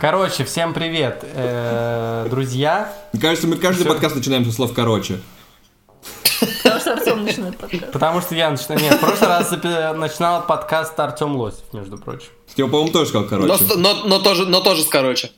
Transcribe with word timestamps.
Короче, 0.00 0.44
всем 0.44 0.72
привет, 0.72 1.22
э, 1.34 2.26
друзья. 2.30 2.90
Мне 3.12 3.20
кажется, 3.20 3.46
мы 3.46 3.56
каждый 3.56 3.84
подкаст 3.84 4.16
начинаем 4.16 4.46
со 4.46 4.52
слов 4.52 4.72
«короче». 4.72 5.20
Потому 6.62 6.80
что 6.80 6.92
Артем 6.94 7.24
начинает 7.24 7.58
подкаст. 7.58 7.92
Потому 7.92 8.20
что 8.22 8.34
я 8.34 8.50
начинаю... 8.50 8.80
Нет, 8.80 8.94
в 8.94 8.98
прошлый 9.00 9.28
раз 9.28 9.50
начинал 9.50 10.46
подкаст 10.46 10.98
Артем 10.98 11.36
Лосев, 11.36 11.70
между 11.74 11.98
прочим. 11.98 12.28
Стива, 12.46 12.68
по-моему, 12.68 12.92
тоже 12.92 13.10
сказал 13.10 13.28
«короче». 13.28 13.62
но, 13.76 13.92
но 14.06 14.18
тоже, 14.20 14.46
но 14.46 14.62
тоже 14.62 14.84
с 14.84 14.86
короче. 14.86 15.32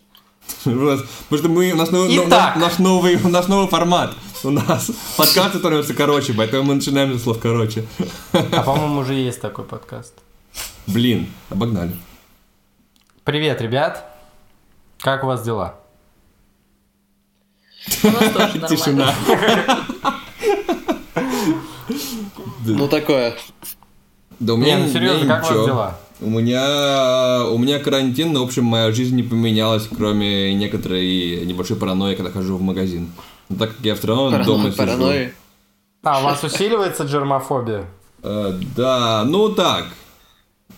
Потому 0.63 0.97
что 1.39 1.49
мы, 1.49 1.73
у 1.73 1.77
нас, 1.77 1.91
новый- 1.91 2.15
но- 2.15 2.29
Итак. 2.29 2.55
наш, 2.55 2.79
новый, 2.79 3.17
у 3.17 3.29
нас 3.31 3.49
новый 3.49 3.67
формат. 3.69 4.15
У 4.45 4.51
нас 4.51 4.93
подкаст 5.17 5.57
становится 5.57 5.93
короче, 5.95 6.35
поэтому 6.35 6.63
мы 6.63 6.75
начинаем 6.75 7.13
со 7.19 7.19
слов 7.25 7.41
«короче». 7.41 7.85
А 8.33 8.63
по-моему, 8.63 9.01
уже 9.01 9.15
есть 9.15 9.41
такой 9.41 9.65
подкаст. 9.65 10.15
Блин, 10.87 11.27
обогнали. 11.51 11.97
Привет, 13.25 13.61
ребят. 13.61 14.12
Как 15.03 15.25
у 15.25 15.27
вас 15.27 15.43
дела? 15.43 15.75
Тишина. 17.87 19.13
Ну 22.65 22.89
такое. 22.89 23.35
Да 24.39 24.55
у 24.55 24.57
Не, 24.57 24.65
меня 24.65 24.79
ну 24.79 24.93
серьезно, 24.93 25.27
как 25.27 25.45
у 25.45 25.55
вас 25.55 25.67
дела? 25.67 25.99
У 26.21 26.31
меня, 26.31 27.47
у 27.51 27.59
меня 27.59 27.81
карантин, 27.81 28.33
но, 28.33 28.43
в 28.45 28.47
общем, 28.47 28.65
моя 28.65 28.93
жизнь 28.93 29.17
не 29.17 29.25
поменялась, 29.25 29.89
кроме 29.89 30.55
некоторой 30.55 31.45
небольшой 31.45 31.77
паранойи, 31.77 32.15
когда 32.15 32.31
хожу 32.31 32.57
в 32.57 32.63
магазин. 32.63 33.11
Но 33.49 33.57
так 33.57 33.71
как 33.77 33.85
я 33.85 33.97
все 33.97 34.07
равно 34.07 34.31
дома 34.45 34.45
Паранойи. 34.45 34.71
сижу. 34.71 34.77
паранойи. 34.77 35.35
А, 36.05 36.21
у 36.21 36.25
вас 36.25 36.45
усиливается 36.45 37.05
джермофобия? 37.05 37.87
Э, 38.23 38.53
да, 38.77 39.25
ну 39.27 39.49
так. 39.49 39.87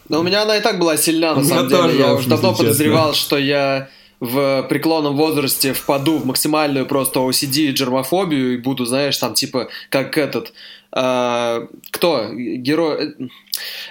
Но 0.09 0.21
у 0.21 0.23
меня 0.23 0.43
она 0.43 0.57
и 0.57 0.63
так 0.63 0.79
была 0.79 0.97
сильна, 0.97 1.35
на 1.35 1.45
самом 1.45 1.69
тоже, 1.69 1.93
деле. 1.93 2.01
Я 2.05 2.15
уже 2.15 2.29
давно 2.29 2.55
подозревал, 2.55 3.13
что 3.13 3.37
я 3.37 3.89
в 4.25 4.67
преклонном 4.69 5.17
возрасте 5.17 5.73
впаду 5.73 6.19
в 6.19 6.27
максимальную 6.27 6.87
просто 6.87 7.21
OCD 7.21 7.67
и 7.67 7.73
джермофобию 7.73 8.55
и 8.55 8.57
буду, 8.57 8.85
знаешь, 8.85 9.17
там 9.19 9.35
типа 9.35 9.69
как 9.91 10.17
этот... 10.19 10.53
а, 10.93 11.67
кто? 11.91 12.29
Герой... 12.33 13.15
э, 13.19 13.29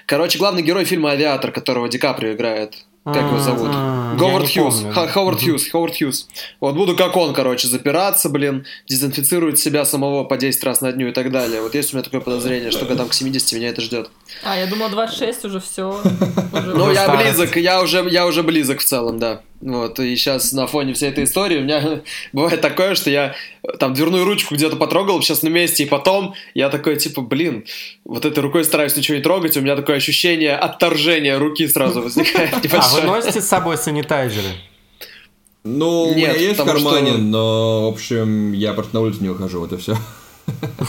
Короче, 0.06 0.38
главный 0.40 0.64
герой 0.64 0.86
фильма 0.86 1.12
«Авиатор», 1.12 1.52
которого 1.52 1.88
Ди 1.90 1.98
Каприо 1.98 2.34
играет. 2.34 2.76
Как 3.06 3.18
его 3.24 3.38
зовут? 3.38 3.68
М, 3.68 4.14
я 4.14 4.18
Говард 4.18 4.50
Хьюз. 4.50 4.86
Ховард 4.94 5.42
Хьюз. 5.44 5.70
Ховард 5.70 5.98
Хьюз. 5.98 6.28
Вот 6.62 6.76
буду 6.76 6.96
как 6.96 7.18
он, 7.18 7.34
короче, 7.34 7.68
запираться, 7.68 8.30
блин, 8.30 8.66
дезинфицировать 8.88 9.60
себя 9.60 9.84
самого 9.84 10.24
по 10.24 10.38
10 10.38 10.64
раз 10.64 10.80
на 10.80 10.90
дню 10.94 11.10
и 11.10 11.12
так 11.12 11.30
далее. 11.30 11.62
Вот 11.62 11.76
есть 11.76 11.92
у 11.94 11.98
меня 11.98 12.04
такое 12.06 12.22
подозрение, 12.22 12.72
что 12.72 12.86
годам 12.86 13.10
к 13.10 13.14
70 13.14 13.54
меня 13.54 13.70
это 13.70 13.82
ждет. 13.82 14.10
А, 14.46 14.58
я 14.58 14.68
думал 14.68 14.88
26 14.90 15.46
уже 15.46 15.60
все. 15.60 16.00
Ну, 16.54 16.92
я 16.92 17.14
близок, 17.14 17.58
я 17.58 17.82
уже, 17.82 18.08
я 18.10 18.26
уже 18.26 18.42
близок 18.42 18.80
в 18.80 18.86
целом, 18.86 19.20
да. 19.20 19.42
Вот, 19.66 19.98
и 20.00 20.14
сейчас 20.18 20.52
на 20.52 20.68
фоне 20.68 20.94
всей 20.94 21.10
этой 21.10 21.24
истории 21.24 21.60
у 21.60 21.62
меня 21.62 22.02
бывает 22.34 22.60
такое, 22.60 22.96
что 22.96 23.10
я 23.10 23.34
там 23.80 23.94
дверную 23.94 24.26
ручку 24.26 24.56
где-то 24.56 24.76
потрогал 24.76 25.22
сейчас 25.22 25.42
на 25.42 25.48
месте, 25.48 25.84
и 25.84 25.86
потом 25.86 26.34
я 26.54 26.70
такой, 26.70 26.98
типа, 26.98 27.22
блин, 27.22 27.64
вот 28.04 28.26
этой 28.26 28.40
рукой 28.40 28.66
стараюсь 28.66 28.98
ничего 28.98 29.16
не 29.16 29.24
трогать, 29.24 29.56
у 29.56 29.62
меня 29.62 29.78
такое 29.78 29.96
ощущение 29.96 30.56
отторжения 30.58 31.40
руки 31.40 31.66
сразу 31.68 32.02
возникает 32.04 32.52
А, 32.74 32.90
вы 32.96 33.02
носите 33.04 33.40
с 33.40 33.48
собой 33.48 33.78
санитайзеры? 33.78 34.50
Ну, 35.64 36.10
у 36.10 36.14
меня 36.14 36.34
есть 36.34 36.60
в 36.60 36.66
кармане, 36.66 37.12
что- 37.12 37.18
но, 37.20 37.90
в 37.90 37.94
общем, 37.94 38.52
я 38.52 38.74
просто 38.74 38.96
на 38.96 39.02
улицу 39.02 39.22
не 39.22 39.30
выхожу, 39.30 39.62
вот 39.62 39.72
и 39.72 39.78
все. 39.78 39.96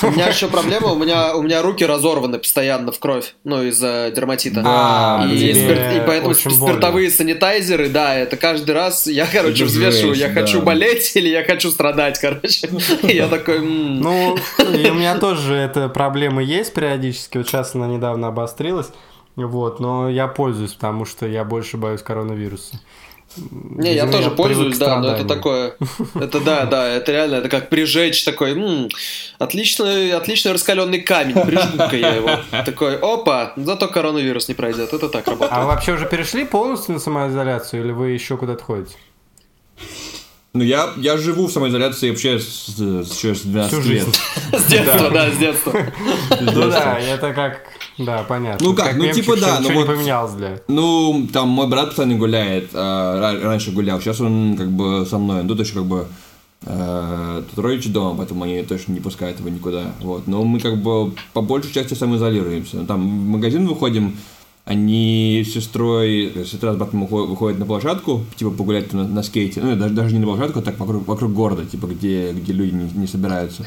У 0.02 0.10
меня 0.10 0.28
еще 0.28 0.48
проблема, 0.48 0.88
у 0.88 0.96
меня, 0.96 1.34
у 1.36 1.42
меня 1.42 1.62
руки 1.62 1.84
разорваны 1.86 2.38
постоянно 2.38 2.90
в 2.90 2.98
кровь, 2.98 3.34
ну, 3.44 3.62
из-за 3.64 4.12
дерматита. 4.14 4.62
А, 4.64 5.26
и, 5.30 5.52
спирт- 5.52 5.96
и 5.96 6.06
поэтому 6.06 6.34
спиртовые 6.34 7.10
санитайзеры, 7.10 7.88
да, 7.88 8.16
это 8.16 8.36
каждый 8.36 8.72
раз 8.72 9.06
я, 9.06 9.26
короче, 9.26 9.64
взвешиваю, 9.64 10.14
я 10.14 10.26
жесть, 10.28 10.38
хочу 10.38 10.58
да. 10.58 10.64
болеть 10.64 11.12
или 11.14 11.28
я 11.28 11.44
хочу 11.44 11.70
страдать, 11.70 12.18
короче. 12.18 12.68
Я 13.02 13.28
такой, 13.28 13.60
Ну, 13.60 14.36
у 14.58 14.94
меня 14.94 15.18
тоже 15.18 15.54
эта 15.54 15.88
проблема 15.88 16.42
есть 16.42 16.74
периодически. 16.74 17.38
Вот 17.38 17.46
сейчас 17.48 17.74
она 17.74 17.86
недавно 17.86 18.28
обострилась. 18.28 18.88
Вот, 19.36 19.80
но 19.80 20.08
я 20.08 20.28
пользуюсь, 20.28 20.72
потому 20.74 21.04
что 21.04 21.26
я 21.26 21.44
больше 21.44 21.76
боюсь 21.76 22.02
коронавируса. 22.02 22.80
Не, 23.36 23.94
я 23.94 24.06
тоже 24.06 24.30
пользуюсь, 24.30 24.78
да, 24.78 25.00
но 25.00 25.08
это 25.14 25.24
такое, 25.24 25.74
это 26.14 26.40
да, 26.40 26.64
да, 26.66 26.88
это 26.88 27.10
реально, 27.12 27.36
это 27.36 27.48
как 27.48 27.68
прижечь 27.68 28.24
такой, 28.24 28.52
м, 28.52 28.88
отличный, 29.38 30.12
отличный 30.12 30.52
раскаленный 30.52 31.00
камень, 31.00 31.34
прижгу-ка 31.44 31.96
я 31.96 32.10
его, 32.14 32.30
такой, 32.64 32.96
опа, 32.98 33.52
зато 33.56 33.88
коронавирус 33.88 34.48
не 34.48 34.54
пройдет, 34.54 34.92
это 34.92 35.08
так 35.08 35.26
А 35.26 35.32
вы 35.32 35.36
работает. 35.46 35.66
вообще 35.66 35.92
уже 35.92 36.06
перешли 36.06 36.44
полностью 36.44 36.94
на 36.94 37.00
самоизоляцию 37.00 37.84
или 37.84 37.92
вы 37.92 38.10
еще 38.10 38.36
куда-то 38.36 38.62
ходите? 38.62 38.94
Ну, 40.52 40.62
я, 40.62 40.92
я 40.96 41.16
живу 41.16 41.48
в 41.48 41.50
самоизоляции 41.52 42.10
вообще 42.10 42.38
с, 42.38 42.44
с, 42.68 43.10
с 43.24 43.40
12 43.42 43.72
Всю 43.72 43.80
лет. 43.90 44.04
жизнь. 44.04 44.16
С 44.52 44.64
детства, 44.66 45.10
да, 45.10 45.30
с 45.32 45.36
детства. 45.36 45.80
Ну 46.40 46.70
да, 46.70 46.96
это 47.00 47.32
как... 47.32 47.60
Да, 47.98 48.24
понятно. 48.28 48.66
Ну 48.66 48.74
как, 48.74 48.96
ну 48.96 49.04
мемчик, 49.04 49.24
типа 49.24 49.36
да, 49.40 49.60
ну 49.60 49.72
вот- 49.72 49.86
поменялось 49.86 50.32
для... 50.32 50.60
Ну, 50.68 51.28
там 51.32 51.48
мой 51.48 51.68
брат 51.68 51.88
постоянно 51.88 52.16
гуляет, 52.16 52.72
ра- 52.74 53.40
раньше 53.42 53.70
гулял, 53.72 54.00
сейчас 54.00 54.20
он 54.20 54.56
как 54.56 54.70
бы 54.70 55.06
со 55.06 55.18
мной, 55.18 55.42
ну, 55.42 55.48
тут 55.50 55.60
еще 55.60 55.74
как 55.74 55.84
бы 55.86 56.06
э, 56.62 57.42
тут 57.50 57.58
родичи 57.64 57.88
дома, 57.90 58.16
поэтому 58.16 58.44
они 58.44 58.62
точно 58.62 58.92
не 58.92 59.00
пускают 59.00 59.38
его 59.38 59.48
никуда, 59.48 59.92
вот, 60.00 60.26
но 60.26 60.42
мы 60.44 60.58
как 60.60 60.82
бы 60.82 61.12
по 61.32 61.40
большей 61.40 61.72
части 61.72 61.94
самоизолируемся, 61.94 62.78
Ну, 62.78 62.86
там 62.86 63.00
в 63.00 63.28
магазин 63.28 63.66
выходим, 63.68 64.16
они 64.64 65.44
с 65.46 65.52
сестрой, 65.52 66.32
сестра 66.46 66.72
с 66.72 66.76
братом 66.76 67.06
выходят 67.06 67.58
на 67.58 67.66
площадку, 67.66 68.24
типа 68.36 68.50
погулять 68.50 68.92
на, 68.92 69.06
на 69.06 69.22
скейте, 69.22 69.60
ну, 69.60 69.76
даже, 69.76 69.94
даже 69.94 70.14
не 70.14 70.20
на 70.20 70.26
площадку, 70.26 70.60
а 70.60 70.62
так 70.62 70.78
вокруг, 70.80 71.06
вокруг 71.06 71.32
города, 71.32 71.64
типа, 71.66 71.86
где, 71.86 72.32
где 72.32 72.52
люди 72.52 72.74
не, 72.74 72.90
не 73.00 73.06
собираются. 73.06 73.66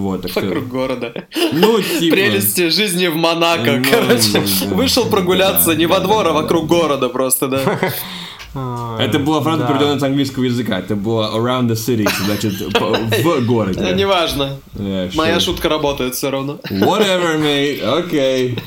Вот, 0.00 0.22
так 0.22 0.30
что- 0.30 0.40
Вокруг 0.40 0.68
города. 0.68 1.12
Ну, 1.52 1.80
типа... 1.82 2.14
Прелести 2.16 2.68
жизни 2.70 3.06
в 3.08 3.16
Монако, 3.16 3.76
Ну, 3.76 3.84
короче. 3.90 4.32
да, 4.34 4.74
Вышел 4.74 5.04
да, 5.04 5.10
прогуляться 5.10 5.66
да, 5.68 5.74
не 5.74 5.86
да, 5.86 5.94
во 5.94 6.00
двор, 6.00 6.24
да, 6.24 6.30
а 6.30 6.32
да, 6.34 6.40
вокруг 6.42 6.68
да. 6.68 6.74
города 6.76 7.08
просто, 7.08 7.48
да. 7.48 7.60
Это 8.98 9.18
была 9.20 9.40
фраза, 9.42 9.62
Да. 9.62 9.66
переведенная 9.68 9.98
с 10.00 10.02
английского 10.02 10.44
языка. 10.44 10.78
Это 10.80 10.96
было 10.96 11.30
around 11.36 11.68
the 11.68 11.74
city, 11.74 12.08
значит, 12.24 12.54
в 12.80 13.46
городе. 13.46 13.80
Э, 13.80 13.94
Неважно. 13.94 14.58
Yeah, 14.74 15.10
Моя 15.14 15.36
sure. 15.36 15.40
шутка 15.40 15.68
работает 15.68 16.14
все 16.14 16.30
равно. 16.30 16.58
Whatever, 16.68 17.38
mate. 17.40 17.82
Окей. 17.98 18.58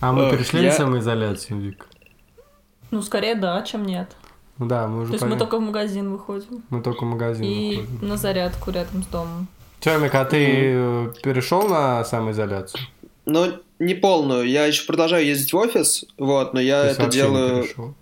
А 0.00 0.12
мы 0.12 0.24
Ох, 0.26 0.32
перешли 0.32 0.62
я- 0.62 0.70
на 0.70 0.74
самоизоляцию, 0.76 1.60
Вик? 1.60 1.86
Ну, 2.90 3.00
скорее 3.02 3.34
да, 3.36 3.62
чем 3.62 3.84
нет. 3.86 4.10
Ну 4.62 4.68
да, 4.68 4.86
мы 4.86 5.00
уже 5.02 5.08
То 5.10 5.14
есть 5.14 5.26
мы 5.26 5.36
только 5.36 5.58
в 5.58 5.60
магазин 5.60 6.12
выходим. 6.12 6.62
Мы 6.70 6.82
только 6.82 7.02
в 7.04 7.08
магазин 7.08 7.44
И 7.44 7.76
выходим. 7.78 8.08
на 8.08 8.16
зарядку 8.16 8.70
рядом 8.70 9.02
с 9.02 9.06
домом. 9.06 9.48
Тёмик, 9.80 10.14
а 10.14 10.24
ты 10.24 10.46
э, 10.48 11.12
перешел 11.24 11.68
на 11.68 12.04
самоизоляцию? 12.04 12.80
Ну, 13.26 13.54
не 13.80 13.94
полную. 13.94 14.48
Я 14.48 14.66
еще 14.66 14.86
продолжаю 14.86 15.26
ездить 15.26 15.52
в 15.52 15.56
офис, 15.56 16.04
вот, 16.16 16.54
но 16.54 16.60
я 16.60 16.84
это 16.84 17.04
не 17.06 17.10
делаю... 17.10 17.64
перешел? 17.64 17.94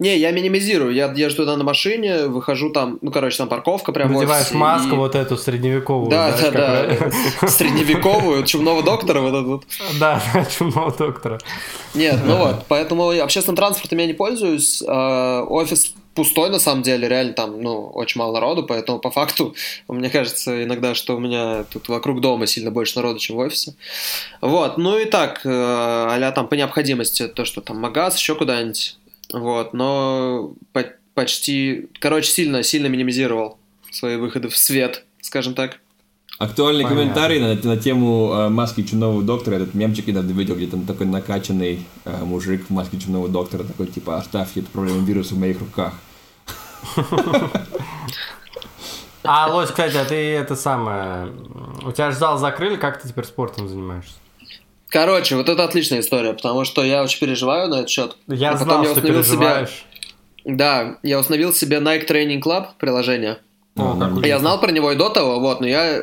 Не, 0.00 0.18
я 0.18 0.32
минимизирую. 0.32 0.92
Я 0.92 1.06
езжу 1.12 1.36
туда 1.36 1.56
на 1.56 1.62
машине, 1.62 2.26
выхожу 2.26 2.70
там, 2.70 2.98
ну, 3.00 3.12
короче, 3.12 3.36
там 3.38 3.48
парковка 3.48 3.92
прям 3.92 4.12
Надеваешь 4.12 4.50
маску 4.50 4.96
и- 4.96 4.98
вот 4.98 5.14
эту 5.14 5.36
средневековую. 5.36 6.10
Да, 6.10 6.36
знаешь, 6.36 6.52
да, 6.52 6.96
как- 6.96 7.12
да. 7.42 7.48
Средневековую, 7.48 8.44
чумного 8.44 8.82
доктора 8.82 9.20
вот 9.20 9.28
этот 9.34 9.46
вот. 9.46 9.64
Да, 10.00 10.20
да, 10.34 10.44
чумного 10.46 10.90
доктора. 10.90 11.38
Нет, 11.94 12.18
ну 12.26 12.36
вот, 12.44 12.64
поэтому 12.66 13.10
общественным 13.10 13.54
транспортом 13.54 13.98
я 14.00 14.06
не 14.06 14.14
пользуюсь. 14.14 14.82
а, 14.84 15.44
Офис 15.44 15.94
пустой, 16.18 16.50
на 16.50 16.58
самом 16.58 16.82
деле, 16.82 17.08
реально 17.08 17.32
там, 17.32 17.62
ну, 17.62 17.86
очень 17.94 18.18
мало 18.18 18.32
народу, 18.32 18.64
поэтому 18.64 18.98
по 18.98 19.12
факту, 19.12 19.54
мне 19.88 20.10
кажется 20.10 20.64
иногда, 20.64 20.96
что 20.96 21.16
у 21.16 21.20
меня 21.20 21.62
тут 21.62 21.88
вокруг 21.88 22.20
дома 22.20 22.48
сильно 22.48 22.72
больше 22.72 22.96
народу, 22.96 23.20
чем 23.20 23.36
в 23.36 23.38
офисе. 23.38 23.74
Вот, 24.40 24.78
ну 24.78 24.98
и 24.98 25.04
так, 25.04 25.42
а 25.44 26.32
там 26.32 26.48
по 26.48 26.54
необходимости, 26.54 27.28
то, 27.28 27.44
что 27.44 27.60
там 27.60 27.78
магаз, 27.78 28.18
еще 28.18 28.34
куда-нибудь, 28.34 28.96
вот, 29.32 29.74
но 29.74 30.54
по- 30.72 30.92
почти, 31.14 31.86
короче, 32.00 32.32
сильно, 32.32 32.64
сильно 32.64 32.88
минимизировал 32.88 33.58
свои 33.92 34.16
выходы 34.16 34.48
в 34.48 34.56
свет, 34.56 35.04
скажем 35.20 35.54
так. 35.54 35.78
Актуальный 36.38 36.84
Понятно. 36.84 37.02
комментарий 37.02 37.40
на, 37.40 37.54
на 37.54 37.76
тему 37.76 38.32
э, 38.32 38.48
маски 38.48 38.82
чумного 38.84 39.22
доктора. 39.22 39.56
Этот 39.56 39.74
мемчик 39.74 40.06
недавно 40.06 40.30
видел, 40.30 40.54
где 40.54 40.68
там 40.68 40.86
такой 40.86 41.06
накачанный 41.06 41.80
э, 42.04 42.24
мужик 42.24 42.66
в 42.68 42.70
маске 42.70 42.98
чумного 42.98 43.28
доктора. 43.28 43.64
Такой, 43.64 43.88
типа, 43.88 44.18
оставьте 44.18 44.60
эту 44.60 44.70
проблему 44.70 45.04
вируса 45.04 45.34
в 45.34 45.38
моих 45.38 45.58
руках. 45.58 45.94
А, 49.24 49.46
Лось, 49.52 49.68
кстати, 49.70 49.96
а 49.96 50.04
ты 50.04 50.14
это 50.14 50.56
самое... 50.56 51.32
У 51.84 51.92
тебя 51.92 52.10
же 52.10 52.16
зал 52.16 52.38
закрыли, 52.38 52.76
как 52.76 53.00
ты 53.02 53.08
теперь 53.08 53.24
спортом 53.24 53.68
занимаешься? 53.68 54.14
Короче, 54.88 55.36
вот 55.36 55.48
это 55.50 55.64
отличная 55.64 56.00
история, 56.00 56.32
потому 56.32 56.64
что 56.64 56.82
я 56.82 57.02
очень 57.02 57.20
переживаю 57.20 57.68
на 57.68 57.74
этот 57.80 57.90
счет. 57.90 58.16
Я 58.26 58.52
А 58.52 58.56
знал, 58.56 58.78
я 58.82 58.84
что 58.90 58.92
установил 59.00 59.22
себе- 59.24 59.32
переживаешь. 59.36 59.84
Да, 60.46 60.96
я 61.02 61.18
установил 61.18 61.52
себе 61.52 61.76
Nike 61.78 62.06
Training 62.08 62.40
Club 62.40 62.68
приложение. 62.78 63.38
О, 63.76 64.20
Я 64.24 64.38
знал 64.38 64.58
про 64.60 64.72
него 64.72 64.90
и 64.92 64.96
до 64.96 65.10
того, 65.10 65.40
вот, 65.40 65.60
но 65.60 65.66
я, 65.66 65.98
э, 65.98 66.02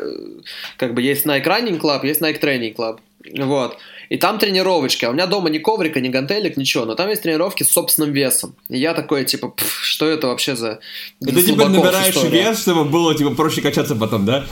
как 0.78 0.94
бы, 0.94 1.01
есть 1.01 1.25
Nike 1.25 1.45
Running 1.45 1.80
Club, 1.81 2.06
есть 2.06 2.21
Nike 2.21 2.39
Training 2.39 2.75
Club. 2.75 3.00
Вот. 3.33 3.77
И 4.10 4.18
там 4.18 4.38
тренировочки. 4.38 5.06
А 5.06 5.10
у 5.10 5.13
меня 5.13 5.25
дома 5.25 5.50
ни 5.50 5.57
коврика, 5.57 6.00
ни 6.00 6.10
гантелек, 6.10 6.57
ничего. 6.57 6.86
Но 6.86 6.95
там 6.95 7.10
есть 7.10 7.24
тренировки 7.24 7.63
с 7.63 7.72
собственным 7.72 8.12
весом. 8.12 8.56
И 8.69 8.77
я 8.77 8.94
такой, 8.94 9.25
типа, 9.25 9.50
«Пф, 9.50 9.80
что 9.83 10.07
это 10.07 10.27
вообще 10.27 10.56
за... 10.56 10.80
И 11.22 11.25
ты 11.25 11.42
теперь 11.42 11.56
слабаков 11.56 11.86
набираешь 11.86 12.16
история?» 12.16 12.44
вес, 12.44 12.62
чтобы 12.62 12.86
было 12.86 13.16
типа 13.16 13.31
проще 13.31 13.62
качаться 13.62 13.95
потом, 13.95 14.25
да? 14.25 14.45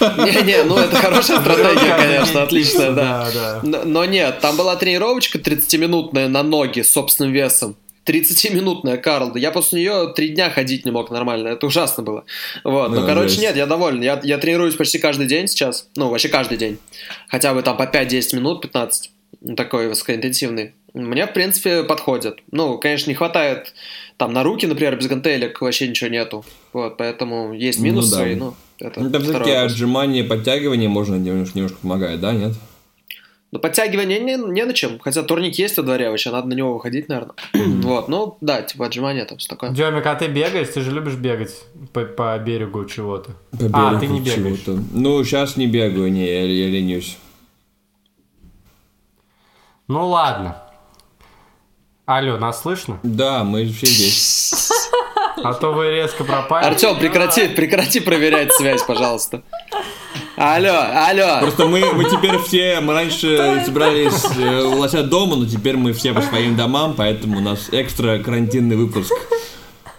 Не-не, 0.00 0.62
ну 0.64 0.78
это 0.78 0.96
хорошая 0.96 1.40
стратегия, 1.40 1.96
конечно, 1.96 2.42
отличная, 2.42 2.92
да. 2.92 3.28
Да, 3.32 3.32
да. 3.34 3.60
Но, 3.62 3.84
но 3.84 4.04
нет, 4.06 4.40
там 4.40 4.56
была 4.56 4.76
тренировочка 4.76 5.38
30-минутная 5.38 6.28
на 6.28 6.42
ноги 6.42 6.80
с 6.80 6.90
собственным 6.90 7.32
весом. 7.32 7.76
30-минутная, 8.10 8.96
Карл. 8.96 9.34
Я 9.36 9.50
после 9.52 9.80
нее 9.80 10.12
три 10.14 10.28
дня 10.30 10.50
ходить 10.50 10.84
не 10.84 10.90
мог 10.90 11.10
нормально. 11.10 11.48
Это 11.48 11.66
ужасно 11.66 12.02
было. 12.02 12.24
Вот. 12.64 12.90
Ну, 12.90 13.00
Ну, 13.00 13.06
короче, 13.06 13.28
жесть. 13.30 13.42
нет, 13.42 13.56
я 13.56 13.66
доволен. 13.66 14.00
Я, 14.02 14.20
я 14.24 14.38
тренируюсь 14.38 14.74
почти 14.74 14.98
каждый 14.98 15.26
день 15.26 15.46
сейчас. 15.48 15.88
Ну, 15.96 16.08
вообще 16.10 16.28
каждый 16.28 16.58
день. 16.58 16.78
Хотя 17.28 17.54
бы 17.54 17.62
там 17.62 17.76
по 17.76 17.84
5-10 17.84 18.36
минут, 18.36 18.62
15. 18.62 19.10
Ну, 19.42 19.54
Такой 19.56 19.88
высокоинтенсивный. 19.88 20.72
Мне, 20.92 21.26
в 21.26 21.32
принципе, 21.32 21.84
подходит. 21.84 22.40
Ну, 22.50 22.76
конечно, 22.78 23.10
не 23.10 23.14
хватает 23.14 23.72
там 24.16 24.32
на 24.32 24.42
руки, 24.42 24.66
например, 24.66 24.96
без 24.96 25.06
гантелек 25.06 25.60
вообще 25.60 25.86
ничего 25.88 26.10
нету. 26.10 26.44
Вот, 26.72 26.96
поэтому 26.96 27.52
есть 27.54 27.78
Ну 27.78 27.84
минусы, 27.86 28.16
да. 28.16 28.28
и, 28.28 28.34
ну, 28.34 28.54
это 28.80 29.00
Ну, 29.00 29.08
всякие 29.08 29.32
вопрос. 29.32 29.72
отжимания, 29.72 30.24
подтягивания 30.24 30.88
можно 30.88 31.14
немножко, 31.14 31.56
немножко 31.56 31.78
помогает, 31.80 32.20
да, 32.20 32.32
нет? 32.32 32.52
Ну, 33.52 33.58
подтягивание 33.58 34.20
не, 34.20 34.36
не 34.36 34.64
на 34.64 34.72
чем. 34.72 35.00
Хотя 35.00 35.22
турник 35.22 35.58
есть 35.58 35.76
во 35.76 35.82
дворе, 35.82 36.08
вообще 36.10 36.30
надо 36.30 36.46
на 36.46 36.52
него 36.52 36.74
выходить, 36.74 37.08
наверное. 37.08 37.34
вот, 37.52 38.08
ну, 38.08 38.38
да, 38.40 38.62
типа 38.62 38.86
отжимания 38.86 39.24
там 39.24 39.38
все 39.38 39.48
такое. 39.48 39.70
Демик, 39.70 40.06
а 40.06 40.14
ты 40.14 40.28
бегаешь? 40.28 40.68
Ты 40.68 40.82
же 40.82 40.92
любишь 40.92 41.14
бегать 41.14 41.64
по, 41.92 42.04
по 42.04 42.38
берегу 42.38 42.84
чего-то. 42.84 43.32
По 43.50 43.88
а, 43.88 43.90
берегу 43.90 44.00
ты 44.00 44.06
не 44.06 44.20
бегаешь. 44.20 44.60
чего-то. 44.62 44.82
Ну, 44.92 45.24
сейчас 45.24 45.56
не 45.56 45.66
бегаю, 45.66 46.12
не, 46.12 46.26
я, 46.26 46.42
я 46.44 46.68
ленюсь. 46.68 47.18
Ну 49.88 50.06
ладно. 50.06 50.56
Алло, 52.06 52.38
нас 52.38 52.62
слышно? 52.62 53.00
Да, 53.02 53.42
мы 53.42 53.66
все 53.66 53.86
здесь. 53.86 54.70
А 55.42 55.54
то 55.54 55.72
вы 55.72 55.90
резко 55.90 56.22
пропали. 56.22 56.66
Артем, 56.66 56.98
прекрати, 56.98 57.48
прекрати 57.48 58.00
проверять 58.00 58.52
связь, 58.52 58.82
пожалуйста. 58.82 59.42
Алло, 60.42 60.86
алло. 60.94 61.40
Просто 61.40 61.66
мы, 61.66 61.84
мы 61.92 62.04
теперь 62.04 62.38
все, 62.38 62.80
мы 62.80 62.94
раньше 62.94 63.62
собрались 63.66 64.24
э, 64.38 64.62
у 64.62 64.78
Лося 64.78 65.02
дома, 65.02 65.36
но 65.36 65.44
теперь 65.44 65.76
мы 65.76 65.92
все 65.92 66.14
по 66.14 66.22
своим 66.22 66.56
домам, 66.56 66.94
поэтому 66.96 67.36
у 67.36 67.40
нас 67.42 67.68
экстра 67.72 68.20
карантинный 68.20 68.74
выпуск. 68.76 69.12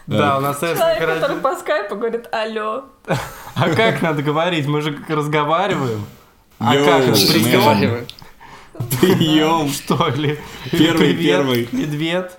Да, 0.08 0.40
у 0.40 0.42
нас 0.42 0.60
Человек, 0.60 1.00
который 1.20 1.38
по 1.38 1.56
скайпу 1.56 1.96
говорит 1.96 2.28
алло. 2.32 2.86
А 3.54 3.70
как 3.70 4.02
надо 4.02 4.24
говорить? 4.24 4.66
Мы 4.66 4.82
же 4.82 4.98
разговариваем. 5.08 6.04
А 6.58 6.74
Йоу, 6.74 6.86
как? 6.86 7.04
Прием? 7.14 8.08
Прием. 9.00 9.70
Что 9.70 10.08
ли? 10.10 10.40
Первый, 10.72 11.14
первый. 11.14 11.70
Медведь. 11.72 12.32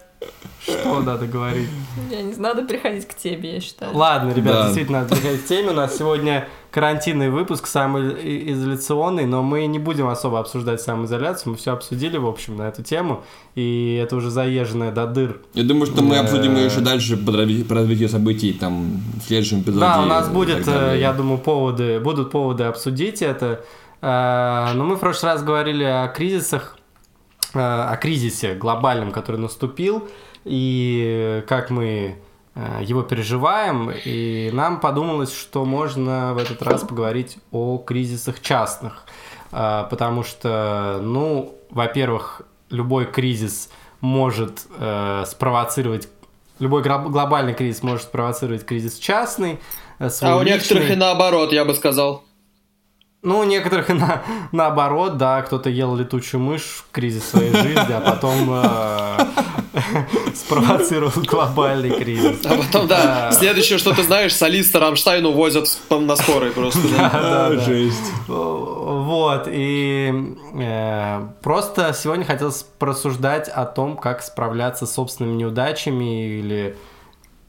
Что 0.64 1.00
надо 1.00 1.26
говорить? 1.26 1.68
Я 2.10 2.22
не 2.22 2.32
знаю, 2.32 2.56
надо 2.56 2.66
приходить 2.66 3.06
к 3.06 3.14
тебе, 3.14 3.54
я 3.54 3.60
считаю. 3.60 3.96
Ладно, 3.96 4.32
ребят, 4.32 4.54
Да. 4.54 4.64
действительно, 4.64 5.00
надо 5.02 5.14
переходить 5.16 5.44
к 5.44 5.48
теме. 5.48 5.70
У 5.70 5.74
нас 5.74 5.96
сегодня 5.96 6.48
карантинный 6.72 7.28
выпуск, 7.30 7.66
самоизоляционный, 7.66 9.26
но 9.26 9.42
мы 9.42 9.66
не 9.66 9.78
будем 9.78 10.08
особо 10.08 10.40
обсуждать 10.40 10.80
самоизоляцию. 10.80 11.52
Мы 11.52 11.56
все 11.58 11.72
обсудили, 11.72 12.16
в 12.16 12.26
общем, 12.26 12.56
на 12.56 12.62
эту 12.68 12.82
тему. 12.82 13.22
И 13.54 14.00
это 14.02 14.16
уже 14.16 14.30
заезженное 14.30 14.90
до 14.90 15.06
дыр. 15.06 15.40
Я 15.54 15.64
думаю, 15.64 15.86
что 15.86 16.02
мы 16.02 16.16
Э, 16.16 16.20
обсудим 16.20 16.56
ее 16.56 16.64
еще 16.66 16.80
дальше 16.80 17.16
по 17.16 17.30
разви- 17.30 17.64
по 17.64 17.74
развитию 17.74 18.08
событий 18.08 18.52
там 18.52 19.00
в 19.22 19.26
следующем 19.26 19.60
эпизоде. 19.60 19.80
Да, 19.80 20.02
у 20.02 20.06
нас 20.06 20.28
будет, 20.28 20.66
э, 20.66 20.96
я 20.98 21.12
думаю, 21.12 21.38
поводы, 21.38 22.00
будут 22.00 22.30
поводы 22.30 22.64
обсудить 22.64 23.22
это. 23.22 23.64
Э, 24.00 24.72
Но 24.74 24.84
мы 24.84 24.96
в 24.96 25.00
прошлый 25.00 25.32
раз 25.32 25.42
говорили 25.44 25.84
о 25.84 26.08
кризисах, 26.08 26.76
о 27.54 27.96
кризисе 27.98 28.54
глобальном, 28.54 29.12
который 29.12 29.36
наступил, 29.36 30.08
и 30.44 31.44
как 31.46 31.70
мы 31.70 32.16
его 32.54 33.02
переживаем. 33.02 33.90
И 34.04 34.50
нам 34.52 34.80
подумалось, 34.80 35.34
что 35.34 35.64
можно 35.64 36.34
в 36.34 36.38
этот 36.38 36.62
раз 36.62 36.82
поговорить 36.82 37.38
о 37.50 37.78
кризисах 37.78 38.40
частных. 38.40 39.04
Э, 39.52 39.86
Потому 39.90 40.22
что, 40.24 40.98
ну, 41.02 41.54
во-первых, 41.70 42.42
любой 42.70 43.06
кризис 43.06 43.70
может 44.00 44.66
э, 44.78 45.24
спровоцировать 45.26 46.08
Любой 46.58 46.82
глобальный 46.82 47.54
кризис 47.54 47.82
может 47.82 48.02
спровоцировать 48.02 48.64
кризис 48.64 48.98
частный. 48.98 49.58
э, 49.98 50.08
А 50.20 50.36
у 50.36 50.42
некоторых 50.42 50.82
личный. 50.84 50.96
и 50.96 50.98
наоборот, 50.98 51.52
я 51.52 51.64
бы 51.64 51.74
сказал. 51.74 52.22
Ну, 53.22 53.38
у 53.38 53.44
некоторых 53.44 53.88
и 53.90 53.92
на, 53.94 54.22
наоборот, 54.52 55.16
да, 55.16 55.42
кто-то 55.42 55.70
ел 55.70 55.94
летучую 55.96 56.40
мышь 56.40 56.84
в 56.88 56.90
кризис 56.92 57.24
своей 57.30 57.52
жизни, 57.54 57.92
а 57.92 58.00
потом 58.00 58.48
э, 58.50 59.26
спровоцировал 60.34 61.12
глобальный 61.26 61.90
кризис. 61.90 62.44
А 62.44 62.56
потом, 62.56 62.86
да, 62.88 63.32
следующее, 63.32 63.78
что 63.78 63.94
ты 63.94 64.02
знаешь, 64.02 64.34
солиста 64.34 64.78
Рамштайн 64.80 65.24
увозят 65.26 65.66
в- 65.68 66.00
на 66.00 66.16
скорой 66.16 66.50
просто. 66.50 66.80
да. 66.96 67.10
А, 67.12 67.48
да, 67.50 67.56
да. 67.56 67.60
жесть. 67.60 68.12
Вот, 68.28 69.44
и 69.48 70.34
э, 70.54 71.26
просто 71.42 71.92
сегодня 71.94 72.24
хотелось 72.24 72.64
порассуждать 72.78 73.48
о 73.48 73.64
том, 73.64 73.96
как 73.96 74.22
справляться 74.22 74.86
с 74.86 74.92
собственными 74.94 75.36
неудачами 75.36 76.38
или 76.38 76.76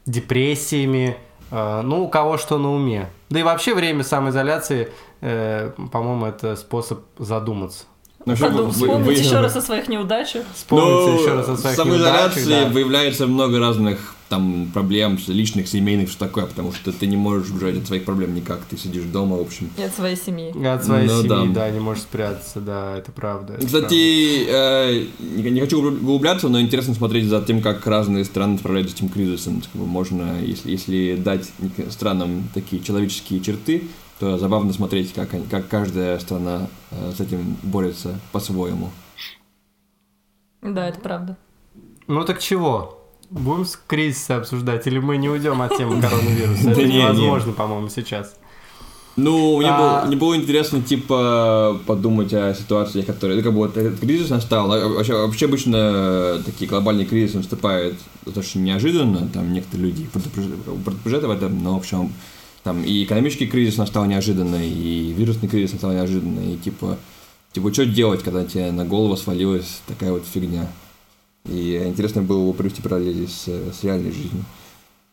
депрессиями, 0.06 1.16
э, 1.50 1.80
ну, 1.82 2.04
у 2.04 2.08
кого 2.08 2.38
что 2.38 2.58
на 2.58 2.72
уме. 2.74 3.08
Да 3.30 3.40
и 3.40 3.42
вообще 3.42 3.74
время 3.74 4.04
самоизоляции, 4.04 4.90
э, 5.20 5.72
по-моему, 5.92 6.26
это 6.26 6.56
способ 6.56 7.00
задуматься. 7.18 7.84
Ну, 8.26 8.36
что, 8.36 8.46
Подум- 8.46 8.66
вы- 8.68 8.72
Вспомнить 8.72 9.06
вы- 9.06 9.12
еще 9.12 9.40
раз 9.40 9.54
о 9.56 9.60
своих 9.60 9.88
неудачах. 9.88 10.44
Вспомнить 10.54 10.86
Ну, 11.12 11.20
еще 11.20 11.34
раз 11.34 11.48
о 11.48 11.56
своих 11.56 11.74
в 11.74 11.76
самоизоляции 11.76 12.40
неудачах, 12.40 12.68
да. 12.68 12.72
выявляется 12.72 13.26
много 13.26 13.58
разных 13.58 14.14
там 14.30 14.70
проблем, 14.72 15.18
личных, 15.28 15.68
семейных, 15.68 16.08
что 16.10 16.20
такое, 16.20 16.46
потому 16.46 16.72
что 16.72 16.90
ты 16.92 17.06
не 17.06 17.16
можешь 17.16 17.50
убежать 17.50 17.76
от 17.76 17.86
своих 17.86 18.04
проблем 18.04 18.34
никак, 18.34 18.60
ты 18.64 18.78
сидишь 18.78 19.04
дома, 19.04 19.36
в 19.36 19.42
общем. 19.42 19.68
И 19.76 19.82
от 19.82 19.94
своей 19.94 20.16
семьи. 20.16 20.48
От 20.66 20.82
своей 20.84 21.06
Ну, 21.06 21.22
семьи, 21.22 21.28
да. 21.28 21.66
да. 21.66 21.70
не 21.70 21.78
можешь 21.80 22.02
спрятаться, 22.04 22.60
да, 22.60 22.96
это 22.96 23.12
правда. 23.12 23.52
это 23.54 23.66
Кстати, 23.66 24.46
э, 24.48 25.04
не, 25.20 25.50
не 25.50 25.60
хочу 25.60 25.78
углубляться, 25.86 26.48
но 26.48 26.58
интересно 26.60 26.94
смотреть 26.94 27.26
за 27.26 27.42
тем, 27.42 27.60
как 27.60 27.86
разные 27.86 28.24
страны 28.24 28.56
справляются 28.58 28.94
с 28.96 28.98
этим 28.98 29.10
кризисом. 29.10 29.62
Бы 29.74 29.84
можно, 29.86 30.40
если, 30.40 30.70
если 30.70 31.16
дать 31.16 31.50
странам 31.90 32.48
такие 32.54 32.82
человеческие 32.82 33.40
черты, 33.40 33.84
то 34.20 34.38
забавно 34.38 34.72
смотреть, 34.72 35.12
как, 35.12 35.34
они- 35.34 35.46
как 35.46 35.68
каждая 35.68 36.18
страна 36.18 36.68
э, 36.90 37.12
с 37.16 37.20
этим 37.20 37.56
борется 37.62 38.18
по-своему. 38.32 38.90
Да, 40.62 40.88
это 40.88 40.98
правда. 41.00 41.36
Ну 42.06 42.24
так 42.24 42.40
чего? 42.40 43.00
Будем 43.30 43.64
с 43.64 43.76
кризисы 43.86 44.32
обсуждать, 44.32 44.86
или 44.86 44.98
мы 44.98 45.16
не 45.16 45.28
уйдем 45.28 45.60
от 45.62 45.76
темы 45.76 46.00
коронавируса? 46.00 46.70
Это 46.70 46.82
не, 46.82 46.88
не. 46.92 46.98
невозможно, 46.98 47.52
по-моему, 47.52 47.88
сейчас. 47.88 48.36
Ну, 49.16 49.58
мне, 49.58 49.68
А- 49.70 49.78
было, 50.02 50.06
мне 50.08 50.16
было 50.16 50.36
интересно, 50.36 50.82
типа, 50.82 51.80
подумать 51.86 52.32
о 52.34 52.52
ситуациях, 52.54 53.06
которые... 53.06 53.38
Ну, 53.38 53.44
как 53.44 53.52
бы 53.52 53.58
вот 53.58 53.76
этот 53.76 54.00
кризис 54.00 54.28
настал. 54.30 54.70
а 54.72 54.88
Вообще, 54.88 55.14
вообще 55.14 55.46
обычно 55.46 56.42
такие 56.44 56.68
глобальные 56.68 57.06
кризисы 57.06 57.38
наступают 57.38 57.96
достаточно 58.24 58.58
неожиданно. 58.60 59.28
Там 59.28 59.52
некоторые 59.52 59.88
люди 59.90 60.08
предупреж- 60.12 60.82
предупреждают 60.84 61.24
об 61.26 61.30
этом, 61.30 61.62
но, 61.62 61.74
в 61.74 61.78
общем, 61.78 62.12
там 62.64 62.82
и 62.82 63.04
экономический 63.04 63.46
кризис 63.46 63.76
настал 63.76 64.06
неожиданно, 64.06 64.56
и 64.56 65.12
вирусный 65.12 65.48
кризис 65.48 65.72
настал 65.72 65.92
неожиданно, 65.92 66.40
и, 66.40 66.56
типа, 66.56 66.98
типа, 67.52 67.72
что 67.72 67.86
делать, 67.86 68.22
когда 68.22 68.44
тебе 68.44 68.72
на 68.72 68.84
голову 68.86 69.16
свалилась 69.16 69.82
такая 69.86 70.12
вот 70.12 70.24
фигня? 70.26 70.66
И 71.46 71.76
интересно 71.84 72.22
было 72.22 72.50
бы 72.50 72.54
привести 72.56 72.80
параллели 72.80 73.26
с, 73.26 73.44
с 73.46 73.84
реальной 73.84 74.10
жизнью. 74.10 74.44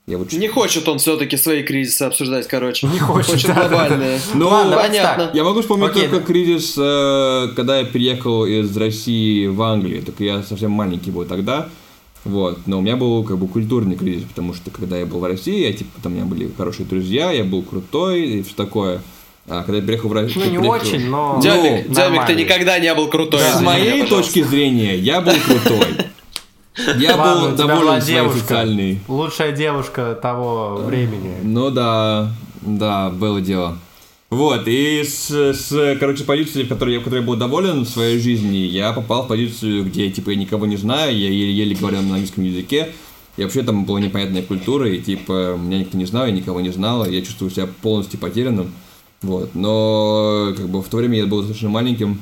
Я 0.07 0.17
вот 0.17 0.31
Не 0.31 0.47
хочет 0.47 0.87
он 0.87 0.97
все-таки 0.97 1.37
свои 1.37 1.61
кризисы 1.61 2.03
обсуждать, 2.03 2.47
короче. 2.47 2.87
Не 2.87 2.99
хочет, 2.99 3.31
Хочет 3.33 3.47
да, 3.47 3.55
да, 3.55 3.61
да. 3.61 3.69
глобальные. 3.69 4.19
Ну, 4.33 4.47
Ладно, 4.47 4.77
понятно. 4.77 5.25
так. 5.25 5.35
Я 5.35 5.43
могу 5.43 5.61
вспомнить 5.61 5.89
Окей, 5.89 6.03
только 6.03 6.19
да. 6.19 6.25
кризис, 6.25 6.75
э, 6.77 7.49
когда 7.55 7.79
я 7.79 7.85
переехал 7.85 8.45
из 8.45 8.75
России 8.75 9.45
в 9.47 9.61
Англию. 9.61 10.01
Только 10.03 10.23
я 10.23 10.41
совсем 10.41 10.71
маленький 10.71 11.11
был 11.11 11.25
тогда. 11.25 11.69
Вот. 12.23 12.59
Но 12.67 12.79
у 12.79 12.81
меня 12.81 12.97
был 12.97 13.23
как 13.23 13.37
бы 13.37 13.47
культурный 13.47 13.95
кризис, 13.95 14.27
потому 14.27 14.53
что 14.53 14.69
когда 14.69 14.97
я 14.97 15.05
был 15.05 15.19
в 15.19 15.23
России, 15.23 15.65
я, 15.65 15.73
типа, 15.73 15.99
там 16.01 16.13
у 16.13 16.15
меня 16.15 16.25
были 16.25 16.51
хорошие 16.55 16.85
друзья, 16.85 17.31
я 17.31 17.43
был 17.43 17.63
крутой 17.63 18.21
и 18.21 18.43
все 18.43 18.53
такое. 18.55 19.01
А 19.47 19.63
когда 19.63 19.77
я 19.77 19.83
приехал 19.83 20.09
в 20.09 20.13
Россию... 20.13 20.45
Ну, 20.45 20.51
не 20.51 20.57
очень, 20.59 21.09
но... 21.09 21.39
Дямик, 21.41 21.87
ну, 21.87 21.95
Дямик, 21.95 22.25
ты 22.27 22.35
никогда 22.35 22.77
не 22.79 22.93
был 22.93 23.07
крутой. 23.07 23.39
Да. 23.39 23.57
С 23.57 23.61
моей 23.61 24.05
точки 24.05 24.43
зрения, 24.43 24.95
я 24.97 25.21
был 25.21 25.33
крутой. 25.45 25.87
Я 26.97 27.17
Ладно, 27.17 27.49
был 27.49 27.57
доволен 27.57 28.01
своей 28.01 28.19
девушка. 28.19 28.39
социальной... 28.39 28.99
Лучшая 29.07 29.51
девушка 29.51 30.17
того 30.21 30.77
времени. 30.85 31.35
Ну 31.43 31.69
да, 31.69 32.31
да, 32.61 33.09
было 33.09 33.41
дело. 33.41 33.77
Вот, 34.31 34.65
и 34.65 35.03
с, 35.03 35.29
с, 35.29 35.97
короче, 35.99 36.23
позиции, 36.23 36.63
в 36.63 36.69
которой, 36.69 36.93
я, 36.93 37.01
в 37.01 37.03
которой 37.03 37.19
я 37.19 37.27
был 37.27 37.35
доволен 37.35 37.81
в 37.81 37.89
своей 37.89 38.17
жизни, 38.17 38.59
я 38.59 38.93
попал 38.93 39.25
в 39.25 39.27
позицию, 39.27 39.83
где, 39.83 40.09
типа, 40.09 40.29
я 40.29 40.37
никого 40.37 40.65
не 40.65 40.77
знаю, 40.77 41.17
я 41.17 41.27
еле-еле 41.27 41.75
говорю 41.75 41.97
на 41.97 42.13
английском 42.13 42.45
языке, 42.45 42.93
и 43.35 43.43
вообще 43.43 43.61
там 43.61 43.83
была 43.83 43.99
непонятная 43.99 44.41
культура, 44.41 44.89
и, 44.89 45.01
типа, 45.01 45.57
меня 45.61 45.79
никто 45.79 45.97
не 45.97 46.05
знал, 46.05 46.27
я 46.27 46.31
никого 46.31 46.61
не 46.61 46.69
знал, 46.69 47.05
я 47.05 47.21
чувствую 47.21 47.51
себя 47.51 47.67
полностью 47.81 48.21
потерянным, 48.21 48.73
вот, 49.21 49.53
но, 49.53 50.53
как 50.55 50.69
бы, 50.69 50.81
в 50.81 50.87
то 50.87 50.95
время 50.95 51.17
я 51.17 51.25
был 51.25 51.39
достаточно 51.39 51.67
маленьким, 51.67 52.21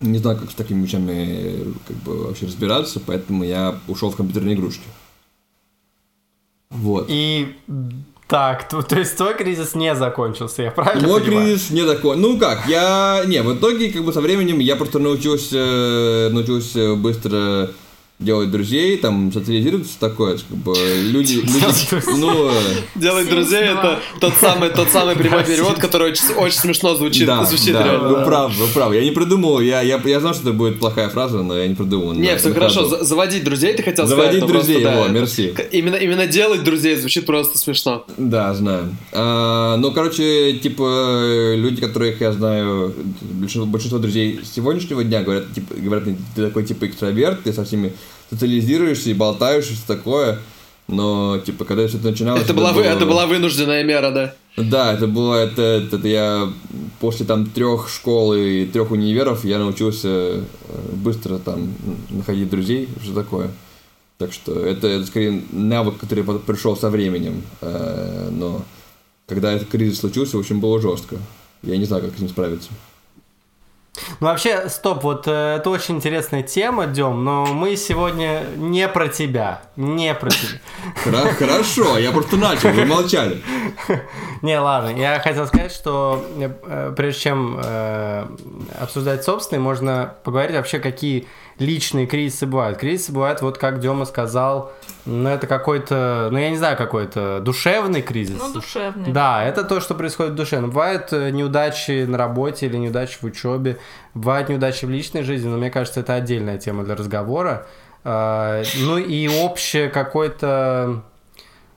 не 0.00 0.16
знал, 0.16 0.38
как 0.38 0.50
с 0.50 0.54
такими 0.54 0.82
вещами 0.82 1.74
как 1.86 1.96
бы 1.98 2.28
вообще 2.28 2.46
разбираться, 2.46 2.98
поэтому 2.98 3.44
я 3.44 3.78
ушел 3.88 4.10
в 4.10 4.16
компьютерные 4.16 4.54
игрушки. 4.54 4.84
Вот. 6.70 7.06
И 7.10 7.54
так, 8.28 8.68
то, 8.68 8.82
то 8.82 8.98
есть 8.98 9.16
твой 9.16 9.34
кризис 9.34 9.74
не 9.74 9.94
закончился, 9.94 10.62
я 10.62 10.70
правильно 10.72 11.06
Мой 11.06 11.20
понимаю? 11.20 11.46
кризис 11.46 11.70
не 11.70 11.84
такой. 11.84 12.16
Ну 12.16 12.38
как, 12.38 12.66
я... 12.66 13.22
Не, 13.26 13.42
в 13.42 13.56
итоге, 13.56 13.92
как 13.92 14.04
бы 14.04 14.12
со 14.12 14.20
временем 14.20 14.58
я 14.58 14.74
просто 14.74 14.98
научился, 14.98 16.28
научился 16.32 16.96
быстро 16.96 17.70
делать 18.18 18.50
друзей, 18.50 18.96
там, 18.96 19.30
социализироваться, 19.30 19.98
такое, 20.00 20.38
как 20.38 20.56
бы, 20.56 20.74
люди, 21.02 21.34
люди, 21.42 22.18
ну, 22.18 22.50
Делать 22.94 23.28
друзей 23.28 23.60
это 23.60 24.00
тот 24.20 24.32
самый, 24.40 24.70
тот 24.70 24.88
самый 24.88 25.16
прямой 25.16 25.44
перевод, 25.44 25.78
который 25.78 26.12
очень, 26.12 26.34
очень 26.34 26.58
смешно 26.58 26.94
звучит, 26.94 27.26
да, 27.26 27.44
звучит 27.44 27.74
да, 27.74 27.84
реально. 27.84 28.08
вы 28.08 28.24
правы, 28.24 28.54
вы 28.54 28.66
правы, 28.68 28.96
я 28.96 29.04
не 29.04 29.10
придумал, 29.10 29.60
я, 29.60 29.82
я, 29.82 30.00
я 30.02 30.20
знал, 30.20 30.32
что 30.32 30.44
это 30.44 30.52
будет 30.52 30.78
плохая 30.78 31.10
фраза, 31.10 31.42
но 31.42 31.58
я 31.58 31.66
не 31.66 31.74
придумал. 31.74 32.14
Не, 32.14 32.36
все 32.38 32.54
хорошо, 32.54 33.04
заводить 33.04 33.44
друзей 33.44 33.74
ты 33.74 33.82
хотел 33.82 34.06
Заводить 34.06 34.38
сказать. 34.38 34.54
но 34.54 34.60
друзей, 34.60 34.82
просто, 34.82 35.04
да, 35.04 35.08
мерси. 35.08 35.54
Именно, 35.72 35.96
именно 35.96 36.26
делать 36.26 36.64
друзей 36.64 36.96
звучит 36.96 37.26
просто 37.26 37.58
смешно. 37.58 38.06
Да, 38.16 38.54
знаю. 38.54 38.96
А, 39.12 39.76
ну, 39.76 39.92
короче, 39.92 40.54
типа, 40.54 41.52
люди, 41.54 41.82
которых 41.82 42.20
я 42.22 42.32
знаю, 42.32 42.94
большинство, 43.20 43.66
большинство 43.66 43.98
друзей 43.98 44.40
сегодняшнего 44.54 45.04
дня 45.04 45.22
говорят, 45.22 45.52
типа, 45.52 45.74
говорят, 45.76 46.04
ты 46.34 46.42
такой, 46.46 46.64
типа, 46.64 46.86
экстраверт, 46.86 47.42
ты 47.42 47.52
со 47.52 47.64
всеми 47.64 47.92
социализируешься 48.30 49.10
и 49.10 49.14
болтаешь, 49.14 49.70
и 49.70 49.74
все 49.74 49.82
такое. 49.86 50.40
Но, 50.88 51.38
типа, 51.44 51.64
когда 51.64 51.86
все 51.88 51.96
это 51.98 52.10
начиналось... 52.10 52.42
Это 52.44 52.54
была, 52.54 52.72
вы- 52.72 52.82
было- 52.82 52.90
это 52.90 53.06
была 53.06 53.26
вынужденная 53.26 53.82
мера, 53.82 54.10
да. 54.12 54.34
Да, 54.56 54.92
это 54.94 55.06
было, 55.08 55.34
это, 55.34 55.60
это, 55.62 55.96
это 55.96 56.08
я 56.08 56.52
после 57.00 57.26
там 57.26 57.46
трех 57.46 57.88
школ 57.88 58.34
и 58.34 58.64
трех 58.66 58.90
универов 58.92 59.44
я 59.44 59.58
научился 59.58 60.08
э, 60.08 60.42
быстро 60.92 61.38
там 61.38 61.74
находить 62.10 62.48
друзей, 62.48 62.88
что 63.02 63.14
такое. 63.14 63.50
Так 64.18 64.32
что 64.32 64.52
это, 64.58 64.86
это 64.86 65.04
скорее 65.06 65.42
навык, 65.50 65.98
который 65.98 66.24
пришел 66.24 66.76
со 66.76 66.88
временем. 66.88 67.42
Э, 67.60 68.28
Но 68.32 68.62
когда 69.26 69.52
этот 69.52 69.68
кризис 69.68 69.98
случился, 69.98 70.36
в 70.36 70.40
общем, 70.40 70.60
было 70.60 70.80
жестко. 70.80 71.16
Я 71.62 71.76
не 71.76 71.84
знаю, 71.84 72.04
как 72.04 72.16
с 72.16 72.20
ним 72.20 72.28
справиться. 72.30 72.68
Ну 74.20 74.28
вообще, 74.28 74.68
стоп, 74.68 75.02
вот 75.02 75.26
э, 75.26 75.56
это 75.56 75.70
очень 75.70 75.96
интересная 75.96 76.42
тема, 76.42 76.86
Дем, 76.86 77.24
но 77.24 77.46
мы 77.46 77.76
сегодня 77.76 78.44
не 78.56 78.88
про 78.88 79.08
тебя, 79.08 79.62
не 79.76 80.14
про 80.14 80.30
тебя. 80.30 81.32
Хорошо, 81.38 81.98
я 81.98 82.12
просто 82.12 82.36
начал, 82.36 82.70
вы 82.70 82.84
молчали. 82.84 83.42
Не, 84.42 84.58
ладно, 84.58 84.88
я 84.88 85.18
хотел 85.20 85.46
сказать, 85.46 85.72
что 85.72 86.24
э, 86.38 86.94
прежде 86.96 87.20
чем 87.20 87.60
э, 87.62 88.26
обсуждать 88.80 89.24
собственные, 89.24 89.60
можно 89.60 90.14
поговорить 90.24 90.56
вообще, 90.56 90.78
какие 90.78 91.26
личные 91.58 92.06
кризисы 92.06 92.46
бывают. 92.46 92.78
Кризисы 92.78 93.12
бывают, 93.12 93.40
вот 93.42 93.58
как 93.58 93.80
Дема 93.80 94.04
сказал, 94.04 94.72
ну 95.06 95.28
это 95.28 95.46
какой-то, 95.46 96.28
ну 96.30 96.38
я 96.38 96.50
не 96.50 96.56
знаю, 96.56 96.76
какой-то 96.76 97.40
душевный 97.40 98.02
кризис. 98.02 98.38
Ну, 98.38 98.52
душевный. 98.52 99.10
Да, 99.12 99.42
это 99.44 99.64
то, 99.64 99.80
что 99.80 99.94
происходит 99.94 100.32
в 100.32 100.36
душе. 100.36 100.60
Но 100.60 100.68
бывают 100.68 101.12
э, 101.12 101.30
неудачи 101.30 102.04
на 102.04 102.18
работе 102.18 102.66
или 102.66 102.76
неудачи 102.76 103.18
в 103.20 103.24
учебе, 103.24 103.78
бывают 104.14 104.48
неудачи 104.48 104.84
в 104.84 104.90
личной 104.90 105.22
жизни, 105.22 105.48
но 105.48 105.56
мне 105.56 105.70
кажется, 105.70 106.00
это 106.00 106.14
отдельная 106.14 106.58
тема 106.58 106.84
для 106.84 106.94
разговора. 106.94 107.66
А, 108.04 108.62
Ну 108.80 108.98
и 108.98 109.26
общее 109.28 109.88
какое-то... 109.88 111.02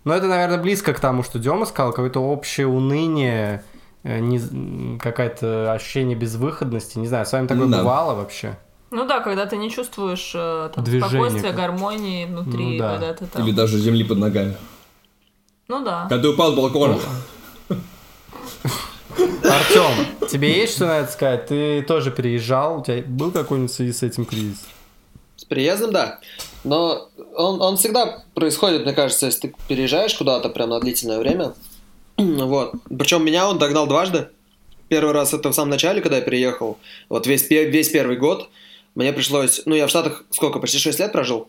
Ну, 0.04 0.14
это, 0.14 0.28
наверное, 0.28 0.58
близко 0.58 0.94
к 0.94 1.00
тому, 1.00 1.24
что 1.24 1.40
Дема 1.40 1.66
сказал, 1.66 1.92
какое-то 1.92 2.20
общее 2.22 2.68
уныние, 2.68 3.64
э, 4.04 4.20
не 4.20 4.98
какое-то 4.98 5.74
ощущение 5.74 6.16
безвыходности. 6.18 6.98
Не 7.00 7.08
знаю, 7.08 7.26
с 7.26 7.32
вами 7.34 7.48
такое 7.48 7.68
Да. 7.68 7.80
бывало 7.80 8.16
вообще? 8.16 8.58
Ну 8.92 9.06
да, 9.06 9.20
когда 9.20 9.46
ты 9.46 9.58
не 9.58 9.70
чувствуешь 9.70 10.32
э, 10.34 10.70
там, 10.74 10.84
Движение 10.84 11.10
спокойствия, 11.10 11.50
как- 11.52 11.58
гармонии 11.58 12.26
внутри, 12.26 12.66
Ну 12.74 12.78
да. 12.80 12.92
когда 12.94 13.14
ты 13.14 13.26
там... 13.28 13.44
Или 13.46 13.52
даже 13.52 13.78
земли 13.78 14.04
под 14.04 14.18
ногами. 14.18 14.56
Ну 15.68 15.84
да. 15.84 16.08
Когда 16.10 16.24
ты 16.24 16.30
упал 16.30 16.54
с 16.54 16.56
балкона. 16.56 16.98
Артем, 19.44 20.28
тебе 20.30 20.58
есть 20.58 20.76
что 20.76 20.88
на 20.88 21.00
это 21.00 21.12
сказать? 21.12 21.48
Ты 21.48 21.82
тоже 21.84 22.12
переезжал, 22.12 22.80
у 22.80 22.84
тебя 22.84 23.04
был 23.06 23.32
какой-нибудь 23.32 23.72
в 23.72 23.76
связи 23.76 23.92
с 23.94 24.04
этим 24.04 24.26
кризис? 24.26 24.66
С 25.36 25.46
приездом, 25.46 25.92
да. 25.92 26.20
Но 26.64 27.10
он, 27.36 27.62
он 27.62 27.78
всегда 27.78 28.24
происходит, 28.34 28.84
мне 28.84 28.94
кажется, 28.94 29.28
если 29.28 29.48
ты 29.48 29.56
переезжаешь 29.68 30.14
куда-то 30.16 30.50
прям 30.50 30.70
на 30.70 30.80
длительное 30.80 31.20
время. 31.20 31.54
Вот. 32.18 32.74
Причем 32.98 33.24
меня 33.24 33.48
он 33.48 33.58
догнал 33.60 33.88
дважды. 33.88 34.30
Первый 34.90 35.14
раз 35.14 35.34
это 35.34 35.50
в 35.50 35.54
самом 35.54 35.70
начале, 35.70 36.02
когда 36.02 36.18
я 36.18 36.22
переехал. 36.24 36.78
Вот 37.08 37.28
весь, 37.28 37.50
весь 37.50 37.90
первый 37.90 38.18
год 38.18 38.50
мне 39.00 39.14
пришлось... 39.14 39.62
Ну, 39.66 39.76
я 39.76 39.88
в 39.88 39.90
Штатах 39.90 40.26
сколько? 40.30 40.60
Почти 40.60 40.78
6 40.78 41.00
лет 41.00 41.14
прожил. 41.14 41.48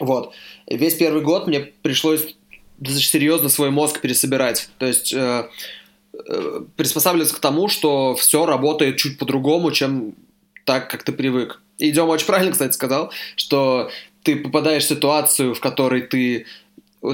Вот. 0.00 0.34
Весь 0.66 0.94
первый 0.94 1.22
год 1.22 1.46
мне 1.46 1.60
пришлось 1.60 2.34
достаточно 2.78 3.12
серьезно 3.12 3.48
свой 3.48 3.70
мозг 3.70 4.00
пересобирать. 4.00 4.68
То 4.78 4.86
есть 4.86 5.12
э, 5.12 5.48
э, 6.12 6.60
приспосабливаться 6.74 7.36
к 7.36 7.38
тому, 7.38 7.68
что 7.68 8.16
все 8.16 8.46
работает 8.46 8.96
чуть 8.96 9.16
по-другому, 9.16 9.70
чем 9.70 10.14
так, 10.64 10.90
как 10.90 11.04
ты 11.04 11.12
привык. 11.12 11.62
И 11.78 11.92
Дема 11.92 12.08
очень 12.08 12.26
правильно, 12.26 12.50
кстати, 12.50 12.72
сказал, 12.72 13.12
что 13.36 13.88
ты 14.24 14.34
попадаешь 14.34 14.82
в 14.82 14.88
ситуацию, 14.88 15.54
в 15.54 15.60
которой 15.60 16.02
ты 16.02 16.46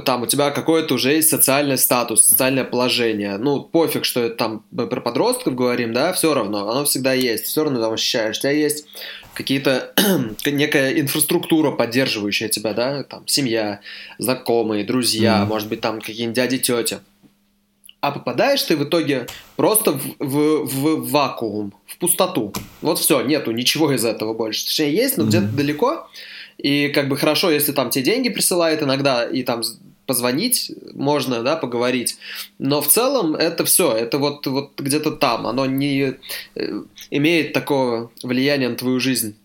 там 0.00 0.22
у 0.22 0.26
тебя 0.26 0.50
какой-то 0.50 0.94
уже 0.94 1.12
есть 1.12 1.28
социальный 1.28 1.78
статус, 1.78 2.26
социальное 2.26 2.64
положение. 2.64 3.36
Ну, 3.38 3.62
пофиг, 3.62 4.04
что 4.04 4.20
это 4.20 4.36
там 4.36 4.64
мы 4.70 4.86
про 4.86 5.00
подростков 5.00 5.54
говорим, 5.54 5.92
да, 5.92 6.12
все 6.12 6.34
равно, 6.34 6.68
оно 6.70 6.84
всегда 6.84 7.12
есть, 7.12 7.44
все 7.46 7.64
равно 7.64 7.80
там 7.80 7.92
ощущаешь. 7.92 8.38
У 8.38 8.40
тебя 8.40 8.52
есть 8.52 8.86
какие-то 9.34 9.92
некая 10.46 11.00
инфраструктура, 11.00 11.70
поддерживающая 11.72 12.48
тебя, 12.48 12.74
да, 12.74 13.02
там 13.04 13.26
семья, 13.26 13.80
знакомые, 14.18 14.84
друзья, 14.84 15.38
Мгм. 15.40 15.48
может 15.48 15.68
быть, 15.68 15.80
там 15.80 16.00
какие-нибудь 16.00 16.36
дяди, 16.36 16.58
тети. 16.58 16.98
А 18.00 18.10
попадаешь 18.10 18.62
ты 18.64 18.76
в 18.76 18.82
итоге 18.82 19.28
просто 19.54 19.92
в, 19.92 20.00
в- 20.18 20.64
в 20.66 21.10
вакуум, 21.12 21.72
в 21.86 21.98
пустоту. 21.98 22.52
Вот 22.80 22.98
все, 22.98 23.20
нету 23.22 23.52
ничего 23.52 23.92
из 23.92 24.04
этого 24.04 24.34
больше. 24.34 24.66
Точнее, 24.66 24.92
есть, 24.92 25.16
но 25.18 25.22
Мгм. 25.22 25.30
где-то 25.30 25.46
далеко. 25.46 26.08
И 26.62 26.88
как 26.88 27.08
бы 27.08 27.16
хорошо, 27.16 27.50
если 27.50 27.72
там 27.72 27.90
тебе 27.90 28.04
деньги 28.04 28.28
присылают 28.28 28.82
иногда, 28.82 29.24
и 29.24 29.42
там 29.42 29.62
позвонить 30.06 30.72
можно, 30.94 31.42
да, 31.42 31.56
поговорить. 31.56 32.16
Но 32.58 32.80
в 32.80 32.88
целом 32.88 33.34
это 33.34 33.64
все, 33.64 33.92
это 33.92 34.18
вот, 34.18 34.46
вот 34.46 34.80
где-то 34.80 35.10
там. 35.12 35.46
Оно 35.46 35.66
не 35.66 36.14
э, 36.54 36.82
имеет 37.10 37.52
такого 37.52 38.10
влияния 38.22 38.68
на 38.68 38.76
твою 38.76 39.00
жизнь 39.00 39.36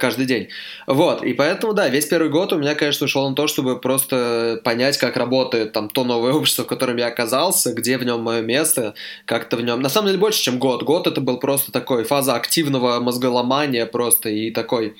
каждый 0.00 0.26
день. 0.26 0.48
Вот, 0.88 1.22
и 1.22 1.32
поэтому, 1.32 1.72
да, 1.72 1.88
весь 1.88 2.06
первый 2.06 2.30
год 2.30 2.52
у 2.52 2.58
меня, 2.58 2.74
конечно, 2.74 3.04
ушел 3.04 3.28
на 3.28 3.36
то, 3.36 3.46
чтобы 3.46 3.78
просто 3.78 4.60
понять, 4.64 4.98
как 4.98 5.16
работает 5.16 5.72
там 5.72 5.88
то 5.88 6.02
новое 6.02 6.32
общество, 6.32 6.64
в 6.64 6.66
котором 6.66 6.96
я 6.96 7.06
оказался, 7.06 7.72
где 7.72 7.96
в 7.96 8.04
нем 8.04 8.22
мое 8.22 8.42
место, 8.42 8.94
как-то 9.24 9.56
в 9.56 9.62
нем... 9.62 9.80
На 9.80 9.88
самом 9.88 10.08
деле 10.08 10.18
больше, 10.18 10.42
чем 10.42 10.58
год. 10.58 10.82
Год 10.82 11.06
это 11.06 11.20
был 11.20 11.38
просто 11.38 11.70
такой 11.70 12.02
фаза 12.02 12.34
активного 12.34 12.98
мозголомания 12.98 13.86
просто 13.86 14.30
и 14.30 14.50
такой 14.50 14.96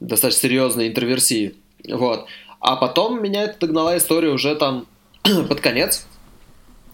достаточно 0.00 0.42
серьезной 0.42 0.88
интроверсии. 0.88 1.54
Вот. 1.88 2.26
А 2.60 2.76
потом 2.76 3.22
меня 3.22 3.44
это 3.44 3.60
догнала 3.60 3.96
история 3.96 4.30
уже 4.30 4.54
там 4.56 4.86
под 5.22 5.60
конец. 5.60 6.06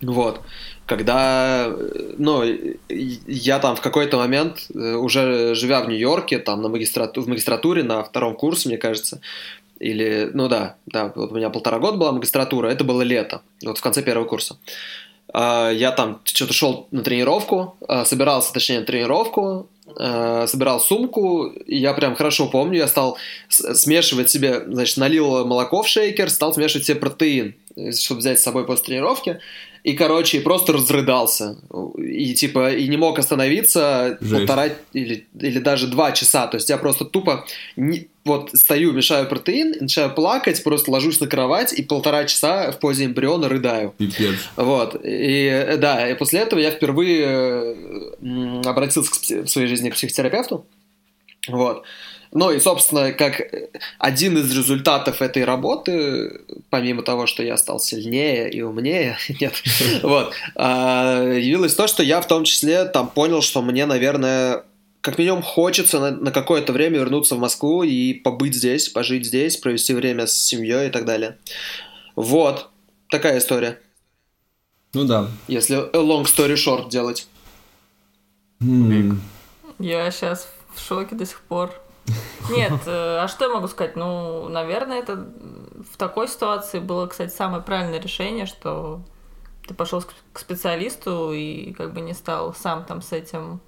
Вот. 0.03 0.41
Когда, 0.87 1.75
ну, 2.19 2.43
я 2.91 3.59
там 3.59 3.75
в 3.75 3.81
какой-то 3.81 4.19
момент, 4.19 4.67
э, 4.75 4.95
уже 4.95 5.55
живя 5.55 5.81
в 5.81 5.89
Нью-Йорке, 5.89 6.39
там 6.39 6.61
на 6.61 6.69
магистрату, 6.69 7.23
в 7.23 7.29
магистратуре 7.29 7.83
на 7.83 8.05
втором 8.05 8.37
курсе, 8.37 8.69
мне 8.69 8.77
кажется, 8.77 9.23
или, 9.81 10.31
ну 10.35 10.49
да, 10.49 10.77
да, 10.87 11.11
вот 11.15 11.33
у 11.33 11.35
меня 11.35 11.49
полтора 11.49 11.79
года 11.79 11.97
была 11.97 12.13
магистратура, 12.13 12.69
это 12.69 12.85
было 12.85 13.01
лето, 13.01 13.41
вот 13.65 13.79
в 13.79 13.83
конце 13.83 14.03
первого 14.03 14.27
курса. 14.27 14.57
А, 15.33 15.71
Я 15.71 15.91
там 15.91 16.21
что-то 16.25 16.53
шел 16.53 16.87
на 16.91 17.03
тренировку, 17.03 17.77
а, 17.89 18.05
собирался, 18.05 18.53
точнее, 18.53 18.81
на 18.81 18.87
тренировку, 18.87 19.69
а, 19.87 20.47
собирал 20.47 20.81
сумку, 20.81 21.53
я 21.67 21.93
прям 21.93 22.17
хорошо 22.17 22.49
помню, 22.49 22.79
я 22.79 22.89
стал 22.89 23.19
смешивать 23.49 24.31
себе, 24.31 24.63
значит, 24.67 24.97
налил 24.97 25.45
молоко 25.45 25.83
в 25.83 25.89
шейкер, 25.89 26.31
стал 26.31 26.55
смешивать 26.55 26.87
себе 26.87 26.99
протеин, 26.99 27.55
э, 27.77 27.93
чтобы 27.93 28.21
взять 28.21 28.41
с 28.41 28.43
собой 28.43 28.65
после 28.67 28.87
тренировки, 28.87 29.41
и, 29.85 29.93
короче, 29.93 30.41
просто 30.41 30.73
разрыдался. 30.73 31.59
И, 31.99 32.33
типа, 32.35 32.73
и 32.73 32.89
не 32.89 32.97
мог 32.97 33.19
остановиться 33.19 34.17
Жесть. 34.19 34.33
полтора 34.47 34.69
или, 34.95 35.27
или 35.39 35.59
даже 35.59 35.89
два 35.89 36.13
часа. 36.13 36.47
То 36.47 36.57
есть 36.57 36.71
я 36.71 36.79
просто 36.79 37.05
тупо 37.05 37.45
не- 37.77 38.09
вот 38.25 38.51
стою, 38.55 38.93
мешаю 38.93 39.29
протеин, 39.29 39.75
начинаю 39.81 40.15
плакать, 40.15 40.65
просто 40.65 40.91
ложусь 40.91 41.21
на 41.21 41.27
кровать 41.27 41.75
и 41.75 41.83
полтора 41.83 42.25
часа 42.25 42.73
в 42.73 42.79
позе 42.79 43.05
эмбриона 43.05 43.51
рыдаю. 43.51 43.93
Пипец. 43.99 44.37
Вот. 44.57 44.99
И 45.05 45.77
да, 45.79 46.09
и 46.11 46.15
после 46.15 46.41
этого 46.41 46.61
я 46.61 46.71
впервые 46.71 47.27
э, 48.23 48.63
обратился 48.65 49.11
к 49.11 49.45
в 49.45 49.49
своей 49.49 49.69
жизни 49.69 49.91
к 49.91 49.95
психотерапевту. 49.95 50.65
Вот. 51.47 51.83
Ну 52.35 52.51
и, 52.51 52.59
собственно, 52.59 53.13
как 53.13 53.41
один 53.99 54.37
из 54.39 54.55
результатов 54.55 55.23
этой 55.23 55.45
работы, 55.45 56.41
помимо 56.69 57.03
того, 57.03 57.29
что 57.29 57.45
я 57.45 57.57
стал 57.57 57.79
сильнее 57.79 58.51
и 58.51 58.61
умнее, 58.61 59.17
нет, 59.41 59.55
вот, 60.03 60.35
а, 60.57 61.23
явилось 61.33 61.77
то, 61.77 61.87
что 61.87 62.03
я 62.03 62.21
в 62.21 62.27
том 62.27 62.43
числе 62.43 62.87
там 62.87 63.09
понял, 63.09 63.41
что 63.41 63.63
мне, 63.63 63.87
наверное, 63.87 64.65
как 65.01 65.17
минимум 65.17 65.43
хочется 65.43 66.01
на, 66.01 66.11
на 66.11 66.33
какое-то 66.33 66.73
время 66.73 66.99
вернуться 66.99 67.37
в 67.37 67.39
Москву 67.39 67.85
и 67.85 68.13
побыть 68.15 68.57
здесь, 68.57 68.89
пожить 68.89 69.27
здесь, 69.27 69.57
провести 69.57 69.95
время 69.95 70.27
с 70.27 70.33
семьей 70.33 70.89
и 70.89 70.91
так 70.91 71.05
далее. 71.05 71.39
Вот, 72.17 72.69
такая 73.11 73.39
история. 73.39 73.79
Ну 74.93 75.05
да. 75.05 75.29
Если 75.47 75.77
long 75.93 76.25
story 76.25 76.55
short 76.55 76.91
делать. 76.91 77.29
Я 79.79 80.11
сейчас 80.11 80.49
в 80.75 80.81
шоке 80.81 81.15
до 81.15 81.27
сих 81.27 81.41
пор. 81.43 81.84
Нет, 82.51 82.73
э, 82.87 83.19
а 83.23 83.29
что 83.29 83.45
я 83.47 83.51
могу 83.55 83.69
сказать? 83.69 83.97
Ну, 83.97 84.49
наверное, 84.49 84.99
это 85.01 85.27
в 85.93 85.97
такой 85.97 86.29
ситуации 86.29 86.79
было, 86.79 87.07
кстати, 87.07 87.33
самое 87.33 87.63
правильное 87.63 88.01
решение, 88.01 88.47
что 88.47 89.01
ты 89.67 89.75
пошел 89.75 90.03
к 90.33 90.39
специалисту 90.39 91.33
и 91.33 91.73
как 91.73 91.95
бы 91.95 92.01
не 92.03 92.13
стал 92.13 92.55
сам 92.55 92.85
там 92.85 93.01
с 93.01 93.13
этим 93.13 93.61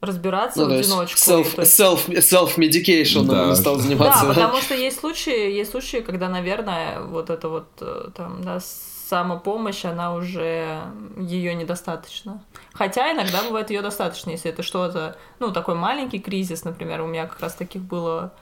разбираться 0.00 0.60
Ну, 0.64 0.76
в 0.76 0.78
одиночку. 0.78 1.18
self, 1.18 1.60
есть- 1.60 1.80
self, 1.80 2.06
self-medication 2.08 3.24
Да. 3.26 3.48
он 3.48 3.56
стал 3.56 3.76
заниматься. 3.80 4.26
Да, 4.26 4.28
потому 4.34 4.60
что 4.60 4.74
есть 4.74 5.00
случаи, 5.00 5.50
есть 5.52 5.70
случаи, 5.72 5.98
когда, 5.98 6.28
наверное, 6.28 7.00
вот 7.02 7.30
эта 7.30 7.48
вот 7.48 7.66
э, 7.80 8.10
там, 8.14 8.42
да, 8.42 8.60
самопомощь, 9.08 9.84
она 9.84 10.14
уже 10.14 10.82
ее 11.16 11.54
недостаточно. 11.54 12.42
Хотя 12.74 13.12
иногда 13.12 13.42
бывает 13.42 13.70
ее 13.70 13.82
достаточно, 13.82 14.30
если 14.30 14.50
это 14.50 14.62
что-то, 14.62 15.16
ну, 15.38 15.52
такой 15.52 15.74
маленький 15.74 16.18
кризис, 16.18 16.64
например, 16.64 17.00
у 17.00 17.06
меня 17.06 17.26
как 17.26 17.40
раз 17.40 17.54
таких 17.54 17.82
было, 17.82 18.32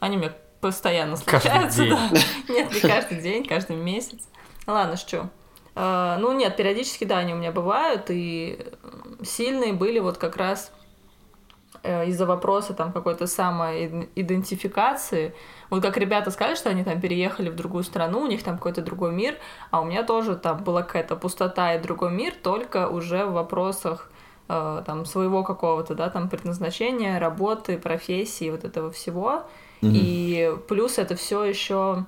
они 0.00 0.16
у 0.16 0.20
меня 0.20 0.32
постоянно 0.60 1.16
случаются, 1.16 1.84
да. 1.86 2.10
Нет, 2.48 2.72
не 2.72 2.80
каждый 2.80 3.20
день, 3.20 3.44
каждый 3.44 3.76
месяц. 3.76 4.20
Ладно, 4.66 4.96
что. 4.96 5.28
Э, 5.74 6.16
Ну, 6.20 6.32
нет, 6.32 6.56
периодически, 6.56 7.04
да, 7.04 7.18
они 7.18 7.34
у 7.34 7.36
меня 7.36 7.50
бывают, 7.50 8.06
и 8.08 8.64
сильные 9.24 9.72
были 9.72 9.98
вот 9.98 10.18
как 10.18 10.36
раз 10.36 10.70
э, 11.82 12.06
из-за 12.06 12.26
вопроса 12.26 12.74
там 12.74 12.92
какой-то 12.92 13.26
самоидентификации. 13.26 15.34
Вот 15.72 15.80
как 15.82 15.96
ребята 15.96 16.30
сказали, 16.30 16.54
что 16.54 16.68
они 16.68 16.84
там 16.84 17.00
переехали 17.00 17.48
в 17.48 17.56
другую 17.56 17.82
страну, 17.82 18.20
у 18.20 18.26
них 18.26 18.42
там 18.42 18.56
какой-то 18.56 18.82
другой 18.82 19.10
мир, 19.10 19.38
а 19.70 19.80
у 19.80 19.86
меня 19.86 20.02
тоже 20.02 20.36
там 20.36 20.62
была 20.62 20.82
какая-то 20.82 21.16
пустота 21.16 21.74
и 21.74 21.80
другой 21.80 22.10
мир, 22.10 22.34
только 22.42 22.90
уже 22.90 23.24
в 23.24 23.32
вопросах 23.32 24.10
э, 24.50 24.82
там 24.84 25.06
своего 25.06 25.42
какого-то, 25.42 25.94
да, 25.94 26.10
там 26.10 26.28
предназначения, 26.28 27.18
работы, 27.18 27.78
профессии, 27.78 28.50
вот 28.50 28.64
этого 28.64 28.90
всего. 28.90 29.44
И 29.80 30.54
плюс 30.68 30.98
это 30.98 31.16
все 31.16 31.42
еще 31.42 32.04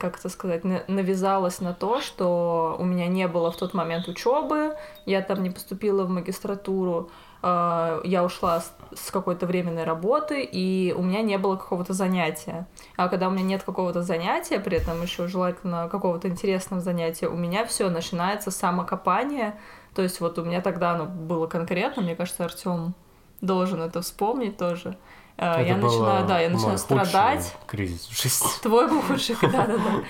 как 0.00 0.18
это 0.18 0.30
сказать, 0.30 0.64
на- 0.64 0.82
навязалась 0.88 1.60
на 1.60 1.74
то, 1.74 2.00
что 2.00 2.74
у 2.78 2.84
меня 2.84 3.06
не 3.06 3.28
было 3.28 3.52
в 3.52 3.56
тот 3.58 3.74
момент 3.74 4.08
учебы, 4.08 4.74
я 5.04 5.20
там 5.20 5.42
не 5.42 5.50
поступила 5.50 6.04
в 6.04 6.08
магистратуру, 6.08 7.10
я 7.42 8.22
ушла 8.24 8.62
с, 8.94 9.10
какой-то 9.10 9.46
временной 9.46 9.84
работы, 9.84 10.42
и 10.42 10.94
у 10.96 11.02
меня 11.02 11.22
не 11.22 11.38
было 11.38 11.56
какого-то 11.56 11.92
занятия. 11.92 12.66
А 12.96 13.08
когда 13.08 13.28
у 13.28 13.30
меня 13.30 13.42
нет 13.42 13.62
какого-то 13.64 14.02
занятия, 14.02 14.60
при 14.60 14.76
этом 14.76 15.02
еще 15.02 15.26
желательно 15.26 15.88
какого-то 15.88 16.28
интересного 16.28 16.80
занятия, 16.80 17.26
у 17.26 17.36
меня 17.36 17.64
все 17.64 17.90
начинается 17.90 18.50
самокопание. 18.50 19.58
То 19.94 20.02
есть 20.02 20.20
вот 20.20 20.38
у 20.38 20.44
меня 20.44 20.60
тогда 20.60 20.92
оно 20.92 21.06
было 21.06 21.46
конкретно, 21.46 22.02
мне 22.02 22.14
кажется, 22.14 22.44
Артем 22.44 22.94
должен 23.40 23.82
это 23.82 24.02
вспомнить 24.02 24.56
тоже. 24.56 24.96
Э, 25.36 25.52
Это 25.52 25.62
я 25.62 25.76
начинаю, 25.76 26.26
да, 26.26 26.40
я 26.40 26.48
начинаю 26.48 26.78
страдать. 26.78 27.54
кризис 27.66 28.06
в 28.06 28.22
жизни. 28.22 28.46
Твой 28.62 28.88
был 28.88 29.02
худший, 29.02 29.36
да, 29.42 29.66
да, 29.66 29.76
да. 29.76 30.02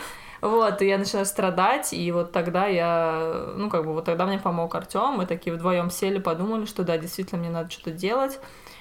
Вот, 0.42 0.82
и 0.82 0.88
я 0.88 0.98
начинаю 0.98 1.24
страдать, 1.24 1.92
и 1.92 2.10
вот 2.10 2.32
тогда 2.32 2.66
я, 2.66 3.52
ну, 3.54 3.70
как 3.70 3.86
бы, 3.86 3.92
вот 3.92 4.04
тогда 4.04 4.26
мне 4.26 4.40
помог 4.40 4.74
Артем, 4.74 5.12
мы 5.12 5.24
такие 5.24 5.54
вдвоем 5.54 5.88
сели, 5.88 6.18
подумали, 6.18 6.64
что 6.66 6.82
да, 6.82 6.98
действительно, 6.98 7.40
мне 7.40 7.50
надо 7.50 7.70
что-то 7.70 7.92
делать. 7.92 8.40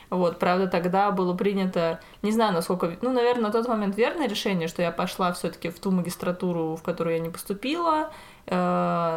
Вот, 0.09 0.39
правда, 0.39 0.67
тогда 0.67 1.11
было 1.11 1.35
принято, 1.35 1.99
не 2.23 2.31
знаю, 2.31 2.53
насколько, 2.53 2.97
ну, 3.01 3.13
наверное, 3.13 3.43
на 3.43 3.51
тот 3.51 3.67
момент 3.67 3.95
верное 3.95 4.27
решение, 4.27 4.67
что 4.67 4.81
я 4.81 4.91
пошла 4.91 5.31
все-таки 5.33 5.69
в 5.69 5.79
ту 5.79 5.91
магистратуру, 5.91 6.75
в 6.75 6.81
которую 6.81 7.17
я 7.17 7.21
не 7.21 7.29
поступила, 7.29 8.11
э, 8.47 8.55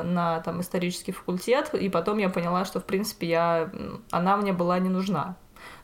на 0.04 0.40
там 0.44 0.61
исторический 0.61 1.12
факультет, 1.12 1.72
и 1.72 1.88
потом 1.88 2.18
я 2.18 2.28
поняла, 2.28 2.66
что, 2.66 2.78
в 2.78 2.85
принципе, 2.85 3.26
я, 3.26 3.70
она 4.11 4.37
мне 4.37 4.52
была 4.52 4.78
не 4.78 4.90
нужна. 4.90 5.37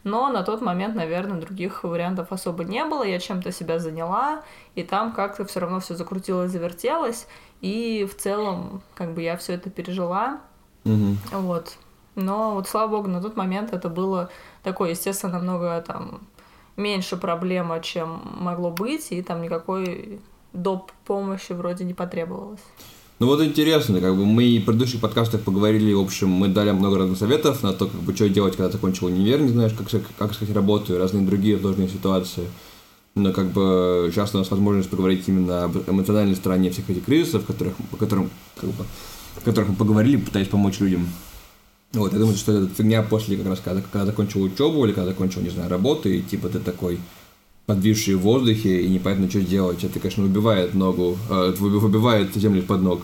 Но 0.05 0.29
на 0.31 0.43
тот 0.43 0.61
момент, 0.63 0.95
наверное, 0.95 1.41
других 1.41 1.85
вариантов 1.85 2.33
особо 2.33 2.65
не 2.65 2.85
было. 2.85 3.03
Я 3.03 3.19
чем-то 3.19 3.53
себя 3.53 3.79
заняла, 3.79 4.43
и 4.75 4.83
там 4.83 5.13
как-то 5.13 5.45
все 5.45 5.61
равно 5.61 5.81
все 5.81 5.95
закрутилось, 5.95 6.51
завертелось. 6.51 7.27
И 7.61 8.09
в 8.11 8.17
целом, 8.17 8.83
как 8.95 9.13
бы 9.13 9.23
я 9.23 9.37
все 9.37 9.55
это 9.55 9.71
пережила. 9.71 10.41
Мгм. 10.85 11.19
Вот. 11.33 11.77
Но 12.15 12.55
вот, 12.55 12.69
слава 12.69 12.89
богу, 12.89 13.09
на 13.09 13.21
тот 13.21 13.37
момент 13.37 13.73
это 13.73 13.89
было 13.89 14.31
такое, 14.63 14.91
естественно, 14.91 15.35
намного 15.35 15.81
там 15.87 16.23
меньше 16.77 17.17
проблема, 17.17 17.81
чем 17.81 18.23
могло 18.37 18.71
быть, 18.71 19.13
и 19.13 19.23
там 19.23 19.43
никакой 19.43 20.21
доп. 20.53 20.91
помощи 21.05 21.53
вроде 21.53 21.85
не 21.85 21.95
потребовалось. 21.95 22.61
Ну 23.21 23.27
вот 23.27 23.43
интересно, 23.43 24.01
как 24.01 24.17
бы 24.17 24.25
мы 24.25 24.45
и 24.45 24.59
в 24.59 24.65
предыдущих 24.65 24.99
подкастах 24.99 25.43
поговорили, 25.43 25.93
в 25.93 26.01
общем, 26.01 26.31
мы 26.31 26.49
дали 26.49 26.71
много 26.71 26.97
разных 26.97 27.19
советов 27.19 27.63
на 27.63 27.75
то, 27.75 27.87
как 27.87 28.01
бы, 28.01 28.15
что 28.15 28.31
делать, 28.31 28.57
когда 28.57 28.73
закончил 28.73 29.09
универ, 29.09 29.43
не 29.43 29.51
знаешь, 29.51 29.75
как, 29.75 29.89
как 30.17 30.33
искать 30.33 30.51
работу 30.55 30.97
разные 30.97 31.27
другие 31.27 31.59
сложные 31.59 31.91
ситуации. 31.91 32.45
Но 33.15 33.35
как 33.35 33.53
бы 33.53 34.09
сейчас 34.11 34.35
у 34.35 34.39
нас 34.39 34.51
возможность 34.51 34.89
поговорить 34.89 35.25
именно 35.27 35.65
об 35.65 35.77
эмоциональной 35.87 36.35
стороне 36.35 36.71
всех 36.71 36.89
этих 36.89 37.05
кризисов, 37.05 37.45
которых, 37.45 37.75
о 37.93 37.97
котором, 37.97 38.31
как 38.57 38.71
бы, 38.71 38.87
о 39.37 39.41
которых 39.45 39.69
мы 39.69 39.75
поговорили, 39.75 40.17
пытаясь 40.17 40.49
помочь 40.49 40.81
людям. 40.81 41.07
Вот, 41.93 42.15
я 42.15 42.19
думаю, 42.19 42.39
что 42.39 42.53
это 42.53 42.75
фигня 42.75 43.03
после 43.03 43.37
как 43.37 43.49
раз, 43.49 43.61
когда, 43.63 43.83
когда 43.83 44.07
закончил 44.07 44.41
учебу 44.41 44.83
или 44.87 44.93
когда 44.93 45.11
закончил, 45.11 45.43
не 45.43 45.51
знаю, 45.51 45.69
работу, 45.69 46.09
и 46.09 46.23
типа 46.23 46.49
ты 46.49 46.59
такой 46.59 46.99
подвисший 47.75 48.17
в 48.17 48.21
воздухе 48.23 48.81
и 48.81 48.89
непонятно, 48.89 49.31
что 49.31 49.41
делать. 49.43 49.85
Это, 49.85 50.01
конечно, 50.01 50.25
убивает 50.25 50.75
ногу, 50.75 51.17
э, 51.31 51.55
выби- 51.57 51.79
выбивает 51.79 52.35
землю 52.35 52.63
под 52.63 52.83
ног. 52.83 53.01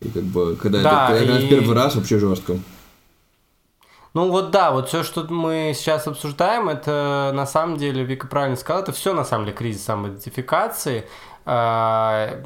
И 0.00 0.08
как 0.10 0.22
бы, 0.24 0.54
когда 0.56 0.82
Да, 0.82 1.08
это 1.10 1.18
когда 1.24 1.40
и- 1.40 1.48
первый 1.48 1.74
раз, 1.74 1.94
вообще 1.96 2.18
жестко. 2.18 2.58
Ну 4.12 4.30
вот 4.30 4.50
да, 4.50 4.70
вот 4.72 4.88
все, 4.88 5.02
что 5.02 5.24
мы 5.30 5.72
сейчас 5.74 6.06
обсуждаем, 6.06 6.68
это 6.68 7.30
на 7.34 7.46
самом 7.46 7.78
деле, 7.78 8.04
Вика 8.04 8.26
правильно 8.26 8.56
сказала, 8.56 8.82
это 8.82 8.92
все 8.92 9.14
на 9.14 9.24
самом 9.24 9.46
деле 9.46 9.56
кризис 9.56 9.82
самоидентификации. 9.84 11.04
А, 11.46 12.42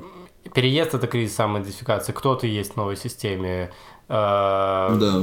Переезд 0.55 0.95
это 0.95 1.07
кризис 1.09 1.35
самоидентификации. 1.35 2.13
Кто 2.13 2.37
ты 2.37 2.47
есть 2.47 2.75
в 2.75 2.77
новой 2.77 2.97
системе? 2.97 3.73
Да. 4.09 5.23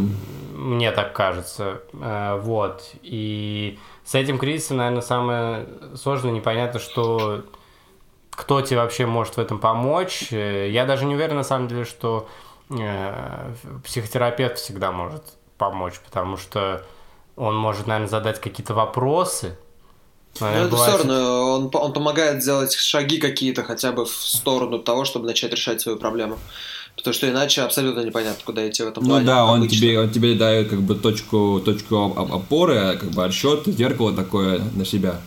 Мне 0.54 0.91
так 0.91 1.13
кажется. 1.13 1.82
А, 1.94 2.38
Вот. 2.38 2.84
И 3.04 3.80
с 4.06 4.15
этим 4.15 4.38
кризисом, 4.38 4.78
наверное, 4.78 5.02
самое 5.02 5.67
сложное, 5.96 6.32
непонятно, 6.32 6.80
что 6.80 7.44
кто 8.32 8.62
тебе 8.62 8.78
вообще 8.80 9.06
может 9.06 9.36
в 9.36 9.39
этом 9.39 9.60
помочь. 9.60 10.28
Э, 10.32 10.70
Я 10.70 10.86
даже 10.86 11.06
не 11.06 11.15
уверен, 11.15 11.36
на 11.36 11.44
самом 11.44 11.67
деле, 11.67 11.86
что 11.86 12.28
э, 12.70 13.54
психотерапевт 13.84 14.58
всегда 14.58 14.91
может 14.91 15.24
помочь, 15.58 16.00
потому 16.04 16.38
что 16.38 16.84
он 17.36 17.56
может, 17.56 17.88
наверное, 17.88 18.10
задать 18.10 18.39
какие-то 18.41 18.74
вопросы. 18.74 19.58
Но 20.39 20.46
Наверное, 20.48 20.67
это 20.67 20.76
бывает- 20.76 21.00
все 21.00 21.08
равно, 21.08 21.56
он, 21.56 21.70
он 21.74 21.94
помогает 21.94 22.41
сделать 22.41 22.74
шаги 22.74 23.17
какие-то 23.17 23.63
хотя 23.63 23.91
бы 23.91 24.06
в 24.06 24.10
сторону 24.10 24.80
того, 24.80 25.04
чтобы 25.06 25.26
начать 25.28 25.52
решать 25.52 25.82
свою 25.82 25.98
проблему. 25.98 26.38
Потому 26.96 27.14
что 27.14 27.30
иначе 27.30 27.62
абсолютно 27.62 28.02
непонятно, 28.02 28.42
куда 28.46 28.68
идти 28.70 28.84
в 28.84 28.88
этом 28.88 29.04
Ну 29.04 29.10
плане. 29.10 29.26
да, 29.26 29.46
он 29.46 29.60
обычно. 29.60 29.78
тебе, 29.78 30.00
он 30.00 30.10
тебе 30.12 30.36
дает 30.36 30.70
как 30.70 30.82
бы 30.82 30.96
точку, 30.96 31.62
точку 31.66 31.96
оп- 31.96 32.32
опоры, 32.32 32.98
как 33.00 33.10
бы 33.12 33.24
отсчет, 33.26 33.66
зеркало 33.66 34.14
такое 34.14 34.62
на 34.76 34.86
себя. 34.86 35.20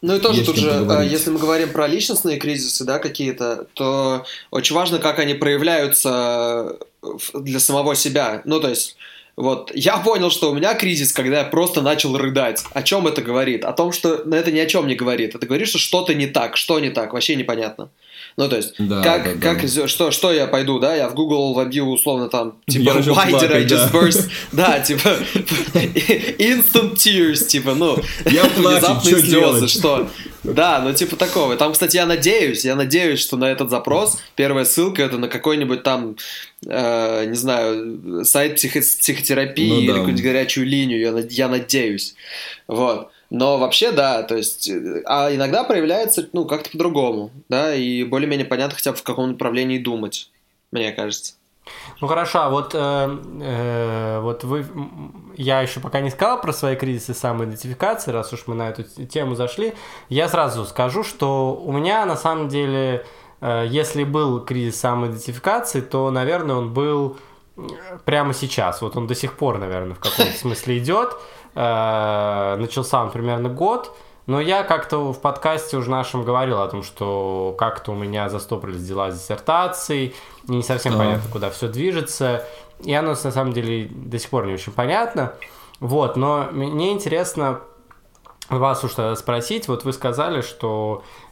Ну 0.00 0.16
и 0.16 0.18
тоже 0.20 0.40
Есть 0.40 0.46
тут 0.50 0.56
же, 0.58 0.70
поговорить. 0.70 1.10
э, 1.10 1.14
если 1.14 1.30
мы 1.30 1.38
говорим 1.38 1.70
про 1.72 1.86
личностные 1.86 2.38
кризисы, 2.38 2.84
да, 2.84 2.98
какие-то, 2.98 3.66
то 3.74 4.24
очень 4.50 4.74
важно, 4.76 4.98
как 4.98 5.18
они 5.18 5.34
проявляются 5.34 6.76
в- 7.02 7.40
для 7.40 7.60
самого 7.60 7.94
себя. 7.94 8.42
Ну, 8.44 8.60
то 8.60 8.68
есть, 8.68 8.96
вот, 9.36 9.70
я 9.74 9.96
понял, 9.96 10.30
что 10.30 10.50
у 10.50 10.54
меня 10.54 10.74
кризис, 10.74 11.12
когда 11.12 11.38
я 11.38 11.44
просто 11.44 11.80
начал 11.80 12.16
рыдать. 12.18 12.62
О 12.72 12.82
чем 12.82 13.06
это 13.06 13.22
говорит? 13.22 13.64
О 13.64 13.72
том, 13.72 13.90
что 13.92 14.22
ну, 14.26 14.36
это 14.36 14.52
ни 14.52 14.58
о 14.58 14.66
чем 14.66 14.86
не 14.86 14.94
говорит. 14.94 15.34
Это 15.34 15.46
говорит, 15.46 15.68
что 15.68 15.78
что-то 15.78 16.12
не 16.14 16.26
так. 16.26 16.56
Что 16.56 16.78
не 16.80 16.90
так? 16.90 17.12
Вообще 17.14 17.34
непонятно. 17.36 17.88
Ну, 18.36 18.48
то 18.48 18.56
есть, 18.56 18.74
Да, 18.78 19.02
как, 19.02 19.24
да, 19.24 19.34
да. 19.34 19.40
как, 19.40 19.64
зе- 19.64 19.88
что, 19.88 20.10
что 20.10 20.32
я 20.32 20.46
пойду, 20.46 20.78
да, 20.78 20.94
я 20.94 21.08
в 21.08 21.14
Google 21.14 21.52
вобью 21.52 21.86
условно 21.86 22.28
там, 22.28 22.54
типа, 22.66 22.82
Я 22.82 22.92
why 23.00 23.30
did 23.30 23.52
I 23.52 23.64
just 23.64 23.90
да. 23.92 23.98
burst? 23.98 24.30
Да, 24.52 24.80
типа, 24.80 25.08
instant 26.38 26.94
tears, 26.94 27.46
типа, 27.46 27.74
ну, 27.74 27.96
Я 28.26 28.44
внезапные 28.56 29.18
слезы, 29.18 29.68
что? 29.68 30.08
Да, 30.42 30.80
ну 30.80 30.92
типа 30.92 31.16
такого. 31.16 31.56
Там, 31.56 31.72
кстати, 31.72 31.96
я 31.96 32.06
надеюсь, 32.06 32.64
я 32.64 32.74
надеюсь, 32.74 33.20
что 33.20 33.36
на 33.36 33.44
этот 33.50 33.70
запрос 33.70 34.18
первая 34.34 34.64
ссылка 34.64 35.02
это 35.02 35.16
на 35.18 35.28
какой-нибудь 35.28 35.82
там, 35.84 36.16
э, 36.66 37.24
не 37.26 37.34
знаю, 37.34 38.24
сайт 38.24 38.56
психо- 38.56 38.80
психотерапии 38.80 39.68
Ну 39.68 39.78
или 39.80 39.86
да. 39.88 39.92
какую-нибудь 39.94 40.24
горячую 40.24 40.66
линию, 40.66 41.00
я, 41.00 41.18
я 41.28 41.48
надеюсь. 41.48 42.14
Вот. 42.68 43.10
Но 43.30 43.56
вообще, 43.58 43.92
да, 43.92 44.22
то 44.24 44.36
есть, 44.36 44.70
а 45.06 45.34
иногда 45.34 45.64
проявляется, 45.64 46.28
ну, 46.34 46.44
как-то 46.44 46.70
по-другому, 46.70 47.30
да, 47.48 47.74
и 47.74 48.04
более-менее 48.04 48.44
понятно 48.46 48.76
хотя 48.76 48.92
бы 48.92 48.98
в 48.98 49.02
каком 49.02 49.30
направлении 49.30 49.78
думать, 49.78 50.30
мне 50.70 50.92
кажется. 50.92 51.34
Ну 52.00 52.08
хорошо, 52.08 52.40
а 52.42 52.50
вот, 52.50 52.74
э, 52.74 52.78
э, 53.40 54.20
вот 54.20 54.44
вы, 54.44 54.66
я 55.36 55.62
еще 55.62 55.80
пока 55.80 56.00
не 56.00 56.10
сказал 56.10 56.40
про 56.40 56.52
свои 56.52 56.74
кризисы 56.76 57.14
самоидентификации, 57.14 58.10
раз 58.10 58.32
уж 58.32 58.46
мы 58.48 58.54
на 58.54 58.68
эту 58.68 58.82
тему 58.82 59.34
зашли, 59.36 59.72
я 60.08 60.28
сразу 60.28 60.64
скажу, 60.66 61.04
что 61.04 61.54
у 61.54 61.72
меня 61.72 62.04
на 62.04 62.16
самом 62.16 62.48
деле, 62.48 63.06
если 63.42 64.04
был 64.04 64.40
кризис 64.44 64.78
самоидентификации, 64.80 65.80
то, 65.80 66.10
наверное, 66.10 66.56
он 66.56 66.72
был 66.72 67.16
прямо 68.04 68.34
сейчас. 68.34 68.82
Вот 68.82 68.96
он 68.96 69.06
до 69.06 69.14
сих 69.14 69.34
пор, 69.34 69.58
наверное, 69.58 69.94
в 69.94 70.00
каком-то 70.00 70.32
смысле 70.38 70.78
идет. 70.78 71.16
Э, 71.54 72.56
начался 72.58 73.02
он 73.02 73.10
примерно 73.10 73.48
год. 73.48 73.94
Но 74.26 74.40
я 74.40 74.62
как-то 74.62 75.12
в 75.12 75.20
подкасте 75.20 75.76
уже 75.76 75.90
нашем 75.90 76.22
говорил 76.22 76.60
о 76.60 76.68
том, 76.68 76.84
что 76.84 77.56
как-то 77.58 77.90
у 77.90 77.94
меня 77.94 78.28
застопорились 78.28 78.86
дела 78.86 79.10
с 79.10 79.18
диссертацией, 79.18 80.14
не 80.46 80.62
совсем 80.62 80.92
да. 80.92 80.98
понятно, 80.98 81.30
куда 81.30 81.50
все 81.50 81.66
движется. 81.66 82.46
И 82.80 82.94
оно 82.94 83.10
на 83.10 83.16
самом 83.16 83.52
деле 83.52 83.88
до 83.90 84.18
сих 84.20 84.30
пор 84.30 84.46
не 84.46 84.54
очень 84.54 84.72
понятно. 84.72 85.34
Вот, 85.80 86.16
но 86.16 86.48
мне 86.52 86.92
интересно 86.92 87.62
вас 88.48 88.84
уж 88.84 88.92
тогда 88.92 89.16
спросить. 89.16 89.66
Вот 89.66 89.84
вы 89.84 89.92
сказали, 89.92 90.40
что 90.40 91.02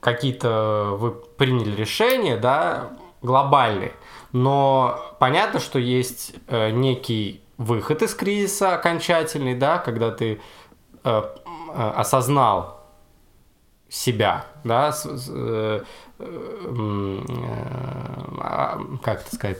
какие-то 0.00 0.96
вы 0.98 1.10
приняли 1.10 1.74
решения, 1.74 2.36
да, 2.36 2.90
глобальные. 3.22 3.92
Но 4.32 5.16
понятно, 5.18 5.58
что 5.60 5.78
есть 5.78 6.34
э, 6.46 6.70
некий 6.70 7.42
выход 7.56 8.02
из 8.02 8.14
кризиса 8.14 8.74
окончательный, 8.74 9.54
да, 9.54 9.78
когда 9.78 10.10
ты 10.10 10.40
э, 11.04 11.22
э, 11.74 11.92
осознал 11.96 12.78
себя, 13.88 14.44
да, 14.64 14.92
с, 14.92 15.06
э, 15.06 15.82
э, 16.18 17.20
э, 17.28 18.78
как 19.02 19.22
это 19.22 19.34
сказать, 19.34 19.58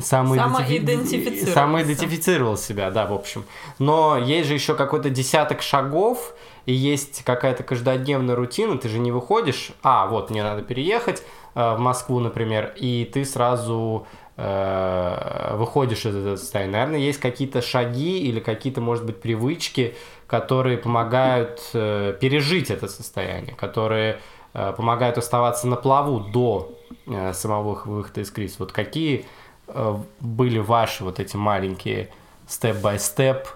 самоидентифицировал. 0.00 1.54
самоидентифицировал 1.54 2.56
себя, 2.56 2.90
да, 2.90 3.06
в 3.06 3.12
общем. 3.12 3.44
Но 3.78 4.18
есть 4.18 4.48
же 4.48 4.54
еще 4.54 4.74
какой-то 4.74 5.10
десяток 5.10 5.62
шагов, 5.62 6.34
и 6.68 6.72
есть 6.74 7.24
какая-то 7.24 7.62
каждодневная 7.62 8.36
рутина, 8.36 8.76
ты 8.76 8.90
же 8.90 8.98
не 8.98 9.10
выходишь, 9.10 9.70
а, 9.82 10.06
вот, 10.06 10.28
мне 10.28 10.42
надо 10.42 10.60
переехать 10.60 11.22
э, 11.54 11.74
в 11.74 11.78
Москву, 11.78 12.20
например, 12.20 12.74
и 12.76 13.10
ты 13.10 13.24
сразу 13.24 14.06
э, 14.36 15.54
выходишь 15.54 16.04
из 16.04 16.14
этого 16.14 16.36
состояния. 16.36 16.72
Наверное, 16.72 16.98
есть 16.98 17.20
какие-то 17.20 17.62
шаги 17.62 18.18
или 18.18 18.38
какие-то, 18.38 18.82
может 18.82 19.06
быть, 19.06 19.18
привычки, 19.18 19.94
которые 20.26 20.76
помогают 20.76 21.62
э, 21.72 22.14
пережить 22.20 22.70
это 22.70 22.86
состояние, 22.86 23.54
которые 23.54 24.20
э, 24.52 24.74
помогают 24.76 25.16
оставаться 25.16 25.66
на 25.68 25.76
плаву 25.76 26.20
до 26.20 26.76
э, 27.06 27.32
самого 27.32 27.80
выхода 27.82 28.20
из 28.20 28.30
кризиса. 28.30 28.56
Вот 28.58 28.72
какие 28.72 29.24
э, 29.68 29.96
были 30.20 30.58
ваши 30.58 31.02
вот 31.02 31.18
эти 31.18 31.34
маленькие 31.34 32.10
степ-бай-степ 32.46 33.48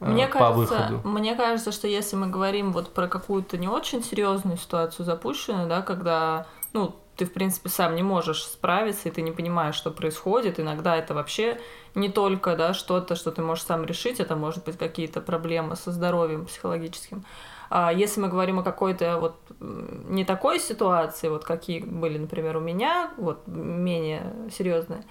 мне 0.00 0.26
по 0.26 0.38
кажется, 0.38 0.74
выходу? 0.74 1.00
Мне 1.08 1.34
кажется, 1.34 1.72
что 1.72 1.86
если 1.86 2.16
мы 2.16 2.26
говорим 2.28 2.72
вот 2.72 2.92
про 2.92 3.06
какую-то 3.06 3.58
не 3.58 3.68
очень 3.68 4.02
серьезную 4.02 4.56
ситуацию 4.56 5.06
запущенную, 5.06 5.68
да, 5.68 5.82
когда, 5.82 6.46
ну, 6.72 6.96
ты, 7.16 7.26
в 7.26 7.32
принципе, 7.34 7.68
сам 7.68 7.94
не 7.96 8.02
можешь 8.02 8.42
справиться, 8.44 9.08
и 9.08 9.12
ты 9.12 9.20
не 9.20 9.30
понимаешь, 9.30 9.74
что 9.74 9.90
происходит. 9.90 10.58
Иногда 10.58 10.96
это 10.96 11.12
вообще 11.12 11.60
не 11.94 12.08
только 12.08 12.56
да, 12.56 12.72
что-то, 12.72 13.14
что 13.14 13.30
ты 13.30 13.42
можешь 13.42 13.64
сам 13.64 13.84
решить, 13.84 14.20
это 14.20 14.36
может 14.36 14.64
быть 14.64 14.78
какие-то 14.78 15.20
проблемы 15.20 15.76
со 15.76 15.92
здоровьем 15.92 16.46
психологическим. 16.46 17.26
А 17.68 17.92
если 17.92 18.20
мы 18.20 18.28
говорим 18.28 18.58
о 18.60 18.62
какой-то 18.62 19.18
вот 19.20 19.36
не 19.60 20.24
такой 20.24 20.58
ситуации, 20.58 21.28
вот 21.28 21.44
какие 21.44 21.80
были, 21.80 22.16
например, 22.16 22.56
у 22.56 22.60
меня, 22.60 23.10
вот 23.18 23.46
менее 23.46 24.32
серьезные, 24.50 25.04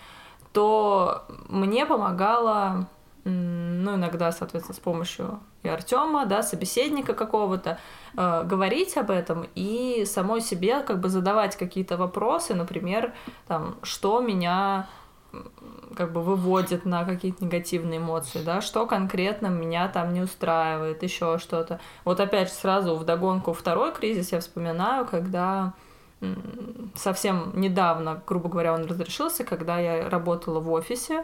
то 0.51 1.25
мне 1.47 1.85
помогало 1.85 2.89
ну, 3.23 3.95
иногда, 3.95 4.31
соответственно, 4.31 4.75
с 4.75 4.79
помощью 4.79 5.39
и 5.63 5.67
Артема, 5.67 6.25
да, 6.25 6.41
собеседника 6.41 7.13
какого-то, 7.13 7.79
э, 8.17 8.43
говорить 8.43 8.95
об 8.97 9.11
этом 9.11 9.45
и 9.55 10.05
самой 10.05 10.41
себе 10.41 10.81
как 10.81 10.99
бы 10.99 11.09
задавать 11.09 11.55
какие-то 11.55 11.97
вопросы, 11.97 12.53
например, 12.53 13.13
там, 13.47 13.75
что 13.83 14.21
меня 14.21 14.87
как 15.95 16.11
бы 16.11 16.21
выводит 16.21 16.85
на 16.85 17.05
какие-то 17.05 17.43
негативные 17.43 17.99
эмоции, 17.99 18.41
да, 18.43 18.61
что 18.61 18.85
конкретно 18.85 19.47
меня 19.47 19.87
там 19.87 20.13
не 20.13 20.21
устраивает, 20.21 21.03
еще 21.03 21.37
что-то. 21.37 21.79
Вот 22.05 22.19
опять 22.19 22.51
сразу 22.51 22.95
в 22.95 23.03
догонку 23.03 23.53
второй 23.53 23.93
кризис 23.93 24.31
я 24.31 24.39
вспоминаю, 24.39 25.05
когда 25.05 25.73
совсем 26.95 27.51
недавно, 27.55 28.21
грубо 28.27 28.49
говоря, 28.49 28.73
он 28.73 28.85
разрешился, 28.85 29.43
когда 29.43 29.79
я 29.79 30.09
работала 30.09 30.59
в 30.59 30.71
офисе, 30.71 31.23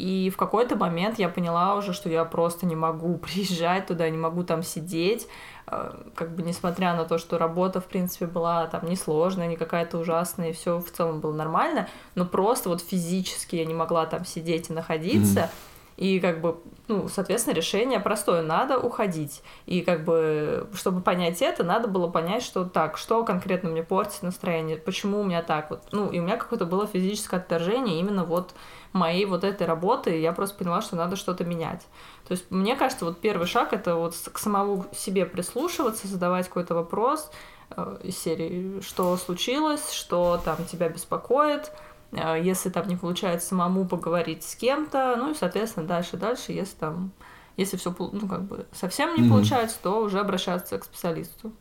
и 0.00 0.30
в 0.30 0.38
какой-то 0.38 0.76
момент 0.76 1.18
я 1.18 1.28
поняла 1.28 1.74
уже, 1.74 1.92
что 1.92 2.08
я 2.08 2.24
просто 2.24 2.64
не 2.64 2.74
могу 2.74 3.18
приезжать 3.18 3.86
туда, 3.86 4.08
не 4.08 4.16
могу 4.16 4.44
там 4.44 4.62
сидеть. 4.62 5.28
Э, 5.66 5.92
как 6.14 6.34
бы 6.34 6.42
несмотря 6.42 6.94
на 6.94 7.04
то, 7.04 7.18
что 7.18 7.36
работа, 7.36 7.80
в 7.80 7.84
принципе, 7.84 8.26
была 8.26 8.66
там 8.66 8.88
несложная, 8.88 9.46
не 9.46 9.56
какая-то 9.56 9.98
ужасная, 9.98 10.50
и 10.50 10.52
все 10.52 10.78
в 10.78 10.90
целом 10.90 11.20
было 11.20 11.34
нормально, 11.34 11.88
но 12.14 12.24
просто 12.24 12.70
вот 12.70 12.80
физически 12.80 13.56
я 13.56 13.66
не 13.66 13.74
могла 13.74 14.06
там 14.06 14.24
сидеть 14.24 14.70
и 14.70 14.72
находиться. 14.72 15.40
Mm-hmm. 15.40 15.70
И 16.00 16.18
как 16.18 16.40
бы, 16.40 16.56
ну, 16.88 17.08
соответственно, 17.08 17.54
решение 17.54 18.00
простое, 18.00 18.40
надо 18.40 18.78
уходить. 18.78 19.42
И 19.66 19.82
как 19.82 20.02
бы, 20.06 20.66
чтобы 20.72 21.02
понять 21.02 21.42
это, 21.42 21.62
надо 21.62 21.88
было 21.88 22.08
понять, 22.08 22.42
что 22.42 22.64
так, 22.64 22.96
что 22.96 23.22
конкретно 23.22 23.68
мне 23.68 23.82
портит 23.82 24.22
настроение, 24.22 24.78
почему 24.78 25.20
у 25.20 25.24
меня 25.24 25.42
так 25.42 25.68
вот. 25.68 25.82
Ну, 25.92 26.08
и 26.08 26.18
у 26.18 26.22
меня 26.22 26.38
какое-то 26.38 26.64
было 26.64 26.86
физическое 26.86 27.36
отторжение 27.36 28.00
именно 28.00 28.24
вот 28.24 28.54
моей 28.92 29.24
вот 29.24 29.44
этой 29.44 29.66
работы, 29.66 30.16
и 30.16 30.20
я 30.20 30.32
просто 30.32 30.56
поняла, 30.56 30.82
что 30.82 30.96
надо 30.96 31.16
что-то 31.16 31.44
менять. 31.44 31.86
То 32.26 32.32
есть, 32.32 32.50
мне 32.50 32.76
кажется, 32.76 33.04
вот 33.04 33.20
первый 33.20 33.46
шаг— 33.46 33.72
это 33.72 33.96
вот 33.96 34.14
к 34.32 34.38
самому 34.38 34.86
себе 34.92 35.26
прислушиваться, 35.26 36.08
задавать 36.08 36.48
какой-то 36.48 36.74
вопрос 36.74 37.30
э, 37.70 37.98
из 38.02 38.18
серии 38.18 38.80
«Что 38.80 39.16
случилось?», 39.16 39.92
«Что 39.92 40.40
там 40.44 40.64
тебя 40.64 40.88
беспокоит?», 40.88 41.70
э, 42.12 42.40
если 42.42 42.70
там 42.70 42.88
не 42.88 42.96
получается 42.96 43.48
самому 43.48 43.86
поговорить 43.86 44.42
с 44.42 44.56
кем-то, 44.56 45.14
ну 45.16 45.32
и, 45.32 45.34
соответственно, 45.34 45.86
дальше-дальше, 45.86 46.52
если 46.52 46.76
там, 46.76 47.12
если 47.56 47.76
все, 47.76 47.94
ну, 47.98 48.26
как 48.28 48.42
бы 48.42 48.66
совсем 48.72 49.14
не 49.14 49.22
mm-hmm. 49.22 49.28
получается, 49.28 49.76
то 49.82 50.02
уже 50.02 50.18
обращаться 50.18 50.78
к 50.78 50.84
специалисту. 50.84 51.52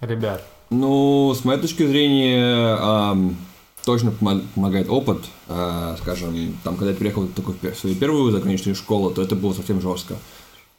Ребят. 0.00 0.42
Ну, 0.70 1.32
с 1.34 1.44
моей 1.44 1.60
точки 1.60 1.86
зрения, 1.86 2.76
эм, 2.76 3.36
точно 3.84 4.12
помогает 4.54 4.88
опыт. 4.88 5.24
Э, 5.48 5.96
скажем, 6.00 6.34
там, 6.64 6.76
когда 6.76 6.90
я 6.90 6.96
приехал 6.96 7.26
только 7.28 7.52
в 7.52 7.78
свою 7.78 7.96
первую 7.96 8.32
заграничную 8.32 8.74
школу, 8.74 9.10
то 9.10 9.22
это 9.22 9.34
было 9.36 9.52
совсем 9.52 9.80
жестко. 9.80 10.16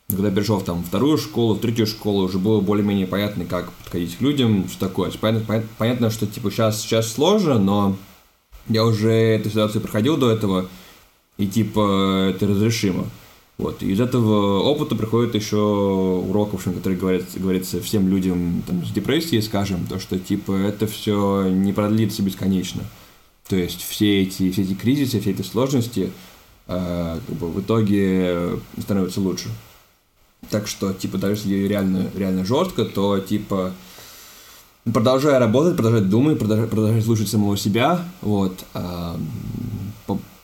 Когда 0.08 0.28
я 0.28 0.36
перешел 0.36 0.62
там, 0.62 0.84
вторую 0.84 1.18
школу, 1.18 1.56
в 1.56 1.60
третью 1.60 1.88
школу, 1.88 2.26
уже 2.26 2.38
было 2.38 2.62
более-менее 2.62 3.08
понятно, 3.08 3.46
как 3.46 3.72
подходить 3.72 4.18
к 4.18 4.22
людям, 4.22 4.68
что 4.70 4.88
такое. 4.88 5.12
Понятно, 5.20 5.64
понятно, 5.78 6.10
что 6.12 6.28
типа 6.28 6.52
сейчас, 6.52 6.82
сейчас 6.82 7.12
сложно, 7.12 7.58
но 7.58 7.96
я 8.68 8.86
уже 8.86 9.12
эту 9.12 9.50
ситуацию 9.50 9.82
проходил 9.82 10.18
до 10.18 10.30
этого, 10.30 10.68
и 11.38 11.48
типа 11.48 12.30
это 12.30 12.48
разрешимо. 12.48 13.06
Вот. 13.58 13.82
И 13.82 13.92
из 13.92 14.02
этого 14.02 14.60
опыта 14.60 14.96
приходит 14.96 15.36
еще 15.36 15.58
урок, 15.58 16.52
в 16.52 16.56
общем, 16.56 16.74
который 16.74 16.98
говорит, 16.98 17.26
говорится 17.36 17.82
всем 17.82 18.08
людям 18.10 18.64
там, 18.68 18.86
с 18.86 18.92
депрессией, 18.92 19.42
скажем, 19.42 19.86
то, 19.88 20.00
что 20.00 20.20
типа 20.20 20.52
это 20.52 20.88
все 20.88 21.48
не 21.48 21.72
продлится 21.72 22.22
бесконечно. 22.22 22.84
То 23.48 23.56
есть 23.56 23.82
все 23.82 24.24
эти, 24.24 24.52
все 24.52 24.64
эти 24.64 24.74
кризисы, 24.74 25.22
все 25.22 25.32
эти 25.32 25.44
сложности 25.44 26.12
э, 26.68 27.20
как 27.26 27.36
бы 27.38 27.50
в 27.50 27.62
итоге 27.62 28.60
становятся 28.80 29.22
лучше. 29.22 29.50
Так 30.50 30.68
что, 30.68 30.94
типа, 30.94 31.18
даже 31.18 31.42
если 31.42 31.68
реально, 31.68 32.10
реально 32.16 32.46
жестко, 32.46 32.86
то, 32.86 33.20
типа, 33.20 33.72
продолжая 34.84 35.40
работать, 35.40 35.76
продолжать 35.76 36.10
думать, 36.10 36.38
продолжать, 36.38 36.70
продолжать 36.70 37.04
слушать 37.04 37.30
самого 37.30 37.58
себя, 37.58 38.06
вот, 38.22 38.66
э, 38.74 39.16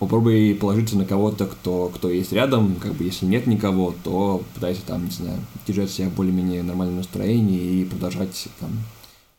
попробуй 0.02 0.56
положиться 0.56 0.98
на 0.98 1.06
кого-то, 1.06 1.46
кто, 1.46 1.90
кто 1.90 2.10
есть 2.10 2.34
рядом, 2.34 2.76
как 2.78 2.94
бы 2.94 3.04
если 3.04 3.28
нет 3.28 3.46
никого, 3.46 3.94
то 4.04 4.42
пытайся 4.56 4.82
там, 4.84 5.06
не 5.06 5.12
знаю, 5.12 5.38
держать 5.68 5.92
себя 5.92 6.10
в 6.10 6.16
более-менее 6.16 6.64
нормальном 6.64 6.98
настроении 6.98 7.82
и 7.82 7.86
продолжать 7.86 8.48
там 8.60 8.72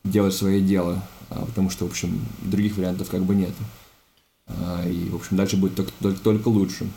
делать 0.05 0.33
свое 0.33 0.61
дело, 0.61 1.03
а, 1.29 1.43
потому 1.45 1.69
что, 1.69 1.85
в 1.85 1.89
общем, 1.89 2.17
других 2.43 2.77
вариантов 2.77 3.09
как 3.09 3.23
бы 3.23 3.35
нет. 3.35 3.51
А, 4.47 4.87
и, 4.87 5.09
в 5.09 5.15
общем, 5.15 5.35
дальше 5.35 5.57
будет 5.57 5.75
только, 5.75 5.91
только, 6.01 6.21
только 6.21 6.47
лучше. 6.47 6.87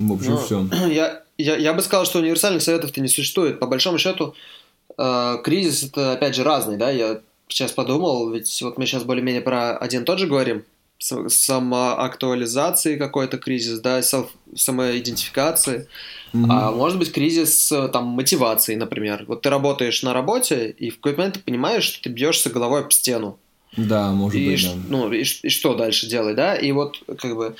В 0.00 0.12
общем, 0.12 0.32
ну, 0.32 0.38
все. 0.38 0.68
Я, 0.92 1.22
я, 1.38 1.56
я 1.56 1.74
бы 1.74 1.82
сказал, 1.82 2.06
что 2.06 2.18
универсальных 2.18 2.62
советов-то 2.62 3.00
не 3.00 3.08
существует. 3.08 3.60
По 3.60 3.68
большому 3.68 3.98
счету, 3.98 4.34
э, 4.98 5.36
кризис 5.44 5.84
это, 5.84 6.14
опять 6.14 6.34
же, 6.34 6.42
разный, 6.42 6.76
да, 6.76 6.90
я 6.90 7.20
сейчас 7.46 7.70
подумал, 7.70 8.30
ведь 8.30 8.62
вот 8.62 8.78
мы 8.78 8.86
сейчас 8.86 9.04
более-менее 9.04 9.42
про 9.42 9.76
один 9.76 10.04
тот 10.04 10.18
же 10.18 10.26
говорим, 10.26 10.64
самоактуализации 10.98 12.96
какой-то 12.96 13.38
кризис, 13.38 13.80
да, 13.80 14.00
самоидентификации. 14.02 15.88
Mm-hmm. 16.32 16.46
А 16.50 16.70
может 16.72 16.98
быть 16.98 17.12
кризис 17.12 17.72
там 17.92 18.06
мотивации, 18.06 18.74
например. 18.74 19.24
Вот 19.28 19.42
ты 19.42 19.50
работаешь 19.50 20.02
на 20.02 20.12
работе, 20.12 20.70
и 20.70 20.90
в 20.90 20.96
какой-то 20.96 21.18
момент 21.18 21.34
ты 21.34 21.40
понимаешь, 21.40 21.84
что 21.84 22.02
ты 22.02 22.08
бьешься 22.08 22.50
головой 22.50 22.80
об 22.80 22.92
стену. 22.92 23.38
Да, 23.76 24.12
может 24.12 24.40
и, 24.40 24.50
быть, 24.50 24.60
ш- 24.60 24.72
да. 24.72 24.80
Ну, 24.88 25.12
и, 25.12 25.22
и 25.22 25.48
что 25.48 25.74
дальше 25.74 26.06
делать, 26.08 26.36
да? 26.36 26.56
И 26.56 26.72
вот, 26.72 27.02
как 27.18 27.36
бы, 27.36 27.56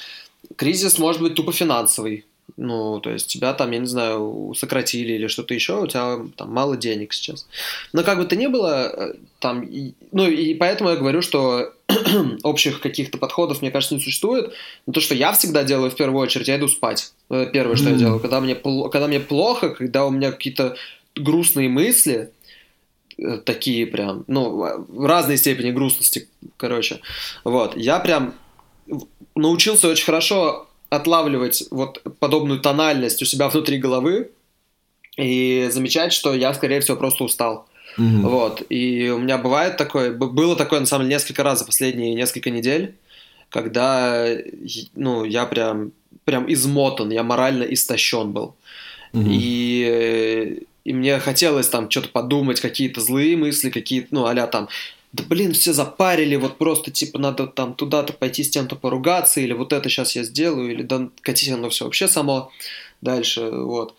кризис 0.57 0.99
может 0.99 1.21
быть 1.21 1.35
тупо 1.35 1.53
финансовый. 1.53 2.25
Ну, 2.57 3.01
то 3.01 3.11
есть 3.11 3.27
тебя 3.27 3.53
там, 3.53 3.71
я 3.73 3.79
не 3.81 3.87
знаю, 3.87 4.55
сократили 4.57 5.13
или 5.15 5.27
что-то 5.27 5.53
еще, 5.53 5.83
у 5.83 5.87
тебя 5.87 6.19
там 6.37 6.53
мало 6.53 6.77
денег 6.77 7.13
сейчас. 7.13 7.47
Но 7.93 8.03
как 8.03 8.19
бы 8.19 8.25
то 8.25 8.37
ни 8.37 8.47
было, 8.47 8.89
э, 8.97 9.15
там, 9.41 9.63
и- 9.63 9.93
ну, 10.13 10.27
и 10.29 10.55
поэтому 10.55 10.91
я 10.91 10.97
говорю, 10.97 11.23
что 11.23 11.73
общих 12.45 12.81
каких-то 12.81 13.19
подходов, 13.19 13.61
мне 13.63 13.71
кажется, 13.71 13.95
не 13.95 14.01
существует. 14.01 14.55
Но 14.87 14.93
то, 14.93 15.01
что 15.01 15.15
я 15.15 15.33
всегда 15.33 15.65
делаю 15.65 15.91
в 15.91 15.97
первую 15.97 16.23
очередь, 16.23 16.49
я 16.49 16.57
иду 16.57 16.69
спать. 16.69 17.13
Э, 17.31 17.47
Первое, 17.53 17.77
что 17.77 17.87
я 17.89 17.91
Мгм. 17.91 17.99
делаю, 17.99 18.21
когда 18.21 18.41
мне, 18.41 18.55
когда 18.55 19.07
мне 19.09 19.21
плохо, 19.21 19.71
когда 19.71 20.07
у 20.07 20.11
меня 20.11 20.33
какие-то 20.33 20.77
грустные 21.15 21.69
мысли, 21.69 22.31
э, 23.19 23.39
такие 23.39 23.87
прям, 23.87 24.25
ну, 24.29 24.51
в 24.89 25.05
разной 25.07 25.37
степени 25.37 25.73
грустности, 25.73 26.29
короче. 26.57 27.01
Вот, 27.45 27.77
я 27.77 27.99
прям 27.99 28.35
научился 29.35 29.89
очень 29.89 30.05
хорошо 30.05 30.69
отлавливать 30.89 31.65
вот 31.71 32.03
подобную 32.21 32.61
тональность 32.61 33.23
у 33.23 33.25
себя 33.25 33.49
внутри 33.49 33.79
головы 33.79 34.31
и 35.17 35.69
замечать, 35.71 36.13
что 36.13 36.35
я, 36.35 36.53
скорее 36.55 36.81
всего, 36.81 36.97
просто 36.97 37.25
устал. 37.25 37.69
Мгм. 37.97 38.29
Вот, 38.29 38.63
и 38.69 39.09
у 39.11 39.19
меня 39.19 39.39
бывает 39.39 39.77
такое, 39.77 40.13
было 40.13 40.55
такое, 40.57 40.81
на 40.81 40.87
самом 40.87 41.05
деле, 41.05 41.17
несколько 41.17 41.43
раз 41.43 41.61
за 41.61 41.65
последние 41.65 42.15
несколько 42.15 42.51
недель, 42.51 42.95
когда, 43.49 44.29
ну, 44.95 45.25
я 45.25 45.47
прям, 45.47 45.93
прям 46.25 46.53
измотан, 46.53 47.11
я 47.11 47.23
морально 47.23 47.63
истощен 47.63 48.33
был. 48.33 48.55
Мгм. 49.13 49.31
И, 49.31 49.85
э, 49.89 50.65
и 50.85 50.93
мне 50.93 51.19
хотелось 51.21 51.69
там 51.69 51.91
что-то 51.91 52.09
подумать, 52.11 52.61
какие-то 52.61 53.01
злые 53.01 53.37
мысли, 53.37 53.71
какие-то, 53.71 54.09
ну, 54.11 54.27
а 54.27 54.47
там, 54.47 54.69
да 55.17 55.25
блин, 55.25 55.55
все 55.55 55.73
запарили, 55.73 56.37
вот 56.37 56.59
просто, 56.59 56.91
типа, 56.91 57.19
надо 57.19 57.47
там 57.47 57.75
туда-то 57.75 58.13
пойти 58.13 58.45
с 58.45 58.51
тем-то 58.51 58.77
поругаться, 58.77 59.41
или 59.41 59.55
вот 59.55 59.73
это 59.73 59.89
сейчас 59.89 60.15
я 60.15 60.23
сделаю, 60.25 60.71
или 60.71 60.83
да 60.83 61.09
катись 61.23 61.49
оно 61.51 61.71
все 61.71 61.85
вообще 61.87 62.07
само 62.07 62.53
дальше, 63.01 63.51
вот. 63.51 63.95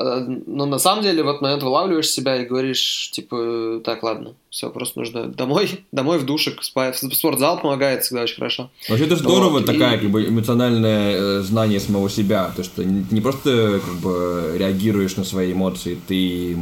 А, 0.00 0.24
Но 0.46 0.66
на 0.66 0.78
самом 0.78 1.02
деле 1.02 1.22
в 1.22 1.28
этот 1.28 1.42
момент 1.42 1.62
вылавливаешь 1.62 2.08
себя 2.08 2.36
и 2.36 2.46
говоришь, 2.46 3.10
типа, 3.12 3.80
так, 3.84 4.02
ладно, 4.02 4.34
все, 4.50 4.70
просто 4.70 5.00
нужно 5.00 5.26
домой, 5.26 5.80
домой 5.92 6.18
в 6.18 6.24
душик, 6.26 6.62
спортзал 6.62 7.60
помогает 7.60 8.04
всегда 8.04 8.22
очень 8.22 8.36
хорошо. 8.36 8.70
Вообще 8.88 9.06
это 9.06 9.16
здорово, 9.16 9.50
Вот, 9.50 9.62
и- 9.62 9.66
такая 9.66 9.98
как 9.98 10.10
бы 10.10 10.28
эмоциональное 10.28 11.16
э, 11.16 11.40
знание 11.42 11.80
самого 11.80 12.08
себя, 12.08 12.52
то 12.54 12.62
что 12.62 12.84
не 12.84 13.04
не 13.10 13.20
просто 13.20 13.80
как 13.84 13.94
бы 13.96 14.54
реагируешь 14.56 15.16
на 15.16 15.24
свои 15.24 15.52
эмоции, 15.52 15.98
ты 16.06 16.56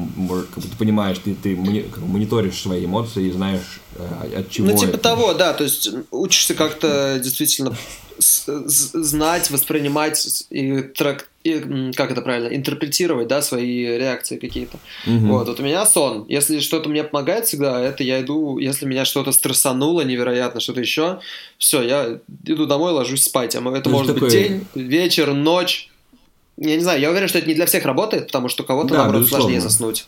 как 0.54 0.64
бы 0.64 0.68
ты 0.70 0.76
понимаешь, 0.78 1.18
ты 1.18 1.34
ты 1.34 1.54
как 1.90 2.02
бы 2.02 2.08
мониторишь 2.08 2.60
свои 2.60 2.84
эмоции 2.86 3.26
и 3.28 3.32
знаешь 3.32 3.80
э, 3.96 4.38
от 4.40 4.50
чего. 4.50 4.68
Ну, 4.68 4.78
типа 4.78 4.90
это. 4.90 4.98
того, 4.98 5.34
да, 5.34 5.52
то 5.52 5.64
есть 5.64 5.90
учишься 6.10 6.54
как-то 6.54 7.20
действительно 7.22 7.76
знать, 8.18 9.50
воспринимать 9.50 10.46
и, 10.50 10.78
трак- 10.96 11.26
и, 11.46 11.92
как 11.92 12.10
это 12.10 12.22
правильно, 12.22 12.54
интерпретировать, 12.54 13.28
да, 13.28 13.42
свои 13.42 13.84
реакции 13.98 14.36
какие-то. 14.36 14.78
Мгм. 15.06 15.28
Вот, 15.28 15.48
вот 15.48 15.60
у 15.60 15.62
меня 15.62 15.86
сон. 15.86 16.24
Если 16.28 16.60
что-то 16.60 16.88
мне 16.88 17.04
помогает 17.04 17.46
всегда, 17.46 17.80
это 17.80 18.02
я 18.04 18.20
иду, 18.20 18.58
если 18.58 18.86
меня 18.86 19.04
что-то 19.04 19.32
стрессануло 19.32 20.00
невероятно, 20.02 20.60
что-то 20.60 20.80
еще, 20.80 21.20
все, 21.58 21.82
я 21.82 22.18
иду 22.44 22.66
домой, 22.66 22.92
ложусь 22.92 23.22
спать. 23.24 23.54
А 23.54 23.60
Это 23.60 23.70
То 23.70 23.74
есть 23.76 23.86
может 23.90 24.12
быть 24.14 24.22
такой- 24.22 24.30
день, 24.30 24.66
вечер, 24.74 25.32
ночь. 25.34 25.90
Я 26.58 26.76
не 26.76 26.82
знаю, 26.82 27.00
я 27.00 27.10
уверен, 27.10 27.28
что 27.28 27.38
это 27.38 27.48
не 27.48 27.54
для 27.54 27.66
всех 27.66 27.84
работает, 27.84 28.26
потому 28.26 28.48
что 28.48 28.62
кого-то, 28.64 28.88
Да, 28.88 28.94
наоборот, 28.96 29.20
безусловно. 29.22 29.42
сложнее 29.44 29.60
заснуть. 29.60 30.06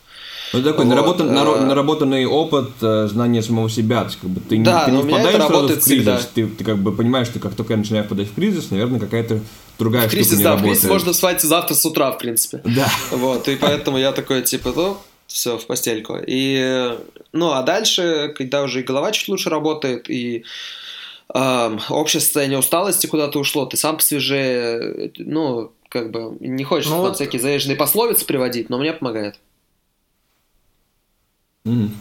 Ну, 0.55 0.62
такой 0.62 0.87
Вот, 0.87 0.94
наработан- 0.94 1.29
э, 1.29 1.64
наработанный 1.66 2.24
опыт 2.24 2.70
э, 2.81 3.07
знания 3.09 3.42
самого 3.42 3.68
себя. 3.68 4.01
То 4.01 4.07
есть, 4.07 4.18
как 4.20 4.31
бы, 4.31 4.40
ты, 4.40 4.57
не- 4.57 4.64
Да, 4.64 4.87
ты 4.87 4.92
не 4.92 4.98
у 4.98 5.03
меня 5.03 5.18
впадаешь 5.18 5.37
сразу 5.44 5.62
в 5.64 5.66
кризис, 5.66 5.85
всегда. 5.85 6.20
ты, 6.35 6.46
ты 6.46 6.64
как 6.64 6.79
бы 6.79 6.92
понимаешь, 6.92 7.27
что 7.27 7.38
как 7.38 7.55
только 7.55 7.74
я 7.74 7.77
начинаю 7.77 8.05
впадать 8.05 8.29
в 8.29 8.35
кризис, 8.35 8.70
наверное, 8.70 8.98
какая-то 8.98 9.40
другая 9.79 10.09
В 10.09 10.11
кризис, 10.11 10.29
штука 10.29 10.38
не 10.38 10.45
да, 10.45 10.51
в 10.51 10.55
работает. 10.57 10.79
кризис 10.79 10.91
можно 10.91 11.12
спать 11.12 11.41
завтра 11.43 11.75
с 11.75 11.85
утра, 11.87 12.12
в 12.12 12.19
принципе. 12.19 12.61
Да. 12.64 12.88
Вот, 13.11 13.49
и 13.49 13.57
поэтому 13.57 13.99
я 13.99 14.12
такой, 14.12 14.43
типа, 14.43 14.73
ну, 14.75 14.99
все, 15.27 15.59
в 15.59 15.67
постельку. 15.67 16.17
И, 16.27 16.97
ну, 17.33 17.53
а 17.53 17.62
дальше, 17.62 18.35
когда 18.37 18.62
уже 18.62 18.81
и 18.81 18.83
голова 18.83 19.12
чуть 19.12 19.29
лучше 19.29 19.51
работает, 19.51 20.09
и 20.11 20.45
эм, 21.35 21.81
общее 21.91 22.21
состояние 22.21 22.59
усталости 22.59 23.07
куда-то 23.07 23.38
ушло, 23.38 23.67
ты 23.67 23.77
сам 23.77 23.97
посвежее, 23.99 25.12
ну, 25.19 25.73
как 25.91 26.11
бы, 26.11 26.37
не 26.41 26.64
хочешь 26.64 26.87
Ну 26.88 26.97
там 26.97 27.01
вот- 27.03 27.14
всякие 27.17 27.41
заезженные 27.41 27.77
пословицы 27.77 28.25
приводить, 28.27 28.69
но 28.71 28.79
мне 28.79 28.93
помогает. 28.93 29.38
Мгм. 31.64 31.95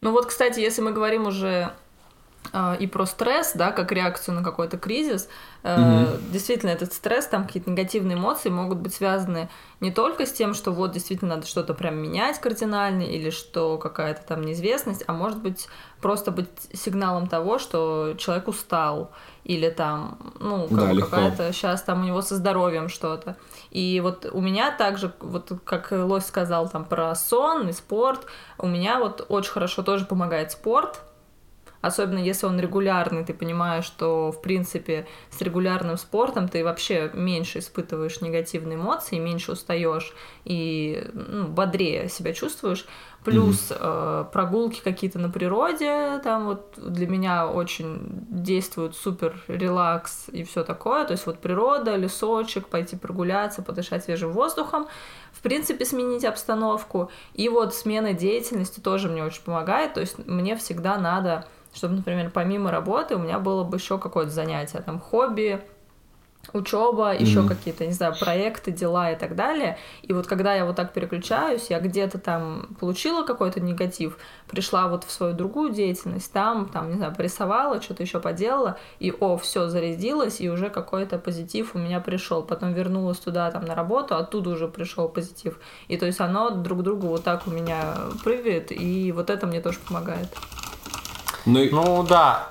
Ну 0.00 0.12
вот, 0.12 0.26
кстати, 0.26 0.60
если 0.60 0.80
мы 0.82 0.92
говорим 0.92 1.26
уже 1.26 1.48
э, 1.48 1.70
и 2.78 2.86
про 2.86 3.06
стресс, 3.06 3.52
да, 3.54 3.72
как 3.72 3.92
реакцию 3.92 4.34
на 4.34 4.42
какой-то 4.42 4.78
кризис, 4.78 5.28
э, 5.62 6.18
действительно, 6.30 6.70
этот 6.70 6.92
стресс, 6.92 7.26
там 7.26 7.44
какие-то 7.44 7.70
негативные 7.70 8.16
эмоции 8.16 8.48
могут 8.48 8.78
быть 8.78 8.94
связаны 8.94 9.48
не 9.80 9.90
только 9.92 10.26
с 10.26 10.32
тем, 10.32 10.54
что 10.54 10.72
вот 10.72 10.92
действительно 10.92 11.36
надо 11.36 11.46
что-то 11.46 11.74
прям 11.74 11.96
менять 11.96 12.40
кардинально, 12.40 13.02
или 13.02 13.30
что 13.30 13.78
какая-то 13.78 14.22
там 14.26 14.42
неизвестность, 14.42 15.04
а 15.06 15.12
может 15.12 15.38
быть 15.38 15.68
просто 16.00 16.30
быть 16.30 16.48
сигналом 16.72 17.26
того, 17.26 17.58
что 17.58 18.14
человек 18.18 18.48
устал, 18.48 19.12
или 19.44 19.70
там, 19.70 20.18
ну, 20.40 20.68
как 20.68 20.94
Да, 20.94 21.00
какая-то 21.00 21.52
сейчас 21.52 21.82
там 21.82 22.02
у 22.02 22.04
него 22.04 22.22
со 22.22 22.36
здоровьем 22.36 22.88
что-то. 22.88 23.36
И 23.70 24.00
вот 24.02 24.26
у 24.30 24.40
меня 24.40 24.70
также, 24.70 25.12
вот 25.20 25.52
как 25.64 25.90
Лось 25.90 26.26
сказал 26.26 26.68
там 26.68 26.84
про 26.84 27.14
сон 27.14 27.68
и 27.68 27.72
спорт, 27.72 28.26
у 28.58 28.66
меня 28.66 28.98
вот 28.98 29.24
очень 29.28 29.52
хорошо 29.52 29.82
тоже 29.82 30.04
помогает 30.04 30.52
спорт, 30.52 31.00
Особенно 31.80 32.18
если 32.18 32.46
он 32.46 32.58
регулярный, 32.58 33.24
ты 33.24 33.32
понимаешь, 33.32 33.84
что, 33.84 34.32
в 34.32 34.42
принципе, 34.42 35.06
с 35.30 35.40
регулярным 35.40 35.96
спортом 35.96 36.48
ты 36.48 36.64
вообще 36.64 37.10
меньше 37.14 37.60
испытываешь 37.60 38.20
негативные 38.20 38.76
эмоции, 38.76 39.18
меньше 39.18 39.52
устаешь 39.52 40.12
и 40.44 41.08
ну, 41.12 41.46
бодрее 41.46 42.08
себя 42.08 42.32
чувствуешь. 42.32 42.86
Плюс 43.24 43.70
э, 43.70 44.24
прогулки 44.32 44.80
какие-то 44.82 45.18
на 45.18 45.28
природе, 45.28 46.18
там 46.24 46.46
вот 46.46 46.74
для 46.76 47.06
меня 47.06 47.48
очень 47.48 47.98
действует 48.00 48.94
супер 48.94 49.42
релакс 49.48 50.28
и 50.28 50.44
все 50.44 50.64
такое. 50.64 51.04
То 51.04 51.12
есть 51.12 51.26
вот 51.26 51.40
природа, 51.40 51.96
лесочек, 51.96 52.68
пойти 52.68 52.96
прогуляться, 52.96 53.62
подышать 53.62 54.04
свежим 54.04 54.32
воздухом, 54.32 54.86
в 55.32 55.42
принципе, 55.42 55.84
сменить 55.84 56.24
обстановку. 56.24 57.10
И 57.34 57.48
вот 57.48 57.74
смена 57.74 58.14
деятельности 58.14 58.80
тоже 58.80 59.08
мне 59.08 59.24
очень 59.24 59.42
помогает. 59.42 59.94
То 59.94 60.00
есть 60.00 60.26
мне 60.26 60.56
всегда 60.56 60.96
надо 60.96 61.46
чтобы, 61.78 61.94
например, 61.94 62.30
помимо 62.34 62.70
работы 62.70 63.16
у 63.16 63.18
меня 63.18 63.38
было 63.38 63.64
бы 63.64 63.76
еще 63.76 63.98
какое-то 63.98 64.30
занятие, 64.32 64.80
там, 64.80 65.00
хобби, 65.00 65.60
учеба, 66.52 67.14
еще 67.14 67.40
Мгм. 67.40 67.48
какие-то, 67.48 67.84
не 67.86 67.92
знаю, 67.92 68.16
проекты, 68.18 68.70
дела 68.70 69.10
и 69.12 69.16
так 69.16 69.34
далее. 69.34 69.76
И 70.02 70.12
вот 70.12 70.26
когда 70.26 70.54
я 70.54 70.64
вот 70.64 70.76
так 70.76 70.92
переключаюсь, 70.92 71.66
я 71.68 71.78
где-то 71.78 72.18
там 72.18 72.68
получила 72.80 73.22
какой-то 73.22 73.60
негатив, 73.60 74.18
пришла 74.46 74.88
вот 74.88 75.04
в 75.04 75.10
свою 75.10 75.34
другую 75.34 75.72
деятельность, 75.72 76.32
там, 76.32 76.68
там, 76.68 76.88
не 76.88 76.96
знаю, 76.96 77.14
порисовала, 77.14 77.82
что-то 77.82 78.02
еще 78.02 78.18
поделала, 78.20 78.78
и 78.98 79.12
о, 79.20 79.36
все 79.36 79.68
зарядилось, 79.68 80.40
и 80.40 80.48
уже 80.48 80.70
какой-то 80.70 81.18
позитив 81.18 81.74
у 81.74 81.78
меня 81.78 82.00
пришел. 82.00 82.42
Потом 82.42 82.72
вернулась 82.72 83.18
туда, 83.18 83.50
там, 83.50 83.64
на 83.64 83.74
работу, 83.74 84.14
оттуда 84.14 84.50
уже 84.50 84.68
пришел 84.68 85.08
позитив. 85.08 85.58
И 85.88 85.96
то 85.96 86.06
есть 86.06 86.20
оно 86.20 86.50
друг 86.50 86.82
другу 86.82 87.08
вот 87.08 87.24
так 87.24 87.46
у 87.46 87.50
меня 87.50 87.94
прыгает, 88.24 88.72
и 88.72 89.12
вот 89.12 89.28
это 89.28 89.46
мне 89.46 89.60
тоже 89.60 89.78
помогает. 89.86 90.28
Ну, 91.46 91.68
Ну 91.70 92.06
да. 92.08 92.48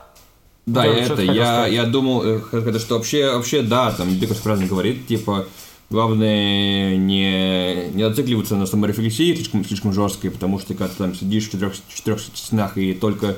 Да, 0.66 0.84
что 0.84 1.14
это, 1.14 1.22
я, 1.22 1.66
я 1.66 1.86
думал, 1.86 2.24
э, 2.26 2.40
сказать, 2.40 2.82
что 2.82 2.96
вообще, 2.96 3.32
вообще, 3.32 3.62
да, 3.62 3.90
там, 3.94 4.20
Дикос 4.20 4.38
правильно 4.40 4.68
говорит, 4.68 5.08
типа, 5.08 5.48
главное 5.90 6.98
не, 6.98 7.88
не 7.94 8.04
зацикливаться 8.04 8.58
на 8.58 8.66
саморефлексии 8.66 9.34
слишком, 9.34 9.64
слишком 9.64 9.94
жесткой, 9.94 10.30
потому 10.30 10.60
что 10.60 10.74
когда 10.74 10.90
ты 10.90 10.98
там 10.98 11.16
сидишь 11.16 11.48
в 11.48 11.52
четырех, 11.52 11.74
четырех 11.94 12.20
стенах 12.20 12.78
и 12.78 12.94
только 12.94 13.38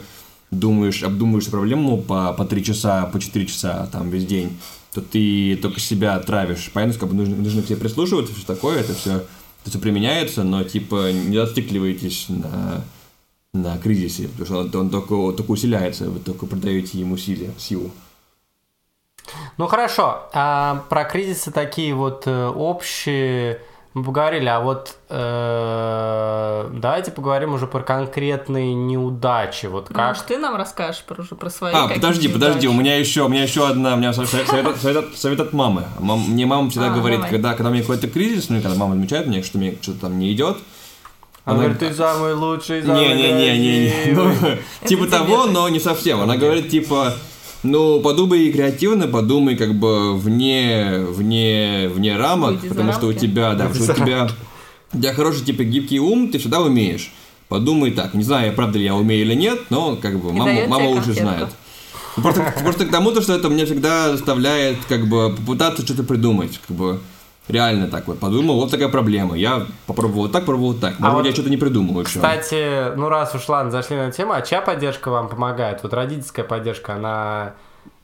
думаешь, 0.49 1.03
обдумываешь 1.03 1.47
проблему 1.47 2.01
по, 2.01 2.33
по 2.33 2.45
три 2.45 2.63
часа, 2.63 3.05
по 3.05 3.19
четыре 3.19 3.45
часа 3.45 3.88
там 3.91 4.09
весь 4.09 4.25
день, 4.25 4.57
то 4.93 5.01
ты 5.01 5.55
только 5.62 5.79
себя 5.79 6.17
травишь. 6.19 6.71
Понятно, 6.73 6.99
как 6.99 7.09
бы 7.09 7.15
нужно, 7.15 7.35
нужно 7.35 7.62
к 7.62 7.67
себе 7.67 7.77
прислушиваться, 7.77 8.33
все 8.33 8.45
такое, 8.45 8.79
это 8.79 8.95
все, 8.95 9.17
это 9.62 9.69
все 9.69 9.77
применяется, 9.77 10.43
но 10.43 10.63
типа 10.63 11.12
не 11.12 11.38
зацикливайтесь 11.38 12.25
на, 12.29 12.83
на 13.53 13.77
кризисе, 13.77 14.27
потому 14.27 14.45
что 14.45 14.57
он, 14.59 14.75
он 14.85 14.89
только, 14.89 15.38
только 15.38 15.51
усиляется, 15.51 16.05
вы 16.09 16.19
только 16.19 16.45
продаете 16.45 16.99
ему 16.99 17.17
силе, 17.17 17.51
силу. 17.57 17.91
Ну 19.57 19.67
хорошо, 19.67 20.27
а 20.33 20.83
про 20.89 21.03
кризисы 21.05 21.51
такие 21.51 21.93
вот 21.93 22.23
э, 22.25 22.47
общие 22.47 23.59
мы 23.95 24.03
поговорили, 24.03 24.45
а 24.47 24.59
вот 24.59 24.95
э, 25.09 26.69
давайте 26.73 27.12
поговорим 27.12 27.53
уже 27.53 27.65
про 27.67 27.81
конкретные 27.81 28.73
неудачи. 28.75 29.65
Вот 29.65 29.89
Ну, 29.89 29.95
как 29.95 30.07
может, 30.09 30.25
ты 30.27 30.38
нам 30.38 30.55
расскажешь 30.55 31.03
про, 31.03 31.21
уже 31.21 31.35
про 31.35 31.49
свои 31.49 31.73
А, 31.73 31.88
подожди, 31.88 32.27
подожди, 32.27 32.67
у 32.67 32.71
неудачи? 32.71 32.88
меня 32.88 32.97
еще, 32.99 33.23
у 33.25 33.29
меня 33.29 33.43
еще 33.43 33.67
одна, 33.67 33.95
у 33.95 33.97
меня 33.97 34.13
совет, 34.13 34.29
совет, 34.47 34.77
совет- 34.77 35.15
совет 35.17 35.39
от 35.39 35.53
мамы. 35.53 35.85
Мам- 35.99 36.29
мне 36.29 36.45
мама 36.45 36.69
всегда 36.69 36.93
А, 36.93 36.95
говорит, 36.95 37.17
давай. 37.17 37.31
когда, 37.31 37.53
когда 37.53 37.69
у 37.69 37.73
меня 37.73 37.81
какой-то 37.81 38.07
кризис, 38.07 38.49
ну 38.49 38.57
и 38.57 38.62
когда 38.62 38.77
мама 38.77 38.93
замечает 38.95 39.25
мне, 39.27 39.41
что 39.43 39.57
мне 39.57 39.75
что-то 39.81 40.01
там 40.01 40.19
не 40.19 40.31
идет, 40.33 40.57
Она, 41.45 41.56
Она- 41.60 41.69
говорит, 41.69 41.80
ты 41.80 41.93
самый 41.95 42.34
лучший, 42.34 42.84
самый 42.84 43.08
Не-не-не-не-не. 43.08 43.89
красивый». 44.13 44.58
Ну, 44.82 44.88
Типа 44.88 45.08
того, 45.08 45.45
но 45.45 45.67
не 45.69 45.80
совсем. 45.80 46.19
Она 46.21 46.38
говорит, 46.38 46.69
типа, 46.69 47.13
ну, 47.63 47.99
подумай 48.02 48.52
креативно, 48.52 49.08
подумай 49.08 49.56
как 49.56 49.73
бы 49.75 50.17
вне, 50.17 50.99
вне, 51.10 51.89
вне 51.93 52.17
рамок, 52.17 52.56
Выйди 52.62 52.69
потому 52.69 52.93
что 52.93 53.08
у 53.08 53.13
тебя, 53.13 53.54
да, 53.56 53.67
потому 53.67 53.84
что 53.84 53.93
у 53.93 53.95
тебя, 53.95 54.30
у 54.93 54.97
тебя 54.97 55.13
хороший, 55.13 55.43
типа, 55.45 55.63
гибкий 55.63 55.99
ум, 55.99 56.30
ты 56.30 56.38
всегда 56.39 56.62
умеешь. 56.62 57.12
Подумай 57.47 57.91
так. 57.91 58.13
Не 58.13 58.23
знаю, 58.23 58.54
правда 58.54 58.78
ли 58.78 58.86
я 58.86 58.93
умею 58.95 59.23
или 59.23 59.34
нет, 59.34 59.60
но 59.71 59.95
как 59.95 60.19
бы 60.19 60.32
мама, 60.32 60.67
мама 60.67 60.93
конфетку. 60.95 61.19
знает. 61.19 61.47
Просто, 62.15 62.54
просто 62.63 62.86
к 62.86 62.91
тому, 62.91 63.12
то, 63.12 63.21
что 63.21 63.34
это 63.34 63.49
меня 63.49 63.65
всегда 63.65 64.12
заставляет 64.12 64.78
как 64.88 65.08
бы 65.08 65.36
попытаться 65.36 65.82
что-то 65.84 66.04
придумать. 66.04 66.60
Как 66.67 66.78
бы 66.78 66.99
реально 67.49 67.88
так 67.88 68.07
вот 68.07 68.19
подумал, 68.19 68.59
вот 68.59 68.71
такая 68.71 68.89
проблема. 68.89 69.35
Я 69.38 69.65
попробовал 69.88 70.23
вот 70.23 70.31
так, 70.31 70.43
попробовал 70.43 70.71
вот 70.73 70.81
так. 70.81 70.99
Может 70.99 71.03
А 71.03 71.09
быть, 71.09 71.17
вот, 71.17 71.25
я 71.27 71.33
что-то 71.33 71.49
не 71.49 71.57
придумал 71.57 71.99
еще. 72.01 72.15
Кстати, 72.19 72.95
ну 72.95 73.09
раз 73.09 73.35
уж 73.35 73.47
ладно, 73.49 73.71
зашли 73.71 73.97
на 73.97 74.12
тему, 74.12 74.33
а 74.33 74.41
чья 74.41 74.62
поддержка 74.62 75.09
вам 75.09 75.27
помогает? 75.29 75.81
Вот 75.83 75.93
родительская 75.93 76.45
поддержка, 76.45 76.95
она 76.95 77.53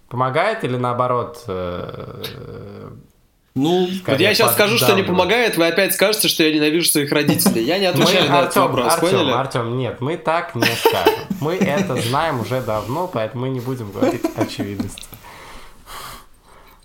помогает 0.09 0.63
или 0.63 0.77
наоборот? 0.77 1.43
э, 1.47 2.89
Ну, 3.53 3.87
Вот 4.05 4.19
я 4.19 4.33
сейчас 4.33 4.53
скажу, 4.53 4.77
что 4.77 4.93
не 4.93 5.03
помогает, 5.03 5.57
вы 5.57 5.67
опять 5.67 5.93
скажете, 5.93 6.27
что 6.27 6.43
я 6.43 6.53
ненавижу 6.53 6.89
своих 6.89 7.11
родителей. 7.11 7.63
Я 7.63 7.79
не 7.79 7.85
отвечаю 7.85 8.29
на 8.29 8.41
этот 8.41 8.55
вопрос, 8.57 8.93
Артем, 8.93 9.09
поняли? 9.09 9.31
Артем, 9.31 9.77
нет, 9.77 10.01
мы 10.01 10.17
так 10.17 10.55
не 10.55 10.65
скажем. 10.65 11.13
Мы 11.39 11.55
это 11.55 11.95
знаем 12.01 12.41
уже 12.41 12.61
давно, 12.61 13.07
поэтому 13.07 13.45
мы 13.45 13.49
не 13.49 13.59
будем 13.61 13.91
говорить 13.91 14.23
очевидности. 14.35 15.03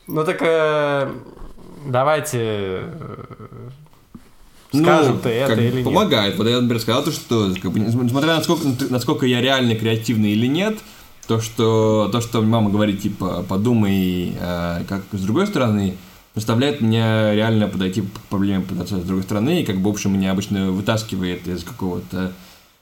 Ну 0.07 0.25
так 0.25 0.39
э, 0.43 1.13
давайте 1.87 2.39
э, 2.41 3.69
скажем 4.73 5.19
ты 5.21 5.29
это 5.31 5.51
Ну, 5.51 5.57
как 5.57 5.65
или 5.65 5.77
нет. 5.77 5.85
помогает. 5.85 6.39
Вот 6.39 6.47
я, 6.47 6.61
например, 6.61 6.81
сказал, 6.81 7.05
то, 7.05 7.11
что, 7.11 7.53
как 7.61 7.73
бы, 7.73 7.81
несмотря 7.81 8.37
на 8.37 8.43
сколько, 8.43 8.67
насколько 8.89 9.27
я 9.27 9.41
реально 9.41 9.75
креативный 9.75 10.33
или 10.33 10.47
нет, 10.47 10.79
то, 11.27 11.41
что, 11.41 12.09
то, 12.13 12.21
что 12.21 12.43
мама 12.43 12.71
говорит, 12.71 13.03
типа, 13.03 13.45
подумай, 13.49 14.37
э, 14.39 14.85
как 14.89 15.03
с 15.13 15.23
другой 15.23 15.47
стороны, 15.47 15.97
заставляет 16.35 16.81
меня 16.81 17.35
реально 17.35 17.69
подойти 17.69 18.03
к 18.03 18.21
проблеме 18.29 18.65
с 18.69 18.91
другой 18.91 19.23
стороны, 19.23 19.63
и 19.63 19.65
как 19.65 19.77
бы, 19.77 19.91
в 19.91 19.95
общем, 19.95 20.13
меня 20.13 20.33
обычно 20.33 20.71
вытаскивает 20.71 21.47
из 21.49 21.65
какого-то, 21.65 22.33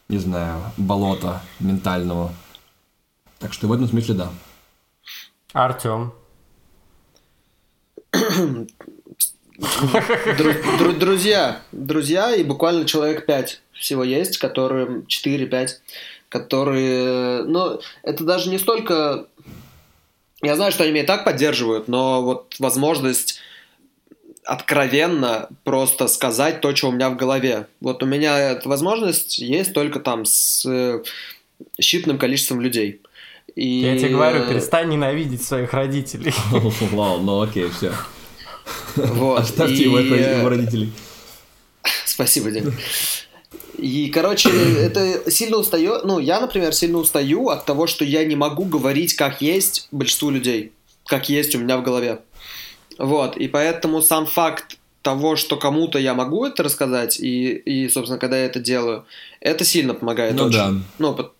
не 0.09 0.19
знаю, 0.19 0.61
болота 0.77 1.43
ментального. 1.61 2.33
Так 3.39 3.53
что 3.53 3.69
в 3.69 3.73
этом 3.73 3.87
смысле 3.89 4.15
да. 4.15 4.31
Артем. 5.53 6.13
Дру- 8.13 8.77
дру- 10.79 10.99
друзья, 10.99 11.63
друзья, 11.73 12.35
и 12.35 12.45
буквально 12.45 12.85
человек 12.85 13.27
5 13.27 13.61
всего 13.73 14.05
есть, 14.05 14.39
которые 14.39 15.03
4-5, 15.09 15.81
которые, 16.29 17.43
ну, 17.45 17.81
это 18.03 18.25
даже 18.25 18.51
не 18.51 18.59
столько, 18.59 19.27
я 20.43 20.55
знаю, 20.57 20.71
что 20.73 20.85
они 20.85 20.93
меня 20.93 21.03
и 21.03 21.07
так 21.07 21.25
поддерживают, 21.25 21.89
но 21.89 22.23
вот 22.23 22.55
возможность 22.59 23.41
откровенно 24.45 25.49
просто 25.65 26.09
сказать 26.09 26.61
то, 26.61 26.75
что 26.75 26.89
у 26.89 26.93
меня 26.93 27.11
в 27.11 27.17
голове. 27.17 27.67
Вот 27.81 28.03
у 28.03 28.07
меня 28.07 28.39
эта 28.39 28.69
возможность 28.69 29.39
есть 29.39 29.75
только 29.75 30.01
там 30.01 30.25
с 30.25 30.65
э, 30.65 31.03
считанным 31.81 32.17
количеством 32.17 32.61
людей. 32.63 33.03
И, 33.59 33.81
Я 33.81 33.99
тебе 33.99 34.11
говорю, 34.11 34.47
перестань 34.49 34.89
ненавидеть 34.89 35.43
своих 35.43 35.73
родителей. 35.73 36.33
Ладно, 36.93 37.25
ну 37.25 37.41
окей, 37.43 37.69
все. 37.71 37.93
вот, 38.95 39.41
Оставьте 39.41 39.83
его 39.83 39.99
э, 39.99 40.39
его 40.39 40.49
родителей. 40.49 40.93
Спасибо, 42.05 42.53
Дим. 42.53 42.73
И, 43.77 44.11
короче, 44.11 44.49
это 44.51 45.29
сильно 45.29 45.57
устаю. 45.57 45.99
Ну, 46.05 46.21
я, 46.21 46.39
например, 46.41 46.73
сильно 46.73 46.99
устаю 46.99 47.49
от 47.49 47.65
того, 47.65 47.89
что 47.89 48.05
я 48.05 48.25
не 48.25 48.37
могу 48.37 48.65
говорить, 48.65 49.15
как 49.15 49.43
есть 49.43 49.89
большинству 49.91 50.31
людей, 50.31 50.71
как 51.07 51.29
есть 51.29 51.57
у 51.57 51.59
меня 51.59 51.79
в 51.79 51.83
голове. 51.83 52.21
Вот, 52.97 53.37
и 53.37 53.49
поэтому 53.49 54.03
сам 54.03 54.27
факт 54.27 54.77
того, 55.03 55.35
что 55.35 55.57
кому-то 55.57 55.99
я 55.99 56.15
могу 56.15 56.45
это 56.47 56.63
рассказать, 56.63 57.19
и, 57.19 57.55
и 57.55 57.89
собственно, 57.89 58.21
когда 58.21 58.37
я 58.39 58.47
это 58.47 58.61
делаю, 58.61 59.05
это 59.41 59.65
сильно 59.65 59.95
помогает 59.95 60.35
Ну 60.37 60.45
очень. 60.45 60.59
да. 60.59 60.75
Ну, 60.99 61.33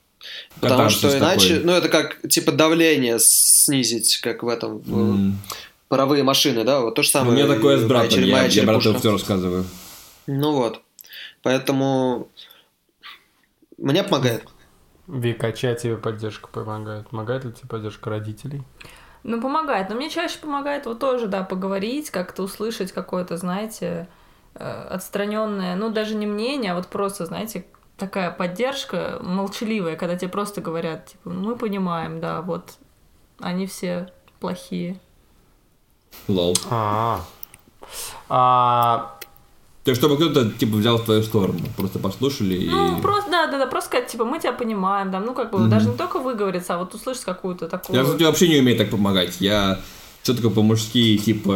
потому 0.61 0.91
что 0.91 1.17
иначе, 1.19 1.57
такой. 1.57 1.65
ну, 1.65 1.73
это 1.73 1.89
как, 1.89 2.29
типа, 2.29 2.53
давление 2.53 3.19
снизить, 3.19 4.19
как 4.19 4.43
в 4.43 4.49
этом, 4.49 4.79
в 4.79 4.99
М. 4.99 5.39
паровые 5.89 6.23
машины, 6.23 6.65
да, 6.65 6.81
вот 6.81 6.95
то 6.95 7.03
же 7.03 7.09
У 7.09 7.13
самое. 7.13 7.37
меня 7.45 7.55
такое 7.55 7.79
с 7.79 7.85
братом, 7.85 8.11
череп- 8.19 8.27
я, 8.27 8.45
я 8.47 8.63
брату 8.65 8.95
все 8.99 9.13
рассказываю. 9.13 9.65
Ну 10.27 10.53
вот. 10.53 10.83
Поэтому 11.43 12.29
мне 13.77 14.03
помогает. 14.05 14.45
Вика, 15.07 15.47
а 15.47 15.53
чья 15.53 15.75
тебе 15.75 15.97
поддержка 15.97 16.49
помогает? 16.49 17.09
Помогает 17.09 17.45
ли 17.45 17.53
тебе 17.53 17.69
поддержка 17.69 18.11
родителей? 18.11 18.63
Ну, 19.23 19.41
помогает. 19.41 19.89
Но 19.89 19.97
мне 19.97 20.11
чаще 20.11 20.39
помогает 20.39 20.87
вот 20.87 20.99
тоже, 20.99 21.27
да, 21.29 21.43
поговорить, 21.43 22.11
как-то 22.11 22.43
услышать 22.43 22.93
какое-то, 22.93 23.37
знаете, 23.37 24.09
отстраненное, 24.55 25.77
ну, 25.77 25.91
даже 25.91 26.15
не 26.15 26.27
мнение, 26.27 26.73
а 26.73 26.75
вот 26.75 26.89
просто, 26.89 27.27
знаете, 27.27 27.67
такая 27.99 28.31
поддержка 28.31 29.19
молчаливая, 29.21 29.97
когда 29.97 30.17
тебе 30.17 30.31
просто 30.31 30.61
говорят, 30.61 31.07
типа, 31.07 31.31
«Ну, 31.31 31.51
мы 31.51 31.57
понимаем, 31.57 32.21
да, 32.21 32.41
вот 32.41 32.79
они 33.41 33.67
все 33.67 34.09
плохие. 34.41 34.99
Лол. 36.27 36.57
А, 36.71 37.25
а, 38.29 39.19
То 39.85 39.91
есть, 39.91 40.01
чтобы 40.01 40.17
кто-то, 40.17 40.51
типа, 40.51 40.77
взял 40.77 40.99
твою 40.99 41.23
сторону, 41.23 41.61
просто 41.77 41.99
послушали 41.99 42.55
и... 42.55 42.71
Ну, 42.71 43.01
просто, 43.01 43.31
да, 43.31 43.47
да, 43.47 43.59
да, 43.59 43.67
просто 43.67 43.89
сказать, 43.91 44.09
типа, 44.09 44.25
мы 44.25 44.39
тебя 44.39 44.53
понимаем, 44.53 45.11
да, 45.11 45.21
ну, 45.21 45.35
как 45.35 45.51
бы, 45.51 45.67
даже 45.69 45.89
не 45.91 45.97
только 45.97 46.19
выговориться, 46.19 46.75
а 46.75 46.79
вот 46.79 46.95
услышать 46.95 47.25
какую-то 47.25 47.69
такую... 47.69 47.97
Я, 47.97 48.05
кстати, 48.05 48.23
вообще 48.23 48.49
не 48.49 48.61
умею 48.61 48.79
так 48.79 48.91
помогать. 48.91 49.41
Я 49.41 49.81
все 50.29 50.37
такое 50.37 50.51
по-мужски, 50.51 51.17
типа, 51.17 51.53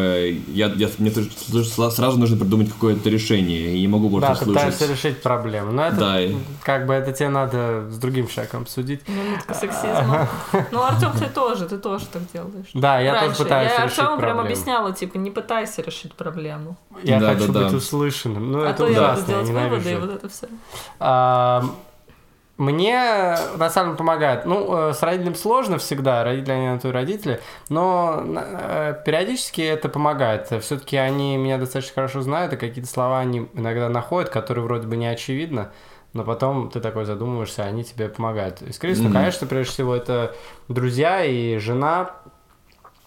я, 0.49 0.73
я, 0.75 0.89
мне 0.97 1.11
тоже 1.11 1.29
сразу 1.91 2.19
нужно 2.19 2.39
придумать 2.39 2.73
какое-то 2.73 3.11
решение, 3.11 3.77
и 3.77 3.81
не 3.83 3.89
могу 3.89 4.09
больше 4.09 4.29
да, 4.29 4.35
слушать. 4.35 4.55
пытаешься 4.55 4.87
решить 4.87 5.23
проблему. 5.23 5.73
Но 5.73 5.85
это, 5.85 5.97
Да, 5.97 6.19
как 6.63 6.87
бы, 6.87 6.95
это 6.95 7.13
тебе 7.13 7.29
надо 7.29 7.91
с 7.91 7.99
другим 7.99 8.29
человеком 8.29 8.63
обсудить. 8.63 9.07
Минутка 9.09 9.53
сексизма. 9.53 10.27
Ну, 10.71 10.83
Артем, 10.83 11.13
ты 11.19 11.27
тоже, 11.27 11.67
ты 11.67 11.77
тоже 11.77 12.07
так 12.07 12.23
делаешь. 12.33 12.71
Да, 12.73 12.99
я 13.01 13.21
тоже 13.21 13.37
пытаюсь 13.37 13.73
Я 13.77 13.85
решить 13.85 13.99
Артему 13.99 14.19
прям 14.19 14.41
объясняла, 14.41 14.93
типа, 14.95 15.19
не 15.19 15.31
пытайся 15.31 15.83
решить 15.83 16.15
проблему. 16.15 16.79
Я 17.03 17.21
Да, 17.21 17.35
хочу 17.35 17.53
да, 17.53 17.61
да. 17.61 17.65
быть 17.67 17.75
услышанным. 17.75 18.53
Ну, 18.53 18.63
а 18.63 18.71
это 18.71 18.87
то 18.87 18.91
я 18.91 19.13
буду 19.13 19.27
делать 19.27 19.49
выводы, 19.51 19.93
и 19.93 19.97
вот 19.97 20.11
это 20.11 20.29
все. 20.31 20.47
Мне 22.63 23.37
на 23.57 23.71
самом 23.71 23.89
деле 23.91 23.99
помогает. 23.99 24.47
Ну, 24.47 24.91
э, 24.91 24.93
с 24.95 25.03
родителями 25.03 25.35
сложно 25.35 25.79
всегда, 25.79 26.23
родители 26.23 26.53
они 26.53 26.69
на 26.69 26.79
то 26.79 26.91
и 26.91 26.93
родители, 26.93 27.41
но 27.69 28.23
э, 28.25 28.95
периодически 29.05 29.63
это 29.63 29.89
помогает. 29.89 30.47
Все-таки 30.63 30.97
они 30.97 31.37
меня 31.37 31.59
достаточно 31.59 31.95
хорошо 31.95 32.21
знают, 32.21 32.53
и 32.53 32.57
какие-то 32.57 32.89
слова 32.89 33.19
они 33.19 33.49
иногда 33.55 33.89
находят, 33.89 34.31
которые 34.31 34.65
вроде 34.65 34.87
бы 34.87 34.97
не 34.97 35.07
очевидны, 35.09 35.71
но 36.13 36.23
потом 36.23 36.71
ты 36.71 36.79
такой 36.79 37.05
задумываешься, 37.05 37.65
они 37.65 37.83
тебе 37.83 38.09
помогают. 38.09 38.63
И, 38.63 38.73
скорее 38.73 38.95
всего, 38.95 39.09
Мгм. 39.09 39.17
конечно, 39.17 39.47
прежде 39.49 39.73
всего, 39.73 39.97
это 39.97 40.33
друзья 40.69 41.25
и 41.25 41.59
жена, 41.59 42.13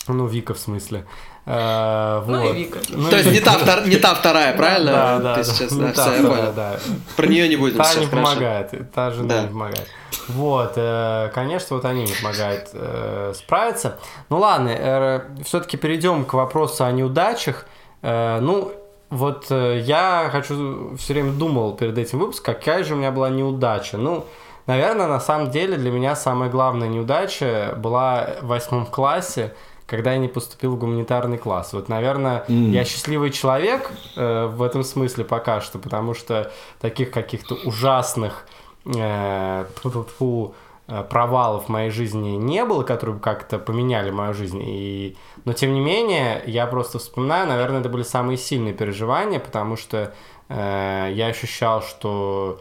ну, 0.10 0.28
Вика 0.28 0.54
в 0.54 0.60
смысле. 0.60 1.06
Э, 1.48 2.24
Ну 2.26 2.42
вот. 2.42 2.56
и 2.56 2.58
Вика. 2.58 2.80
Ну, 2.90 3.10
То 3.10 3.18
есть 3.18 3.32
не 3.32 3.40
та, 3.40 3.52
втор- 3.58 3.88
не 3.88 3.98
та 3.98 4.14
вторая, 4.16 4.56
правильно? 4.58 4.92
Да, 4.92 5.20
да, 5.20 5.34
Ты 5.36 5.38
да. 5.38 5.44
сейчас, 5.44 5.72
Ну, 5.72 5.82
да, 5.82 5.92
та 5.94 6.02
всё, 6.12 6.14
я 6.24 6.30
понял. 6.30 6.54
да. 6.56 6.76
Про 7.16 7.28
нее 7.28 7.48
не 7.48 7.56
будем 7.56 7.78
Та 7.78 7.84
сейчас, 7.84 7.98
не 8.02 8.06
хорошо. 8.08 8.28
помогает, 8.28 8.92
та 8.94 9.12
жена 9.12 9.28
Да. 9.28 9.42
не 9.42 9.48
помогает. 9.48 9.88
Вот, 10.28 10.74
э, 10.76 11.30
конечно, 11.36 11.76
вот 11.76 11.86
они 11.86 12.04
не 12.04 12.14
помогают 12.14 12.70
э, 12.74 13.34
справиться. 13.36 14.00
Ну 14.30 14.40
ладно, 14.40 15.22
все-таки 15.44 15.78
перейдем 15.78 16.26
к 16.26 16.34
вопросу 16.34 16.84
о 16.84 16.92
неудачах. 16.92 17.66
Э, 18.02 18.40
ну, 18.42 18.72
вот 19.12 19.46
э, 19.52 19.82
я 19.86 20.30
хочу, 20.32 20.96
все 20.98 21.14
время 21.14 21.32
думал 21.32 21.76
перед 21.76 21.96
этим 21.98 22.20
выпуском, 22.20 22.56
какая 22.56 22.84
же 22.84 22.96
у 22.96 22.98
меня 22.98 23.12
была 23.12 23.30
неудача. 23.30 23.98
Ну, 23.98 24.26
наверное, 24.66 25.08
на 25.08 25.20
самом 25.20 25.52
деле 25.52 25.78
для 25.78 25.92
меня 25.92 26.16
самая 26.16 26.50
главная 26.50 26.88
неудача 26.88 27.76
была 27.78 28.30
в 28.42 28.48
восьмом 28.48 28.88
классе, 28.88 29.54
когда 29.86 30.14
я 30.14 30.18
не 30.18 30.28
поступил 30.28 30.76
в 30.76 30.80
гуманитарный 30.80 31.38
класс. 31.38 31.74
Вот, 31.74 31.90
наверное, 31.90 32.46
М. 32.48 32.72
я 32.72 32.84
счастливый 32.86 33.32
человек 33.32 33.92
э, 34.16 34.46
в 34.48 34.62
этом 34.64 34.84
смысле 34.84 35.26
пока 35.26 35.62
что, 35.62 35.78
потому 35.78 36.14
что 36.14 36.52
таких 36.80 37.12
каких-то 37.12 37.56
ужасных 37.66 38.48
э, 38.86 39.66
тьфу-тьфу-тьфу, 39.76 40.56
э, 40.88 41.04
провалов 41.04 41.66
в 41.66 41.70
моей 41.70 41.92
жизни 41.92 42.30
не 42.32 42.66
было, 42.66 42.84
которые 42.84 43.16
бы 43.16 43.22
как-то 43.22 43.60
поменяли 43.60 44.10
мою 44.10 44.34
жизнь. 44.34 44.62
И... 44.64 45.18
Но 45.46 45.54
тем 45.54 45.74
не 45.74 45.80
менее, 45.80 46.42
я 46.48 46.66
просто 46.66 46.98
вспоминаю, 46.98 47.48
наверное, 47.48 47.82
это 47.82 47.90
были 47.90 48.04
самые 48.04 48.38
сильные 48.38 48.74
переживания, 48.74 49.40
потому 49.40 49.78
что 49.78 50.14
э, 50.50 51.12
я 51.14 51.28
ощущал, 51.28 51.84
что 51.84 52.60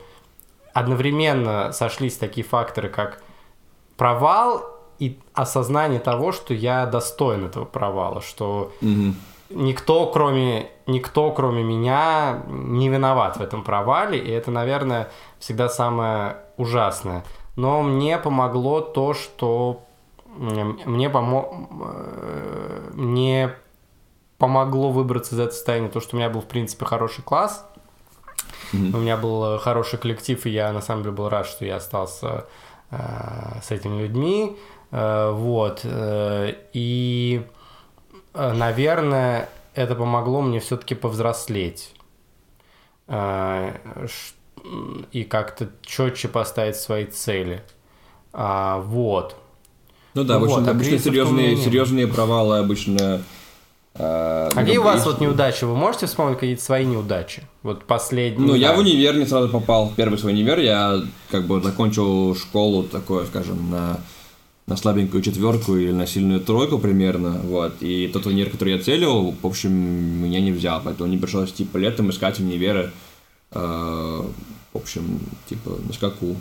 одновременно 0.75 1.73
сошлись 1.73 2.17
такие 2.19 2.47
факторы, 2.47 2.91
как 2.91 3.23
провал 3.97 4.74
и 4.99 5.19
осознание 5.33 6.01
того, 6.01 6.33
что 6.33 6.55
я 6.55 6.87
достоин 6.87 7.47
этого 7.47 7.65
провала, 7.65 8.21
что 8.21 8.73
Мгм. 8.81 9.17
никто, 9.51 10.07
кроме 10.07 10.71
никто, 10.87 11.31
кроме 11.33 11.63
меня, 11.63 12.43
не 12.49 12.89
виноват 12.89 13.37
в 13.37 13.43
этом 13.43 13.63
провале, 13.63 14.19
и 14.19 14.31
это, 14.31 14.51
наверное, 14.51 15.09
всегда 15.39 15.69
самое 15.69 16.37
ужасное. 16.57 17.25
Но 17.57 17.83
мне 17.83 18.19
помогло 18.19 18.81
то, 18.81 19.15
что 19.15 19.85
мне, 20.37 21.09
помо... 21.09 21.69
Э, 21.81 22.91
мне 22.95 23.55
помогло 24.39 24.91
выбраться 24.91 25.35
из 25.35 25.39
этого 25.39 25.55
состояния, 25.55 25.89
то, 25.89 26.01
что 26.01 26.17
у 26.17 26.19
меня 26.19 26.29
был, 26.29 26.41
в 26.41 26.47
принципе, 26.47 26.85
хороший 26.85 27.23
класс, 27.23 27.65
mm-hmm. 28.73 28.95
у 28.95 28.99
меня 28.99 29.17
был 29.17 29.59
хороший 29.59 29.99
коллектив, 29.99 30.45
и 30.47 30.51
я, 30.51 30.73
на 30.73 30.81
самом 30.81 31.03
деле, 31.03 31.15
был 31.15 31.29
рад, 31.29 31.47
что 31.47 31.65
я 31.65 31.77
остался 31.77 32.47
э, 32.91 32.97
с 33.63 33.71
этими 33.71 34.03
людьми, 34.03 34.57
э, 34.57 34.74
вот, 34.95 35.81
э, 35.83 36.55
и, 36.73 37.43
э, 38.33 38.53
наверное, 38.53 39.49
это 39.75 39.97
помогло 39.97 40.41
мне 40.41 40.61
все-таки 40.61 40.95
повзрослеть 40.95 41.93
э, 43.09 43.73
и 45.11 45.25
как-то 45.25 45.69
четче 45.83 46.29
поставить 46.29 46.77
свои 46.77 47.07
цели, 47.07 47.65
а, 48.33 48.79
вот. 48.79 49.35
Ну 50.15 50.23
да, 50.23 50.39
вот, 50.39 50.51
обычно, 50.51 50.71
обычно 50.71 50.99
серьезные, 51.01 51.57
серьезные 51.57 52.07
провалы 52.07 52.59
обычно 52.59 53.21
а 53.97 54.49
какие 54.53 54.79
у 54.79 54.83
вас 54.83 55.07
вот 55.07 55.21
неудачи? 55.21 55.65
Вы 55.65 55.77
можете 55.77 56.07
вспомнить 56.07 56.39
какие-то 56.39 56.63
свои 56.63 56.85
неудачи? 56.85 57.45
Вот 57.63 57.85
последние. 57.85 58.47
Ну, 58.47 58.55
я 58.55 58.73
в 58.73 58.79
универ 58.79 59.17
не 59.17 59.25
сразу 59.25 59.49
попал. 59.49 59.93
Первый 59.95 60.19
свой 60.19 60.33
универ 60.33 60.59
я 60.59 61.01
как 61.31 61.47
бы 61.47 61.61
закончил 61.61 62.35
школу 62.35 62.83
такое, 62.83 63.25
скажем, 63.27 63.71
на, 63.71 64.01
на 64.67 64.77
слабенькую 64.77 65.23
четверку 65.23 65.77
или 65.77 65.93
на 65.93 66.07
сильную 66.07 66.41
тройку 66.41 66.79
примерно. 66.79 67.41
Вот. 67.45 67.75
И 67.81 68.09
тот 68.09 68.27
универ, 68.27 68.51
который 68.51 68.75
я 68.75 68.83
целил, 68.83 69.35
в 69.43 69.47
общем, 69.47 69.73
меня 69.73 70.41
не 70.41 70.53
взял. 70.53 70.81
Поэтому 70.83 71.09
мне 71.09 71.19
пришлось 71.19 71.53
типа 71.53 71.77
летом 71.77 72.11
искать 72.11 72.41
универы. 72.41 72.91
Э, 73.53 74.23
в 74.73 74.77
общем, 74.77 75.21
типа 75.47 75.79
на 75.87 75.93
скаку. 75.93 76.37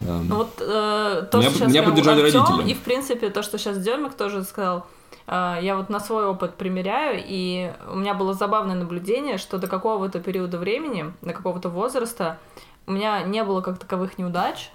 Ну 0.00 0.36
вот 0.36 0.60
э, 0.60 1.26
то, 1.30 1.38
меня, 1.38 1.48
что 1.48 1.58
сейчас 1.58 1.70
меня 1.70 1.82
поддержали 1.82 2.20
Артём, 2.20 2.44
родители. 2.44 2.70
И 2.70 2.74
в 2.74 2.80
принципе 2.80 3.30
то, 3.30 3.42
что 3.42 3.56
сейчас 3.56 3.78
Демик 3.78 4.12
тоже 4.12 4.44
сказал 4.44 4.86
а, 5.26 5.58
я 5.60 5.76
вот 5.76 5.88
на 5.88 6.00
свой 6.00 6.26
опыт 6.26 6.54
примеряю, 6.54 7.22
и 7.24 7.72
у 7.90 7.96
меня 7.96 8.14
было 8.14 8.32
забавное 8.32 8.76
наблюдение, 8.76 9.38
что 9.38 9.58
до 9.58 9.66
какого-то 9.66 10.20
периода 10.20 10.58
времени, 10.58 11.12
до 11.22 11.32
какого-то 11.32 11.68
возраста 11.68 12.38
у 12.86 12.92
меня 12.92 13.22
не 13.22 13.42
было 13.42 13.60
как 13.60 13.78
таковых 13.78 14.18
неудач, 14.18 14.70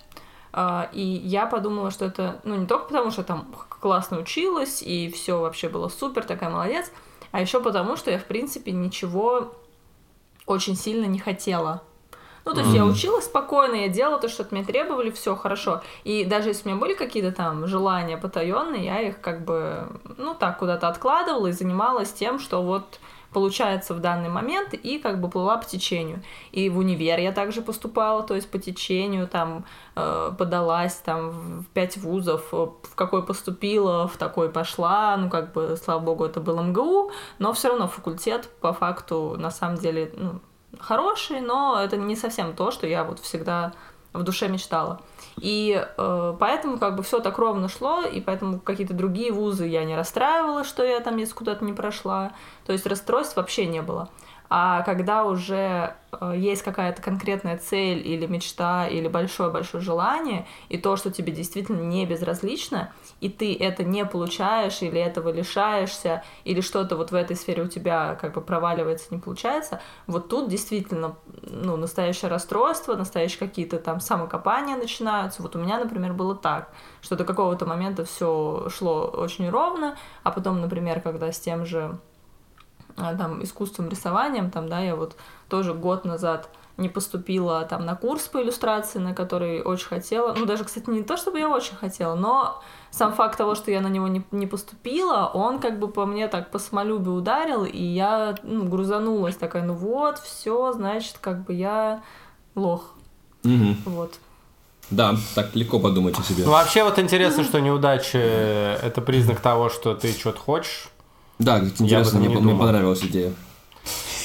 и 0.54 1.22
я 1.24 1.46
подумала, 1.46 1.92
что 1.92 2.06
это, 2.06 2.42
ну, 2.44 2.56
не 2.56 2.66
только 2.66 2.86
потому, 2.86 3.12
что 3.12 3.24
там 3.24 3.54
классно 3.70 4.20
училась, 4.20 4.82
и 4.82 5.10
все 5.10 5.40
вообще 5.40 5.70
было 5.70 5.88
супер, 5.88 6.26
такая 6.26 6.50
молодец, 6.50 6.92
а 7.32 7.40
еще 7.40 7.62
потому, 7.62 7.96
что 7.96 8.12
я, 8.12 8.20
в 8.20 8.26
принципе, 8.26 8.72
ничего 8.72 9.54
очень 10.46 10.76
сильно 10.76 11.06
не 11.06 11.20
хотела. 11.20 11.84
Ну, 12.44 12.54
то 12.54 12.62
есть 12.62 12.74
mm-hmm. 12.74 12.78
я 12.78 12.86
училась 12.86 13.26
спокойно, 13.26 13.76
я 13.76 13.88
делала 13.88 14.20
то, 14.20 14.28
что 14.28 14.44
от 14.44 14.52
меня 14.52 14.66
требовали, 14.66 15.12
все 15.12 15.36
хорошо. 15.36 15.84
И 16.04 16.26
даже 16.26 16.50
если 16.50 16.68
у 16.68 16.72
меня 16.72 16.82
были 16.82 16.96
какие-то 16.96 17.32
там 17.32 17.68
желания 17.68 18.18
потаенные, 18.18 18.84
я 18.84 19.02
их 19.02 19.22
как 19.22 19.46
бы, 19.46 19.88
ну, 20.18 20.34
так 20.34 20.58
куда-то 20.58 20.88
откладывала 20.88 21.48
и 21.48 21.52
занималась 21.52 22.12
тем, 22.12 22.40
что 22.40 22.64
вот 22.64 23.00
получается 23.34 23.94
в 23.94 24.00
данный 24.00 24.30
момент, 24.30 24.74
и 24.74 25.00
как 25.00 25.22
бы 25.22 25.30
плыла 25.30 25.58
по 25.58 25.66
течению. 25.66 26.22
И 26.52 26.70
в 26.70 26.78
универ 26.78 27.20
я 27.20 27.32
также 27.32 27.62
поступала, 27.62 28.24
то 28.24 28.36
есть 28.36 28.50
по 28.50 28.60
течению, 28.60 29.28
там, 29.28 29.66
э, 29.96 30.32
подалась 30.38 30.96
там 30.96 31.32
в 31.32 31.66
пять 31.74 31.98
вузов, 31.98 32.50
э, 32.52 32.68
в 32.84 32.96
какой 32.96 33.26
поступила, 33.26 34.08
в 34.08 34.18
такой 34.18 34.50
пошла, 34.50 35.16
ну, 35.18 35.30
как 35.30 35.54
бы, 35.54 35.78
слава 35.82 36.00
богу, 36.00 36.26
это 36.26 36.42
был 36.42 36.62
МГУ, 36.62 37.12
но 37.40 37.54
все 37.54 37.70
равно 37.70 37.88
факультет 37.88 38.50
по 38.60 38.74
факту, 38.74 39.36
на 39.38 39.52
самом 39.52 39.78
деле, 39.78 40.12
ну, 40.16 40.42
хороший, 40.80 41.42
но 41.42 41.80
это 41.82 41.98
не 41.98 42.16
совсем 42.16 42.54
то, 42.54 42.72
что 42.72 42.88
я 42.88 43.04
вот 43.04 43.20
всегда 43.20 43.74
в 44.14 44.24
душе 44.24 44.48
мечтала. 44.48 45.00
И 45.38 45.86
э, 45.98 46.36
поэтому 46.40 46.78
как 46.78 46.96
бы 46.96 47.04
все 47.04 47.20
так 47.20 47.38
ровно 47.38 47.68
шло, 47.70 48.02
и 48.02 48.20
поэтому 48.22 48.60
какие-то 48.60 48.94
другие 48.94 49.32
вузы 49.32 49.66
я 49.66 49.84
не 49.86 49.96
расстраивала, 49.96 50.64
что 50.64 50.84
я 50.84 51.00
там 51.00 51.18
если 51.18 51.34
куда-то 51.34 51.64
не 51.64 51.74
прошла. 51.74 52.34
То 52.66 52.74
есть 52.74 52.86
расстройств 52.86 53.38
вообще 53.38 53.66
не 53.66 53.82
было. 53.82 54.10
А 54.54 54.82
когда 54.82 55.24
уже 55.24 55.96
э, 56.12 56.34
есть 56.36 56.62
какая-то 56.62 57.02
конкретная 57.02 57.58
цель 57.58 58.06
или 58.06 58.26
мечта, 58.26 58.86
или 58.86 59.08
большое-большое 59.08 59.82
желание, 59.82 60.46
и 60.68 60.78
то, 60.78 60.98
что 60.98 61.10
тебе 61.10 61.32
действительно 61.32 61.80
не 61.80 62.06
безразлично, 62.06 62.92
и 63.22 63.30
ты 63.30 63.56
это 63.56 63.86
не 63.86 64.06
получаешь, 64.06 64.82
или 64.82 65.00
этого 65.00 65.30
лишаешься, 65.30 66.26
или 66.44 66.60
что-то 66.60 66.98
вот 66.98 67.12
в 67.12 67.16
этой 67.16 67.38
сфере 67.38 67.64
у 67.64 67.70
тебя 67.70 68.18
как 68.20 68.34
бы 68.34 68.42
проваливается, 68.42 69.06
не 69.12 69.22
получается, 69.22 69.80
вот 70.06 70.28
тут 70.28 70.50
действительно 70.50 71.16
ну, 71.44 71.78
настоящее 71.78 72.30
расстройство, 72.30 72.98
настоящие 72.98 73.40
какие-то 73.40 73.80
там 73.80 74.02
самокопания 74.02 74.76
начинаются. 74.76 75.42
Вот 75.44 75.56
у 75.56 75.60
меня, 75.60 75.80
например, 75.80 76.12
было 76.12 76.36
так, 76.36 76.74
что 77.00 77.16
до 77.16 77.24
какого-то 77.24 77.66
момента 77.66 78.04
все 78.04 78.68
шло 78.70 79.06
очень 79.06 79.50
ровно, 79.50 79.96
а 80.24 80.32
потом, 80.32 80.60
например, 80.60 81.00
когда 81.00 81.32
с 81.32 81.40
тем 81.40 81.66
же 81.66 81.98
там, 82.96 83.44
искусством, 83.44 83.90
рисованием, 83.90 84.52
там, 84.52 84.70
да, 84.70 84.80
я 84.80 84.96
вот 84.96 85.16
тоже 85.50 85.74
год 85.74 86.06
назад 86.06 86.50
не 86.78 86.90
поступила 86.90 87.64
там 87.66 87.86
на 87.86 87.96
курс 87.96 88.28
по 88.28 88.42
иллюстрации, 88.42 89.00
на 89.00 89.14
который 89.14 89.62
очень 89.62 89.88
хотела. 89.88 90.34
Ну, 90.34 90.46
даже, 90.46 90.64
кстати, 90.64 90.90
не 90.90 91.04
то, 91.04 91.18
чтобы 91.18 91.40
я 91.40 91.50
очень 91.50 91.76
хотела, 91.76 92.16
но 92.16 92.62
сам 92.90 93.14
факт 93.14 93.38
того, 93.38 93.56
что 93.56 93.72
я 93.72 93.82
на 93.82 93.88
него 93.88 94.08
не, 94.08 94.24
не 94.32 94.48
поступила, 94.48 95.30
он 95.34 95.60
как 95.60 95.80
бы 95.80 95.88
по 95.88 96.06
мне 96.06 96.28
так 96.28 96.52
по 96.52 96.60
самолюбию 96.60 97.16
ударил, 97.16 97.66
и 97.66 97.82
я, 97.82 98.36
ну, 98.44 98.66
грузанулась 98.66 99.36
такая, 99.36 99.64
ну 99.64 99.74
вот, 99.74 100.20
все, 100.20 100.74
значит, 100.74 101.18
как 101.22 101.46
бы 101.46 101.54
я 101.54 102.02
лох. 102.56 102.96
Угу. 103.44 103.76
Вот. 103.86 104.14
Да, 104.90 105.16
так 105.36 105.56
легко 105.56 105.80
подумать 105.80 106.20
о 106.20 106.24
себе. 106.24 106.44
Ну, 106.44 106.52
вообще 106.52 106.84
вот 106.84 107.00
интересно, 107.00 107.46
что 107.46 107.62
неудача— 107.62 108.18
это 108.84 109.02
признак 109.02 109.40
того, 109.40 109.70
что 109.70 109.96
ты 109.96 110.12
что-то 110.12 110.40
хочешь, 110.40 110.90
да, 111.44 111.60
интересно, 111.60 112.20
мне, 112.20 112.30
мне 112.30 112.56
понравилась 112.56 113.04
идея. 113.04 113.34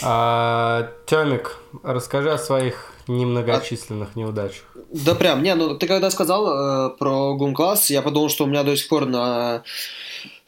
А, 0.02 0.90
Тёмик, 1.06 1.58
расскажи 1.82 2.30
о 2.30 2.38
своих 2.38 2.92
немногочисленных 3.08 4.10
а... 4.14 4.18
неудачах. 4.18 4.64
Да 4.92 5.14
прям, 5.14 5.42
не, 5.42 5.54
ну 5.54 5.76
ты 5.76 5.86
когда 5.86 6.10
сказал 6.10 6.90
э, 6.90 6.96
про 6.96 7.34
гум-класс, 7.34 7.90
я 7.90 8.02
подумал, 8.02 8.28
что 8.28 8.44
у 8.44 8.46
меня 8.46 8.62
до 8.62 8.76
сих 8.76 8.88
пор 8.88 9.06
на... 9.06 9.62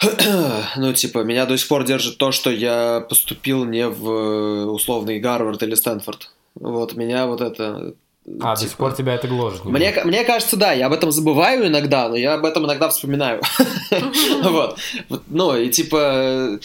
ну, 0.76 0.92
типа, 0.92 1.24
меня 1.24 1.46
до 1.46 1.56
сих 1.56 1.68
пор 1.68 1.84
держит 1.84 2.18
то, 2.18 2.30
что 2.32 2.50
я 2.50 3.04
поступил 3.08 3.64
не 3.64 3.88
в 3.88 4.08
э, 4.08 4.64
условный 4.66 5.18
Гарвард 5.18 5.62
или 5.62 5.74
Стэнфорд. 5.74 6.30
Вот, 6.54 6.94
меня 6.94 7.26
вот 7.26 7.40
это 7.40 7.94
а, 8.40 8.54
типа... 8.54 8.54
до 8.54 8.68
сих 8.68 8.76
пор 8.76 8.92
тебя 8.94 9.14
это 9.14 9.28
гложет. 9.28 9.64
Мне, 9.64 9.94
мне 10.04 10.24
кажется, 10.24 10.56
да, 10.56 10.72
я 10.72 10.86
об 10.86 10.92
этом 10.92 11.10
забываю 11.10 11.66
иногда, 11.66 12.08
но 12.08 12.16
я 12.16 12.34
об 12.34 12.44
этом 12.44 12.64
иногда 12.66 12.88
вспоминаю. 12.88 13.40
Вот. 14.42 14.78
Ну, 15.28 15.56
и 15.56 15.70
типа 15.70 16.58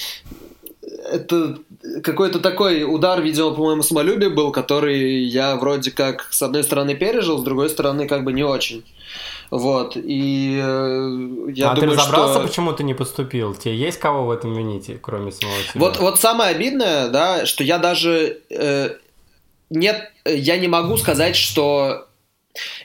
это 1.12 1.58
какой-то 2.04 2.40
такой 2.40 2.84
удар, 2.84 3.22
видимо, 3.22 3.52
по 3.52 3.66
моему 3.66 3.84
самолюбию 3.84 4.34
был, 4.34 4.52
который 4.52 5.24
я 5.24 5.56
вроде 5.56 5.92
как 5.92 6.28
с 6.32 6.42
одной 6.42 6.64
стороны 6.64 6.96
пережил, 6.96 7.40
с 7.40 7.44
другой 7.44 7.70
стороны 7.70 8.08
как 8.08 8.24
бы 8.24 8.34
не 8.34 8.44
очень. 8.44 8.84
Вот, 9.52 9.96
и 9.96 10.60
э, 10.60 11.52
я 11.54 11.72
а 11.72 11.76
думаю, 11.76 11.92
ты 11.92 12.02
разобрался, 12.02 12.40
что... 12.40 12.48
почему 12.48 12.74
ты 12.74 12.84
не 12.84 12.96
поступил? 12.96 13.54
Тебе 13.54 13.76
есть 13.76 14.00
кого 14.00 14.26
в 14.26 14.32
этом 14.32 14.56
винить, 14.56 14.90
кроме 15.00 15.32
самого 15.32 15.58
себя? 15.60 15.72
Вот, 15.76 16.00
вот 16.00 16.20
самое 16.20 16.56
обидное, 16.56 17.10
да, 17.10 17.46
что 17.46 17.64
я 17.64 17.78
даже 17.78 18.40
э, 18.50 18.96
нет, 19.74 20.12
я 20.26 20.58
не 20.58 20.68
могу 20.68 20.98
сказать, 20.98 21.36
что 21.36 22.08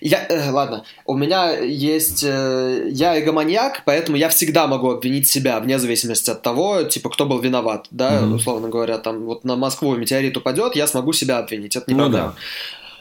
я, 0.00 0.26
э, 0.28 0.50
ладно, 0.50 0.84
у 1.04 1.14
меня 1.14 1.52
есть, 1.58 2.24
э, 2.24 2.88
я 2.90 3.20
эгоманьяк, 3.20 3.82
поэтому 3.84 4.16
я 4.16 4.30
всегда 4.30 4.66
могу 4.66 4.90
обвинить 4.90 5.28
себя, 5.28 5.60
вне 5.60 5.78
зависимости 5.78 6.30
от 6.30 6.40
того, 6.42 6.84
типа, 6.84 7.10
кто 7.10 7.26
был 7.26 7.38
виноват, 7.38 7.86
да, 7.90 8.20
mm-hmm. 8.20 8.34
условно 8.34 8.68
говоря, 8.68 8.98
там, 8.98 9.24
вот 9.26 9.44
на 9.44 9.56
Москву 9.56 9.94
метеорит 9.96 10.36
упадет, 10.36 10.74
я 10.74 10.86
смогу 10.86 11.12
себя 11.12 11.38
обвинить, 11.38 11.76
это 11.76 11.84
не 11.90 11.96
ну, 11.96 12.04
проблема. 12.04 12.28
Да. 12.28 12.34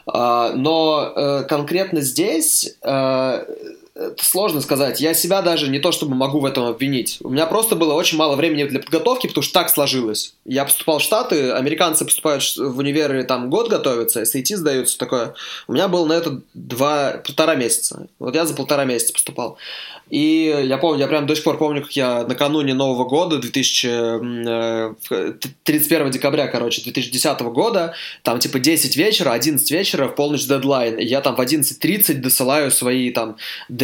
А, 0.08 0.54
но 0.56 1.14
э, 1.16 1.44
конкретно 1.48 2.02
здесь 2.02 2.76
э, 2.82 3.46
это 3.98 4.24
сложно 4.24 4.62
сказать. 4.62 5.02
Я 5.02 5.14
себя 5.14 5.42
даже 5.42 5.70
не 5.70 5.80
то 5.80 5.92
чтобы 5.92 6.16
могу 6.16 6.40
в 6.40 6.46
этом 6.46 6.66
обвинить. 6.66 7.18
У 7.22 7.30
меня 7.30 7.48
просто 7.48 7.76
было 7.76 7.94
очень 7.94 8.18
мало 8.18 8.36
времени 8.36 8.64
для 8.66 8.80
подготовки, 8.80 9.28
потому 9.28 9.44
что 9.44 9.54
так 9.54 9.70
сложилось. 9.70 10.36
Я 10.46 10.66
поступал 10.66 11.00
в 11.00 11.02
Штаты, 11.02 11.52
американцы 11.52 12.06
поступают 12.06 12.44
в 12.56 12.78
универы, 12.78 13.24
там 13.24 13.50
год 13.50 13.70
готовятся, 13.70 14.22
SAT 14.22 14.56
сдаются, 14.56 14.98
такое. 14.98 15.34
У 15.68 15.74
меня 15.74 15.88
было 15.88 16.06
на 16.06 16.14
это 16.14 16.42
два, 16.54 17.22
полтора 17.26 17.56
месяца. 17.56 18.08
Вот 18.20 18.36
я 18.36 18.46
за 18.46 18.54
полтора 18.54 18.86
месяца 18.86 19.14
поступал. 19.14 19.58
И 20.10 20.56
я 20.64 20.78
помню, 20.78 21.02
я 21.02 21.08
прям 21.08 21.28
до 21.28 21.36
сих 21.36 21.44
пор 21.44 21.58
помню, 21.58 21.82
как 21.82 21.92
я 21.92 22.24
накануне 22.24 22.74
Нового 22.74 23.04
года, 23.04 23.40
2000, 23.40 24.96
31 25.64 26.08
э, 26.08 26.12
декабря, 26.12 26.48
короче, 26.48 26.82
2010 26.82 27.42
года, 27.42 27.94
там 28.24 28.40
типа 28.40 28.60
10 28.60 28.96
вечера, 28.96 29.32
11 29.32 29.70
вечера, 29.70 30.08
в 30.08 30.16
полночь 30.16 30.48
дедлайн. 30.48 30.98
И 30.98 31.04
я 31.06 31.20
там 31.20 31.36
в 31.36 31.42
11.30 31.42 32.16
досылаю 32.16 32.72
свои 32.72 33.12
там 33.12 33.36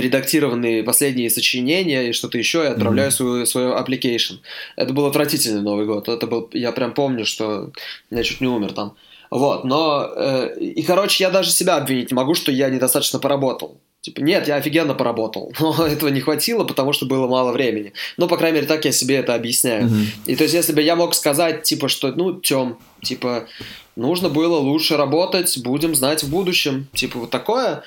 редактированные 0.04 0.84
последние 0.84 1.30
сочинения 1.30 2.10
и 2.10 2.14
что-то 2.14 2.38
еще, 2.38 2.64
и 2.64 2.68
отправляю 2.68 3.10
mm-hmm. 3.10 3.16
свою, 3.16 3.46
свою 3.46 3.74
application. 3.74 4.40
Это 4.76 4.94
был 4.94 5.06
отвратительный 5.06 5.62
Новый 5.62 5.86
год. 5.86 6.08
Это 6.10 6.28
был, 6.28 6.50
я 6.54 6.72
прям 6.72 6.94
помню, 6.94 7.26
что 7.26 7.72
я 8.12 8.24
чуть 8.24 8.42
не 8.42 8.48
умер 8.48 8.74
там. 8.74 8.96
Вот, 9.32 9.64
но... 9.64 10.12
Э, 10.16 10.56
и, 10.60 10.84
короче, 10.84 11.24
я 11.24 11.32
даже 11.32 11.50
себя 11.50 11.78
обвинить 11.78 12.12
не 12.12 12.16
могу, 12.16 12.36
что 12.36 12.52
я 12.52 12.70
недостаточно 12.70 13.20
поработал. 13.20 13.80
Типа, 14.04 14.20
нет, 14.20 14.50
я 14.50 14.56
офигенно 14.56 14.94
поработал, 14.94 15.54
но 15.60 15.88
этого 15.88 16.10
не 16.10 16.20
хватило, 16.20 16.66
потому 16.66 16.92
что 16.92 17.06
было 17.06 17.26
мало 17.26 17.54
времени. 17.54 17.94
Ну, 18.18 18.28
по 18.28 18.38
крайней 18.38 18.58
мере, 18.58 18.68
так 18.68 18.84
я 18.84 18.92
себе 18.92 19.16
это 19.16 19.34
объясняю. 19.34 19.86
Mm-hmm. 19.86 20.06
И 20.28 20.36
то 20.36 20.44
есть, 20.44 20.54
если 20.54 20.74
бы 20.74 20.82
я 20.82 20.96
мог 20.98 21.16
сказать, 21.16 21.64
типа, 21.64 21.88
что, 21.88 22.12
ну, 22.12 22.40
Тём, 22.42 22.78
типа, 23.02 23.48
нужно 23.96 24.28
было 24.28 24.58
лучше 24.58 24.98
работать, 24.98 25.58
будем 25.64 25.96
знать 25.96 26.22
в 26.22 26.30
будущем. 26.30 26.88
Типа, 26.94 27.20
вот 27.20 27.30
такое, 27.30 27.84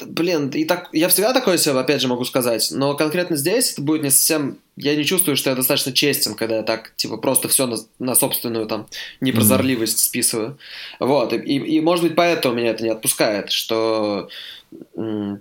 Блин, 0.00 0.48
и 0.50 0.64
так, 0.64 0.88
я 0.92 1.08
всегда 1.08 1.32
такое 1.32 1.56
себе, 1.56 1.78
опять 1.78 2.00
же, 2.00 2.08
могу 2.08 2.24
сказать, 2.24 2.68
но 2.72 2.94
конкретно 2.94 3.36
здесь 3.36 3.72
это 3.72 3.82
будет 3.82 4.02
не 4.02 4.10
совсем... 4.10 4.58
Я 4.76 4.96
не 4.96 5.04
чувствую, 5.04 5.36
что 5.36 5.50
я 5.50 5.56
достаточно 5.56 5.92
честен, 5.92 6.34
когда 6.34 6.56
я 6.56 6.62
так, 6.62 6.94
типа, 6.96 7.16
просто 7.16 7.48
все 7.48 7.66
на, 7.66 7.76
на 8.00 8.14
собственную, 8.14 8.66
там, 8.66 8.88
непрозорливость 9.20 9.98
mm-hmm. 9.98 10.08
списываю. 10.08 10.58
Вот, 10.98 11.32
и, 11.32 11.36
и, 11.36 11.76
и, 11.76 11.80
может 11.80 12.04
быть, 12.04 12.16
поэтому 12.16 12.56
меня 12.56 12.70
это 12.70 12.82
не 12.82 12.90
отпускает, 12.90 13.52
что, 13.52 14.28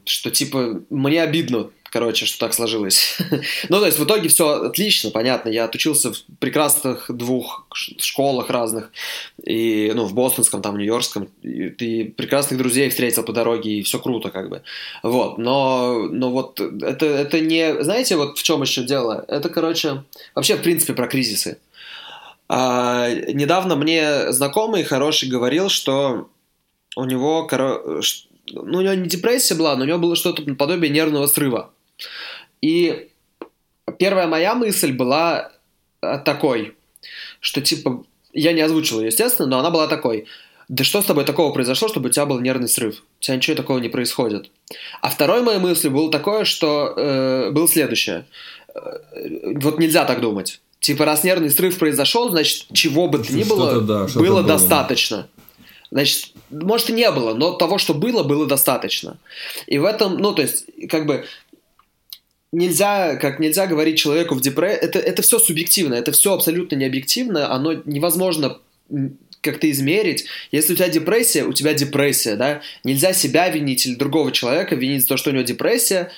что, 0.06 0.30
типа, 0.30 0.82
мне 0.89 1.24
обидно 1.24 1.72
короче, 1.94 2.26
что 2.26 2.39
так 2.39 2.56
сложилось. 2.56 3.20
ну, 3.70 3.80
то 3.80 3.86
есть 3.86 4.00
в 4.00 4.04
итоге 4.04 4.28
все 4.28 4.64
отлично, 4.66 5.12
понятно. 5.12 5.50
Я 5.50 5.66
отучился 5.66 6.12
в 6.12 6.18
прекрасных 6.39 7.06
двух 7.16 7.68
школах 7.72 8.50
разных, 8.50 8.91
и, 9.44 9.91
ну, 9.94 10.06
в 10.06 10.16
бостонском, 10.16 10.64
там, 10.64 10.76
нью-йоркском, 10.78 11.30
и, 11.44 11.68
и 11.68 12.04
прекрасных 12.06 12.58
друзей 12.58 12.89
встретил 12.89 13.24
по 13.24 13.32
дороге, 13.32 13.78
и 13.78 13.84
все 13.84 14.00
круто, 14.00 14.32
как 14.32 14.50
бы. 14.50 14.64
Вот, 15.04 15.38
но, 15.38 16.08
но 16.10 16.32
вот 16.32 16.60
это, 16.60 17.06
это 17.06 17.39
не... 17.39 17.84
Знаете, 17.84 18.16
вот 18.16 18.39
в 18.39 18.44
чем 18.44 18.64
еще 18.64 18.84
дело? 18.84 19.24
Это, 19.28 19.50
короче, 19.50 20.04
вообще, 20.34 20.56
в 20.56 20.64
принципе, 20.64 20.94
про 20.94 21.08
кризисы. 21.08 21.60
А, 22.50 23.08
недавно 23.12 23.76
мне 23.76 24.32
знакомый 24.32 24.84
хороший 24.84 25.30
говорил, 25.30 25.70
что 25.70 26.28
у 26.96 27.06
него, 27.06 27.46
коро... 27.46 27.84
ну, 28.52 28.80
у 28.80 28.82
него 28.82 28.96
не 28.96 29.08
депрессия 29.08 29.54
была, 29.54 29.76
но 29.76 29.84
у 29.84 29.88
него 29.88 30.00
было 30.00 30.16
что-то 30.16 30.41
наподобие 30.41 30.91
нервного 30.91 31.28
срыва. 31.28 31.70
И 32.62 33.10
первая 33.99 34.28
моя 34.28 34.56
мысль 34.56 34.93
была 34.93 35.51
э, 36.01 36.20
такой, 36.24 36.76
что 37.39 37.62
типа, 37.62 38.06
я 38.34 38.54
не 38.54 38.62
озвучил 38.62 38.99
ее, 39.01 39.08
естественно, 39.08 39.47
но 39.47 39.60
она 39.60 39.70
была 39.70 39.88
такой, 39.88 40.28
да 40.70 40.84
что 40.84 41.01
с 41.01 41.06
тобой 41.06 41.26
такого 41.26 41.54
произошло, 41.54 41.88
чтобы 41.88 42.10
у 42.10 42.12
тебя 42.12 42.26
был 42.26 42.39
нервный 42.39 42.70
срыв? 42.70 43.04
У 43.20 43.24
тебя 43.24 43.36
ничего 43.36 43.56
такого 43.56 43.80
не 43.80 43.89
происходит. 43.89 44.49
А 45.01 45.10
второй 45.10 45.43
моей 45.43 45.60
мыслью 45.60 45.91
было 45.91 46.12
такое, 46.12 46.45
что 46.45 46.93
э, 46.95 47.51
было 47.51 47.68
следующее. 47.68 48.26
Э, 48.74 48.80
вот 49.56 49.80
нельзя 49.80 50.06
так 50.06 50.22
думать. 50.22 50.62
Типа, 50.80 51.06
раз 51.06 51.24
нервный 51.24 51.49
срыв 51.49 51.78
произошел, 51.78 52.30
значит, 52.30 52.66
чего 52.74 53.08
бы 53.08 53.20
то 53.20 53.34
ни 53.34 53.43
было, 53.43 53.82
да, 53.82 54.06
было, 54.06 54.26
было 54.26 54.43
достаточно. 54.43 55.28
Значит, 55.91 56.32
может 56.49 56.89
и 56.89 56.93
не 56.93 57.10
было, 57.12 57.34
но 57.34 57.54
того, 57.54 57.78
что 57.78 57.93
было, 57.93 58.24
было 58.24 58.47
достаточно. 58.47 59.18
И 59.68 59.78
в 59.78 59.86
этом, 59.86 60.18
ну, 60.18 60.34
то 60.34 60.41
есть, 60.41 60.66
как 60.89 61.06
бы, 61.06 61.26
нельзя, 62.54 63.16
как 63.18 63.39
нельзя 63.39 63.68
говорить 63.68 63.97
человеку 63.97 64.36
в 64.36 64.41
депрессии, 64.41 64.80
это, 64.80 64.99
это 64.99 65.22
все 65.22 65.39
субъективно, 65.39 65.95
это 65.95 66.12
все 66.12 66.34
абсолютно 66.34 66.76
не 66.76 66.86
объективно, 66.86 67.51
оно 67.51 67.74
невозможно 67.86 68.60
как-то 69.41 69.70
измерить. 69.70 70.26
Если 70.51 70.74
у 70.74 70.76
тебя 70.76 70.88
депрессия, 70.88 71.43
у 71.43 71.51
тебя 71.51 71.74
депрессия, 71.74 72.36
да, 72.36 72.62
нельзя 72.84 73.12
себя 73.12 73.49
винить 73.49 73.86
или 73.86 73.95
другого 73.95 74.32
человека 74.32 74.76
винить 74.76 75.01
за 75.01 75.10
то, 75.10 75.18
что 75.18 75.32
у 75.32 75.34
него 75.34 75.43
депрессия, 75.43 76.12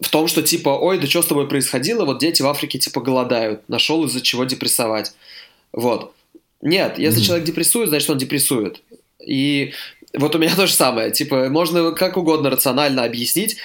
в 0.00 0.08
том, 0.08 0.28
что 0.28 0.42
типа, 0.42 0.70
ой, 0.70 0.98
да 0.98 1.06
что 1.06 1.22
с 1.22 1.26
тобой 1.26 1.48
происходило, 1.48 2.04
вот 2.04 2.20
дети 2.20 2.40
в 2.40 2.46
Африке 2.46 2.78
типа 2.78 3.00
голодают, 3.00 3.68
нашел 3.68 4.04
из-за 4.04 4.20
чего 4.20 4.44
депрессовать. 4.44 5.12
Вот. 5.72 6.14
Нет, 6.62 6.98
если 6.98 7.20
mm-hmm. 7.20 7.26
человек 7.26 7.46
депрессует, 7.46 7.88
значит 7.88 8.08
он 8.08 8.18
депрессует. 8.18 8.82
И 9.24 9.72
вот 10.14 10.34
у 10.34 10.38
меня 10.38 10.54
то 10.56 10.66
же 10.66 10.72
самое. 10.72 11.10
Типа, 11.10 11.48
можно 11.48 11.92
как 11.92 12.16
угодно 12.16 12.50
рационально 12.50 13.04
объяснить, 13.04 13.56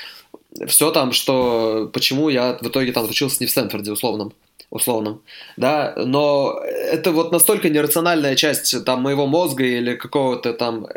все 0.67 0.91
там, 0.91 1.11
что 1.11 1.89
почему 1.93 2.29
я 2.29 2.57
в 2.61 2.67
итоге 2.67 2.91
там 2.91 3.09
учился 3.09 3.37
не 3.39 3.47
в 3.47 3.51
Стэнфорде 3.51 3.91
условном, 3.91 4.33
условном, 4.69 5.21
да, 5.57 5.93
но 5.97 6.59
это 6.63 7.11
вот 7.11 7.31
настолько 7.31 7.69
нерациональная 7.69 8.35
часть 8.35 8.83
там 8.85 9.01
моего 9.01 9.25
мозга 9.25 9.63
или 9.63 9.95
какого-то 9.95 10.53
там 10.53 10.87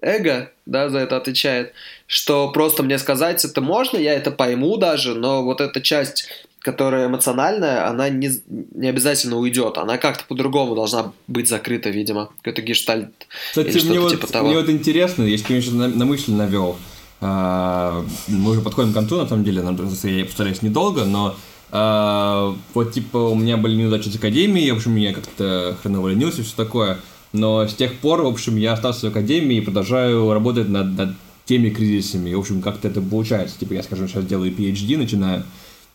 эго, 0.00 0.52
да, 0.66 0.88
за 0.88 0.98
это 0.98 1.16
отвечает, 1.16 1.72
что 2.06 2.50
просто 2.50 2.82
мне 2.82 2.98
сказать 2.98 3.44
это 3.44 3.60
можно, 3.60 3.98
я 3.98 4.14
это 4.14 4.30
пойму 4.30 4.76
даже, 4.76 5.14
но 5.14 5.42
вот 5.42 5.60
эта 5.60 5.80
часть 5.80 6.28
которая 6.66 7.06
эмоциональная, 7.06 7.88
она 7.88 8.08
не, 8.08 8.28
не 8.48 8.88
обязательно 8.88 9.36
уйдет. 9.36 9.78
Она 9.78 9.98
как-то 9.98 10.24
по-другому 10.24 10.74
должна 10.74 11.12
быть 11.28 11.48
закрыта, 11.48 11.90
видимо. 11.90 12.30
Какой-то 12.38 12.60
гештальт. 12.60 13.12
Кстати, 13.50 13.86
мне, 13.86 14.00
вот, 14.00 14.10
типа 14.10 14.26
того. 14.26 14.48
мне 14.48 14.58
вот 14.58 14.68
интересно, 14.68 15.22
я, 15.22 15.38
конечно, 15.38 15.72
на, 15.76 15.86
на 15.86 16.04
мысль 16.04 16.32
навел. 16.32 16.76
А, 17.20 18.04
мы 18.28 18.50
уже 18.50 18.60
подходим 18.60 18.92
к 18.92 18.94
концу, 18.94 19.16
на 19.16 19.26
самом 19.26 19.44
деле, 19.44 19.62
я 19.62 20.24
постараюсь 20.24 20.62
недолго, 20.62 21.04
но 21.04 21.34
а, 21.70 22.54
вот 22.74 22.92
типа 22.92 23.16
у 23.16 23.34
меня 23.34 23.56
были 23.56 23.74
неудачи 23.74 24.08
с 24.08 24.16
академией, 24.16 24.70
в 24.70 24.76
общем, 24.76 24.96
я 24.96 25.12
как-то 25.12 25.76
хреново 25.82 26.08
ленился 26.08 26.42
и 26.42 26.44
все 26.44 26.54
такое, 26.56 26.98
но 27.32 27.66
с 27.66 27.74
тех 27.74 27.94
пор, 27.94 28.22
в 28.22 28.26
общем, 28.26 28.56
я 28.56 28.74
остался 28.74 29.06
в 29.06 29.10
академии 29.10 29.58
и 29.58 29.60
продолжаю 29.62 30.32
работать 30.32 30.68
над, 30.68 30.96
над 30.96 31.10
теми 31.46 31.70
кризисами, 31.70 32.34
в 32.34 32.38
общем, 32.38 32.60
как-то 32.60 32.88
это 32.88 33.00
получается, 33.00 33.58
типа 33.58 33.74
я, 33.74 33.82
скажем, 33.82 34.08
сейчас 34.08 34.24
делаю 34.26 34.52
PhD, 34.52 34.98
начинаю, 34.98 35.44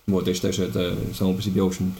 вот, 0.07 0.27
я 0.27 0.33
считаю, 0.33 0.53
что 0.53 0.63
это 0.63 0.95
само 1.17 1.33
по 1.33 1.41
себе, 1.41 1.61
в 1.61 1.67
общем, 1.67 1.93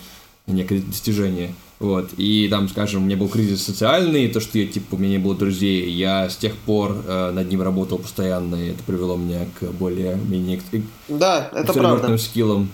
некое 0.47 0.82
достижение. 0.82 1.53
Вот. 1.82 2.11
И 2.17 2.47
там, 2.47 2.69
скажем, 2.69 3.01
у 3.01 3.05
меня 3.05 3.17
был 3.17 3.27
кризис 3.27 3.63
социальный, 3.63 4.27
то, 4.27 4.39
что 4.39 4.59
я, 4.59 4.67
типа, 4.67 4.95
у 4.95 4.97
меня 4.97 5.09
не 5.09 5.17
было 5.17 5.36
друзей, 5.36 5.89
я 5.89 6.29
с 6.29 6.36
тех 6.36 6.55
пор 6.55 6.95
э, 7.07 7.32
над 7.32 7.49
ним 7.49 7.63
работал 7.63 7.97
постоянно, 7.97 8.55
и 8.55 8.69
это 8.69 8.84
привело 8.84 9.17
меня 9.17 9.47
к 9.59 9.65
более-менее 9.71 10.61
да, 11.07 11.49
это 11.53 11.73
правда. 11.73 12.17
скиллам. 12.17 12.69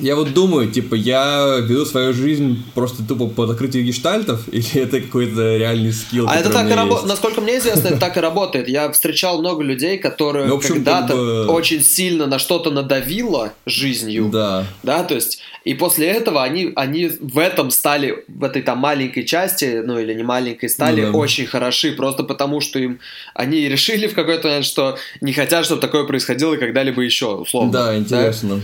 Я 0.00 0.16
вот 0.16 0.32
думаю, 0.32 0.70
типа, 0.70 0.94
я 0.94 1.58
веду 1.60 1.84
свою 1.84 2.12
жизнь 2.12 2.62
просто 2.74 3.02
тупо 3.06 3.26
по 3.26 3.46
закрытию 3.46 3.84
гештальтов, 3.84 4.48
или 4.52 4.82
это 4.82 5.00
какой-то 5.00 5.56
реальный 5.56 5.92
скилл? 5.92 6.26
А 6.28 6.36
это 6.36 6.50
так 6.50 6.70
и 6.70 6.74
работает. 6.74 7.08
Насколько 7.08 7.40
мне 7.40 7.58
известно, 7.58 7.88
это 7.88 7.98
так 7.98 8.16
и 8.16 8.20
работает. 8.20 8.68
Я 8.68 8.90
встречал 8.90 9.40
много 9.40 9.62
людей, 9.62 9.98
которые 9.98 10.46
ну, 10.46 10.58
когда-то 10.58 11.08
как 11.08 11.16
бы... 11.16 11.46
очень 11.48 11.82
сильно 11.82 12.26
на 12.26 12.38
что-то 12.38 12.70
надавило 12.70 13.52
жизнью. 13.66 14.30
Да. 14.32 14.66
Да, 14.82 15.04
то 15.04 15.14
есть, 15.14 15.40
и 15.64 15.74
после 15.74 16.06
этого 16.08 16.42
они, 16.42 16.72
они 16.76 17.10
в 17.20 17.38
этом 17.38 17.70
стали, 17.70 18.24
в 18.28 18.44
этой 18.44 18.62
там 18.62 18.78
маленькой 18.78 19.24
части, 19.24 19.82
ну 19.84 19.98
или 19.98 20.14
не 20.14 20.22
маленькой, 20.22 20.68
стали 20.68 21.04
ну, 21.04 21.12
да. 21.12 21.18
очень 21.18 21.46
хороши, 21.46 21.92
просто 21.92 22.22
потому 22.24 22.60
что 22.60 22.78
им, 22.78 22.98
они 23.34 23.68
решили 23.68 24.06
в 24.06 24.14
какой-то 24.14 24.48
момент, 24.48 24.64
что 24.64 24.96
не 25.20 25.32
хотят, 25.32 25.64
чтобы 25.64 25.80
такое 25.80 26.04
происходило 26.04 26.56
когда-либо 26.56 27.02
еще, 27.02 27.34
условно. 27.34 27.72
Да, 27.72 27.96
интересно. 27.96 28.56
Да? 28.56 28.62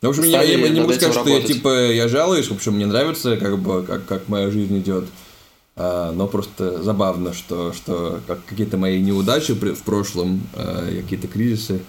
Ну, 0.00 0.08
в 0.08 0.10
общем, 0.10 0.30
я, 0.30 0.42
я 0.42 0.68
не 0.68 0.80
могу 0.80 0.92
сказать, 0.92 1.14
что 1.14 1.28
я, 1.28 1.42
типа, 1.42 1.90
я 1.90 2.08
жалуюсь, 2.08 2.48
в 2.48 2.54
общем, 2.54 2.74
мне 2.74 2.86
нравится, 2.86 3.36
как 3.36 3.58
бы, 3.58 3.82
как, 3.82 4.06
как 4.06 4.28
моя 4.28 4.50
жизнь 4.50 4.78
идет. 4.78 5.06
А, 5.80 6.12
но 6.12 6.26
просто 6.26 6.82
забавно, 6.82 7.32
что, 7.32 7.72
что 7.72 8.20
как 8.26 8.44
какие-то 8.46 8.76
мои 8.76 9.00
неудачи 9.00 9.54
в 9.54 9.82
прошлом, 9.82 10.42
а, 10.54 10.86
какие-то 10.86 11.28
кризисы 11.28 11.82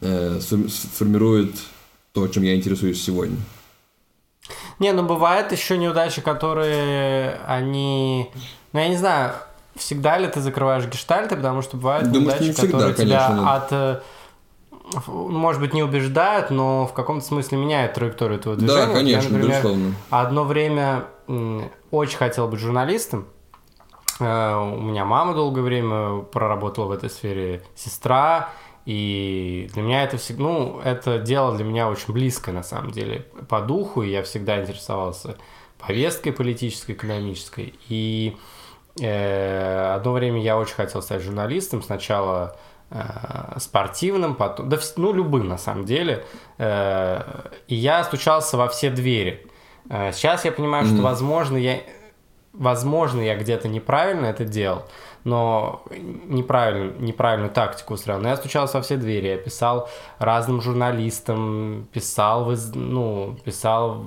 а, 0.00 0.38
сформируют 0.40 1.56
то, 2.12 2.28
чем 2.28 2.44
я 2.44 2.54
интересуюсь 2.54 3.02
сегодня. 3.02 3.36
Не, 4.78 4.92
ну 4.92 5.02
бывают 5.04 5.50
еще 5.50 5.76
неудачи, 5.76 6.20
которые 6.20 7.40
они... 7.46 8.30
Ну, 8.72 8.80
я 8.80 8.88
не 8.88 8.96
знаю, 8.96 9.34
всегда 9.74 10.18
ли 10.18 10.28
ты 10.28 10.40
закрываешь 10.40 10.86
гештальты, 10.86 11.36
потому 11.36 11.62
что 11.62 11.76
бывают 11.76 12.06
Думаю, 12.06 12.22
неудачи, 12.22 12.52
всегда, 12.52 12.66
которые 12.66 12.94
конечно, 12.94 13.28
тебя 13.28 13.52
от 13.52 13.72
э, 13.72 14.00
может 15.06 15.60
быть, 15.60 15.72
не 15.72 15.82
убеждают, 15.82 16.50
но 16.50 16.86
в 16.86 16.92
каком-то 16.92 17.24
смысле 17.24 17.58
меняют 17.58 17.94
траекторию 17.94 18.38
твоего 18.38 18.60
движения. 18.60 18.86
Да, 18.86 18.92
конечно, 18.92 19.26
Я, 19.26 19.32
например, 19.32 19.50
безусловно. 19.50 19.94
Одно 20.10 20.44
время 20.44 21.04
очень 21.90 22.18
хотел 22.18 22.48
быть 22.48 22.60
журналистом. 22.60 23.26
Э, 24.20 24.56
у 24.56 24.80
меня 24.80 25.04
мама 25.04 25.34
долгое 25.34 25.62
время 25.62 26.22
проработала 26.22 26.86
в 26.86 26.92
этой 26.92 27.10
сфере, 27.10 27.62
сестра, 27.74 28.50
и 28.84 29.70
для 29.72 29.82
меня 29.82 30.04
это 30.04 30.18
всегда, 30.18 30.42
ну, 30.42 30.80
это 30.84 31.18
дело 31.18 31.56
для 31.56 31.64
меня 31.64 31.88
очень 31.88 32.12
близкое, 32.12 32.52
на 32.52 32.62
самом 32.62 32.90
деле, 32.90 33.26
по 33.48 33.60
духу, 33.60 34.02
и 34.02 34.10
я 34.10 34.22
всегда 34.22 34.60
интересовался 34.60 35.36
повесткой 35.78 36.32
политической, 36.32 36.92
экономической. 36.92 37.74
И 37.88 38.36
э, 39.00 39.94
одно 39.94 40.12
время 40.12 40.42
я 40.42 40.58
очень 40.58 40.74
хотел 40.74 41.02
стать 41.02 41.22
журналистом. 41.22 41.82
Сначала 41.82 42.56
спортивным, 43.58 44.34
потом, 44.34 44.68
да, 44.68 44.78
ну, 44.96 45.12
любым 45.12 45.48
на 45.48 45.58
самом 45.58 45.84
деле. 45.84 46.24
Э, 46.58 47.22
и 47.66 47.74
я 47.74 48.04
стучался 48.04 48.56
во 48.56 48.68
все 48.68 48.90
двери. 48.90 49.46
Э, 49.90 50.12
сейчас 50.12 50.44
я 50.44 50.52
понимаю, 50.52 50.84
mm-hmm. 50.84 50.94
что, 50.94 51.02
возможно, 51.02 51.56
я, 51.56 51.80
возможно, 52.52 53.20
я 53.20 53.36
где-то 53.36 53.68
неправильно 53.68 54.26
это 54.26 54.44
делал, 54.44 54.84
но 55.24 55.82
неправильно, 55.92 56.92
неправильную 56.98 57.50
тактику 57.50 57.94
устраивал. 57.94 58.22
Но 58.22 58.28
я 58.28 58.36
стучался 58.36 58.76
во 58.76 58.82
все 58.82 58.96
двери, 58.96 59.28
я 59.28 59.36
писал 59.38 59.88
разным 60.18 60.60
журналистам, 60.60 61.88
писал 61.92 62.44
в, 62.44 62.52
из, 62.52 62.74
ну, 62.74 63.36
писал 63.44 64.04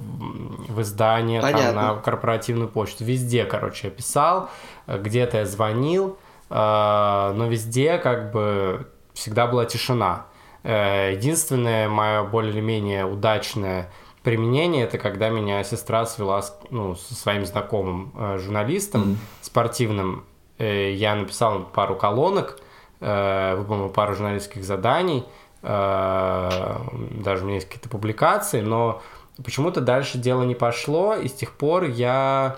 в 0.69 0.81
издание, 0.81 1.41
там, 1.41 1.75
на 1.75 1.95
корпоративную 1.95 2.69
почту, 2.69 3.03
везде, 3.03 3.43
короче, 3.43 3.87
я 3.87 3.91
писал, 3.91 4.49
где-то 4.87 5.39
я 5.39 5.45
звонил, 5.45 6.11
э, 6.11 6.26
но 6.49 7.47
везде 7.49 7.97
как 7.97 8.31
бы 8.31 8.87
всегда 9.13 9.47
была 9.47 9.65
тишина. 9.65 10.27
Э, 10.63 11.13
единственное 11.13 11.89
мое 11.89 12.23
более-менее 12.23 13.05
удачное 13.05 13.89
применение 14.21 14.83
это 14.83 14.97
когда 14.97 15.29
меня 15.29 15.63
сестра 15.63 16.05
свела 16.05 16.41
с, 16.41 16.59
ну, 16.69 16.95
со 16.95 17.15
своим 17.15 17.45
знакомым 17.45 18.11
э, 18.15 18.37
журналистом 18.39 19.01
mm-hmm. 19.01 19.17
спортивным. 19.41 20.25
Э, 20.57 20.91
я 20.93 21.15
написал 21.15 21.63
пару 21.63 21.95
колонок, 21.95 22.59
выполнил 22.99 23.89
пару 23.89 24.15
журналистских 24.15 24.63
заданий, 24.63 25.23
даже 25.61 27.43
у 27.43 27.45
меня 27.45 27.55
есть 27.55 27.67
какие-то 27.67 27.89
публикации, 27.89 28.61
но 28.61 29.03
почему-то 29.45 29.81
дальше 29.81 30.17
дело 30.17 30.41
не 30.41 30.55
пошло, 30.55 31.13
и 31.13 31.27
с 31.27 31.33
тех 31.33 31.51
пор 31.51 31.83
я... 31.83 32.55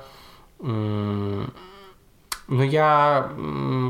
ну, 2.49 2.63
я 2.63 3.29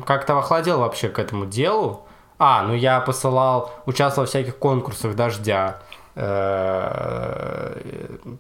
как-то 0.06 0.38
охладел 0.38 0.80
вообще 0.80 1.08
к 1.10 1.18
этому 1.18 1.46
делу. 1.46 2.06
А, 2.38 2.64
ну 2.64 2.74
я 2.74 3.00
посылал, 3.00 3.72
участвовал 3.86 4.26
в 4.26 4.30
всяких 4.30 4.58
конкурсах 4.58 5.16
«Дождя», 5.16 5.80
э, 6.16 7.76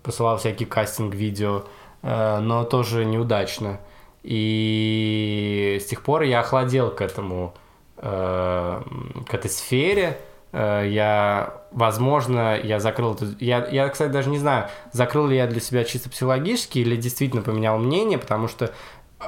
посылал 0.03 0.38
всякие 0.38 0.67
кастинг-видео, 0.67 1.63
э, 2.01 2.39
но 2.39 2.63
тоже 2.63 3.05
неудачно. 3.05 3.80
И 4.24 5.80
с 5.82 5.86
тех 5.86 6.01
пор 6.01 6.24
я 6.24 6.41
охладел 6.41 6.91
к 6.91 7.01
этому, 7.01 7.53
э, 7.97 8.82
к 9.28 9.34
этой 9.34 9.49
сфере. 9.49 10.20
Я, 10.51 11.53
возможно, 11.72 12.59
я 12.59 12.80
закрыл 12.80 13.13
эту... 13.13 13.28
Я, 13.39 13.67
я, 13.67 13.88
кстати, 13.88 14.11
даже 14.11 14.32
не 14.32 14.39
знаю, 14.39 14.67
закрыл 14.91 15.28
ли 15.28 15.38
я 15.38 15.45
для 15.45 15.61
себя 15.61 15.84
чисто 15.84 16.09
психологически 16.09 16.80
или 16.80 16.95
действительно 16.95 17.43
поменял 17.43 17.78
мнение, 17.78 18.17
потому 18.17 18.47
что 18.47 18.74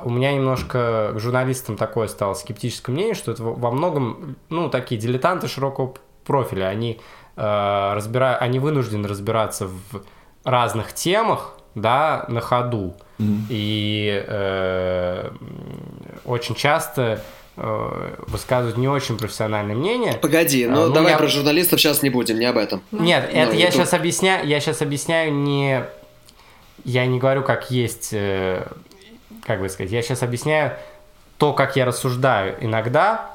у 0.03 0.09
меня 0.09 0.33
немножко 0.33 1.11
к 1.13 1.19
журналистам 1.19 1.77
такое 1.77 2.07
стало 2.07 2.33
скептическое 2.33 2.93
мнение, 2.93 3.13
что 3.13 3.31
это 3.31 3.43
во 3.43 3.71
многом, 3.71 4.37
ну, 4.49 4.69
такие 4.69 4.99
дилетанты 4.99 5.47
широкого 5.47 5.95
профиля, 6.23 6.65
они, 6.65 6.99
э, 7.35 7.93
разбирают, 7.93 8.41
они 8.41 8.59
вынуждены 8.59 9.07
разбираться 9.07 9.67
в 9.67 10.03
разных 10.43 10.93
темах, 10.93 11.57
да, 11.75 12.25
на 12.27 12.41
ходу. 12.41 12.95
Mm-hmm. 13.19 13.45
И 13.49 14.23
э, 14.27 15.29
очень 16.25 16.55
часто 16.55 17.21
э, 17.57 18.15
высказывают 18.27 18.77
не 18.77 18.87
очень 18.87 19.17
профессиональное 19.17 19.75
мнение. 19.75 20.13
Погоди, 20.13 20.67
ну, 20.67 20.87
ну 20.87 20.93
давай 20.93 21.11
я... 21.11 21.17
про 21.17 21.27
журналистов 21.27 21.79
сейчас 21.79 22.01
не 22.01 22.09
будем, 22.09 22.39
не 22.39 22.45
об 22.45 22.57
этом. 22.57 22.81
Нет, 22.91 23.29
ну, 23.31 23.39
это 23.39 23.55
я 23.55 23.71
сейчас 23.71 23.93
объясняю, 23.93 24.47
я 24.47 24.59
сейчас 24.59 24.81
объясняю 24.81 25.33
не, 25.33 25.83
я 26.83 27.05
не 27.05 27.19
говорю 27.19 27.43
как 27.43 27.71
есть 27.71 28.09
э, 28.13 28.65
как 29.43 29.59
бы 29.59 29.69
сказать, 29.69 29.91
я 29.91 30.01
сейчас 30.01 30.23
объясняю 30.23 30.73
то, 31.37 31.53
как 31.53 31.75
я 31.75 31.85
рассуждаю 31.85 32.55
иногда 32.63 33.31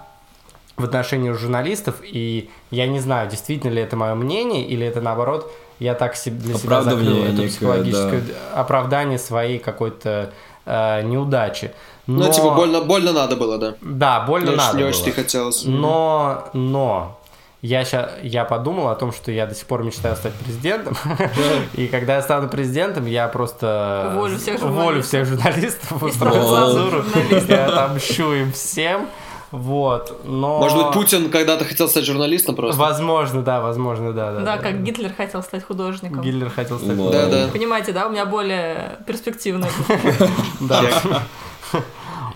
в 0.77 0.85
отношении 0.85 1.31
журналистов, 1.33 1.97
и 2.03 2.51
я 2.71 2.87
не 2.87 3.01
знаю, 3.01 3.29
действительно 3.29 3.73
ли 3.73 3.83
это 3.83 3.97
мое 3.97 4.15
мнение, 4.15 4.65
или 4.65 4.87
это 4.87 5.01
наоборот, 5.01 5.51
я 5.79 5.95
так 5.95 6.15
для 6.25 6.55
себя 6.55 6.83
закрыл 6.83 7.25
это 7.25 7.43
психологическое 7.43 8.21
да. 8.21 8.61
оправдание 8.61 9.19
своей 9.19 9.59
какой-то 9.59 10.33
э, 10.65 11.03
неудачи. 11.03 11.73
Ну, 12.07 12.21
но... 12.21 12.27
Ну, 12.27 12.33
типа, 12.33 12.51
больно, 12.51 12.81
больно 12.83 13.13
надо 13.13 13.37
было, 13.37 13.59
да? 13.59 13.75
Да, 13.81 14.21
больно 14.21 14.51
не 14.51 14.57
надо 14.57 14.77
не 14.77 14.85
было. 14.85 14.91
очень 14.91 15.13
хотелось. 15.13 15.65
Но, 15.65 16.49
но, 16.53 17.19
я, 17.67 17.85
ща, 17.85 18.11
я 18.23 18.45
подумал 18.45 18.89
о 18.89 18.95
том, 18.95 19.13
что 19.13 19.33
я 19.33 19.47
до 19.47 19.55
сих 19.55 19.67
пор 19.67 19.83
мечтаю 19.83 20.17
стать 20.17 20.33
президентом. 20.35 20.97
И 21.75 21.89
когда 21.89 22.17
я 22.17 22.23
стану 22.23 22.49
президентом, 22.49 23.07
я 23.07 23.29
просто 23.29 24.13
уволю 24.15 24.39
всех 24.39 24.61
журналистов, 24.61 25.07
всех 25.07 25.27
журналистов 25.27 26.03
устрою 26.03 26.43
цензуру. 26.43 27.05
Я 27.49 27.67
отомщу 27.67 28.33
им 28.33 28.53
всем. 28.53 29.09
Вот, 29.53 30.23
но... 30.25 30.59
Может 30.59 30.77
быть, 30.79 30.93
Путин 30.93 31.31
когда-то 31.31 31.65
хотел 31.65 31.89
стать 31.89 32.05
журналистом 32.05 32.57
просто? 32.57 32.81
Возможно, 32.81 33.43
да, 33.43 33.61
возможно, 33.61 34.13
да. 34.13 34.33
Да, 34.33 34.41
да, 34.41 34.59
как 34.59 34.83
Гитлер 34.83 35.13
хотел 35.17 35.43
стать 35.43 35.65
художником. 35.65 36.21
Гитлер 36.21 36.51
хотел 36.51 36.79
стать 36.79 36.97
художником. 36.97 37.31
Да, 37.31 37.47
да. 37.47 37.53
Понимаете, 37.53 37.93
да, 37.93 38.07
у 38.07 38.11
меня 38.11 38.27
более 38.27 38.99
перспективный. 39.07 39.69
Да. 40.61 40.83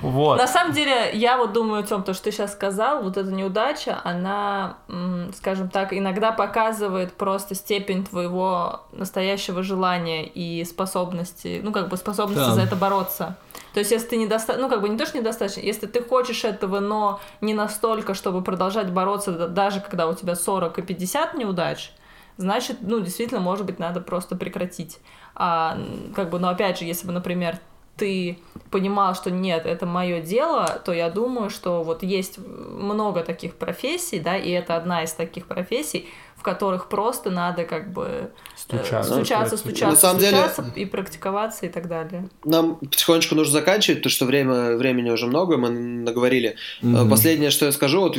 Вот. 0.03 0.38
На 0.38 0.46
самом 0.46 0.72
деле, 0.72 1.11
я 1.12 1.36
вот 1.36 1.53
думаю 1.53 1.82
о 1.82 1.86
том, 1.86 2.03
то, 2.03 2.14
что 2.14 2.24
ты 2.24 2.32
сейчас 2.32 2.53
сказал, 2.53 3.03
вот 3.03 3.16
эта 3.16 3.30
неудача, 3.30 4.01
она, 4.05 4.78
скажем 5.36 5.68
так, 5.68 5.92
иногда 5.92 6.32
показывает 6.32 7.12
просто 7.12 7.55
степень 7.55 8.05
твоего 8.05 8.82
настоящего 8.92 9.62
желания 9.62 10.26
и 10.26 10.64
способности, 10.64 11.61
ну, 11.62 11.72
как 11.72 11.88
бы 11.88 11.96
способности 11.96 12.46
да. 12.46 12.55
за 12.55 12.62
это 12.62 12.76
бороться. 12.76 13.36
То 13.74 13.80
есть, 13.80 13.92
если 13.92 14.09
ты 14.09 14.16
недостаточно, 14.16 14.66
ну, 14.66 14.72
как 14.72 14.80
бы 14.80 14.88
не 14.88 14.96
то, 14.96 15.07
что 15.07 15.18
недостаточно, 15.18 15.61
если 15.61 15.86
ты 15.86 16.03
хочешь 16.03 16.44
этого, 16.44 16.80
но 16.80 17.20
не 17.40 17.55
настолько, 17.55 18.14
чтобы 18.14 18.42
продолжать 18.42 18.90
бороться, 18.90 19.48
даже 19.48 19.80
когда 19.80 20.09
у 20.09 20.14
тебя 20.14 20.34
40 20.34 20.78
и 20.78 20.82
50 20.82 21.34
неудач, 21.34 21.92
значит, 22.36 22.78
ну, 22.80 23.01
действительно, 23.01 23.40
может 23.40 23.66
быть, 23.66 23.78
надо 23.78 24.01
просто 24.01 24.34
прекратить. 24.34 24.98
А, 25.34 25.78
как 26.16 26.30
бы, 26.30 26.38
но 26.38 26.48
опять 26.48 26.78
же, 26.78 26.84
если 26.84 27.07
бы, 27.07 27.12
например, 27.12 27.59
ты 28.01 28.38
понимал, 28.70 29.14
что 29.14 29.30
нет, 29.30 29.66
это 29.66 29.84
мое 29.84 30.20
дело, 30.20 30.80
то 30.84 30.92
я 30.92 31.11
думаю, 31.11 31.51
что 31.51 31.82
вот 31.82 32.03
есть 32.03 32.38
много 32.38 33.22
таких 33.22 33.55
профессий, 33.55 34.20
да, 34.20 34.36
и 34.38 34.51
это 34.51 34.76
одна 34.76 35.03
из 35.03 35.12
таких 35.12 35.46
профессий, 35.46 36.09
в 36.41 36.43
которых 36.43 36.88
просто 36.88 37.30
надо 37.30 37.64
как 37.64 37.93
бы 37.93 38.30
стучаться, 38.57 39.14
стучаться, 39.14 39.57
стучаться, 39.59 39.86
На 39.88 39.97
самом 39.97 40.20
стучаться 40.22 40.62
деле, 40.62 40.74
и 40.82 40.84
практиковаться 40.86 41.66
и 41.66 41.68
так 41.68 41.86
далее. 41.86 42.30
Нам 42.45 42.76
потихонечку 42.76 43.34
нужно 43.34 43.53
заканчивать, 43.53 43.99
потому 43.99 44.11
что 44.11 44.24
время, 44.24 44.76
времени 44.78 45.11
уже 45.11 45.26
много, 45.26 45.59
мы 45.59 45.68
наговорили. 45.68 46.57
Mm-hmm. 46.80 47.11
Последнее, 47.11 47.51
что 47.51 47.66
я 47.66 47.72
скажу, 47.72 48.01
вот 48.01 48.16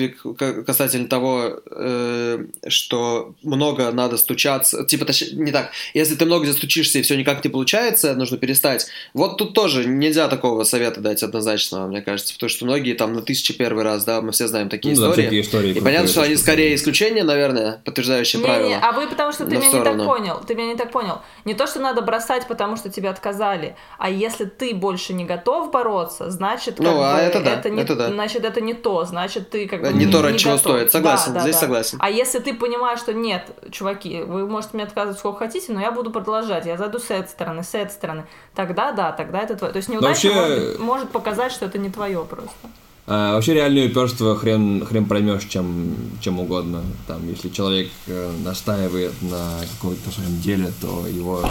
касательно 0.68 1.08
того, 1.08 1.62
э, 1.72 2.46
что 2.68 3.34
много 3.42 3.92
надо 3.92 4.18
стучаться, 4.18 4.86
типа, 4.86 5.08
не 5.34 5.52
так, 5.52 5.72
если 5.96 6.14
ты 6.14 6.26
много 6.26 6.46
застучишься 6.46 7.00
и 7.00 7.02
все 7.02 7.18
никак 7.18 7.44
не 7.44 7.50
получается, 7.50 8.14
нужно 8.14 8.38
перестать. 8.38 8.86
Вот 9.16 9.38
тут 9.38 9.56
тоже 9.56 9.86
нельзя 9.86 10.28
такого 10.28 10.64
совета 10.64 11.02
дать 11.02 11.24
однозначно, 11.24 11.88
мне 11.88 12.04
кажется, 12.04 12.36
потому 12.36 12.52
что 12.52 12.66
многие 12.66 12.94
там 12.94 13.14
на 13.14 13.24
тысячи 13.24 13.52
первый 13.52 13.84
раз, 13.84 14.06
да, 14.06 14.22
мы 14.22 14.32
все 14.32 14.48
знаем 14.48 14.70
такие 14.70 14.96
ну, 14.96 15.10
истории. 15.10 15.28
Да, 15.28 15.42
истории. 15.42 15.72
И 15.72 15.82
понятно, 15.82 16.08
что 16.08 16.22
они 16.22 16.36
скорее 16.36 16.76
исключения, 16.76 17.24
наверное, 17.24 17.82
подтверждают 17.84 18.11
подтверждающее 18.12 18.42
не, 18.42 18.46
правило. 18.46 18.68
Не, 18.68 18.80
а 18.80 18.92
вы 18.92 19.08
потому 19.08 19.32
что 19.32 19.46
ты 19.46 19.58
меня 19.58 19.72
не 19.72 19.84
так 19.84 19.98
понял. 19.98 20.42
Ты 20.46 20.56
меня 20.56 20.68
не 20.68 20.76
так 20.76 20.92
понял. 20.92 21.22
Не 21.46 21.54
то, 21.54 21.68
что 21.68 21.80
надо 21.80 22.02
бросать, 22.02 22.48
потому 22.48 22.76
что 22.76 22.90
тебя 22.90 23.10
отказали, 23.10 23.76
а 23.98 24.10
если 24.10 24.46
ты 24.46 24.74
больше 24.74 25.14
не 25.14 25.26
готов 25.26 25.72
бороться, 25.72 26.30
значит, 26.30 26.78
как 26.78 26.86
ну, 26.86 27.02
а 27.02 27.16
бы, 27.16 27.20
это, 27.20 27.42
да, 27.42 27.54
это, 27.54 27.70
не, 27.70 27.82
это 27.82 27.96
да. 27.96 28.10
значит, 28.10 28.44
это 28.44 28.62
не 28.62 28.74
то, 28.74 29.06
значит, 29.06 29.50
ты 29.50 29.68
как 29.68 29.82
бы 29.82 29.94
не, 29.94 30.06
не 30.06 30.12
то, 30.12 30.22
ради 30.22 30.38
чего 30.38 30.54
готов. 30.54 30.74
стоит. 30.74 30.92
Согласен, 30.92 31.34
да, 31.34 31.42
здесь 31.42 31.56
да. 31.56 31.62
согласен. 31.62 31.98
А 32.02 32.10
если 32.10 32.40
ты 32.40 32.54
понимаешь, 32.54 33.00
что 33.00 33.14
нет, 33.14 33.50
чуваки, 33.72 34.22
вы 34.22 34.48
можете 34.48 34.72
мне 34.74 34.84
отказывать 34.84 35.20
сколько 35.20 35.40
хотите, 35.40 35.72
но 35.72 35.82
я 35.82 35.92
буду 35.92 36.12
продолжать, 36.12 36.66
я 36.66 36.78
зайду 36.78 37.00
с 37.00 37.10
этой 37.10 37.30
стороны, 37.30 37.64
с 37.64 37.74
этой 37.74 37.92
стороны, 37.92 38.26
тогда 38.56 38.92
да, 38.92 39.12
тогда 39.12 39.42
это 39.42 39.56
твое. 39.56 39.74
То 39.74 39.78
есть 39.78 39.90
неудача 39.90 40.28
вообще... 40.28 40.34
может, 40.34 40.80
может 40.80 41.12
показать, 41.12 41.52
что 41.52 41.66
это 41.66 41.78
не 41.78 41.90
твое 41.90 42.24
просто. 42.26 42.70
А, 43.14 43.34
вообще 43.34 43.56
реальное 43.56 43.90
уперство 43.90 44.38
хрен, 44.38 44.86
хрен 44.86 45.04
проймешь 45.04 45.44
чем, 45.50 45.98
чем 46.22 46.40
угодно. 46.40 46.82
Там, 47.08 47.28
если 47.28 47.50
человек 47.50 47.90
э, 48.08 48.32
настаивает 48.46 49.12
на 49.22 49.60
каком-то 49.74 50.12
своем 50.12 50.40
деле, 50.40 50.72
то 50.80 51.06
его, 51.06 51.44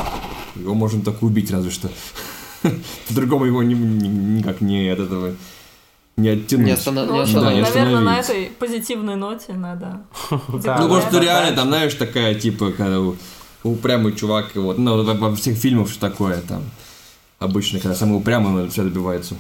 его 0.56 0.72
можно 0.72 1.02
так 1.02 1.22
убить 1.22 1.50
разве 1.50 1.70
что. 1.70 1.90
По-другому 3.08 3.44
его 3.44 3.62
ни, 3.62 3.74
ни, 3.74 4.08
никак 4.08 4.62
не 4.62 4.88
от 4.88 5.00
этого 5.00 5.34
не 6.16 6.30
оттянуть. 6.30 6.64
Не, 6.64 6.72
останов... 6.72 7.11
ну, 7.11 7.26
не 7.26 7.34
да, 7.34 7.50
Наверное, 7.50 8.00
на 8.00 8.18
этой 8.20 8.46
позитивной 8.58 9.16
ноте 9.16 9.52
надо. 9.52 10.00
Ну, 10.30 10.88
может, 10.88 11.12
реально, 11.12 11.54
там, 11.54 11.68
знаешь, 11.68 11.92
такая, 11.92 12.36
типа, 12.36 12.72
когда 12.72 13.02
упрямый 13.64 14.14
чувак, 14.14 14.52
вот, 14.54 14.78
ну, 14.78 15.02
во 15.02 15.36
всех 15.36 15.58
фильмах 15.58 15.90
что 15.90 16.00
такое, 16.00 16.40
там, 16.40 16.62
обычно, 17.38 17.80
когда 17.80 17.94
самый 17.94 18.16
упрямый, 18.16 18.66
все 18.70 18.82
добивается. 18.82 19.34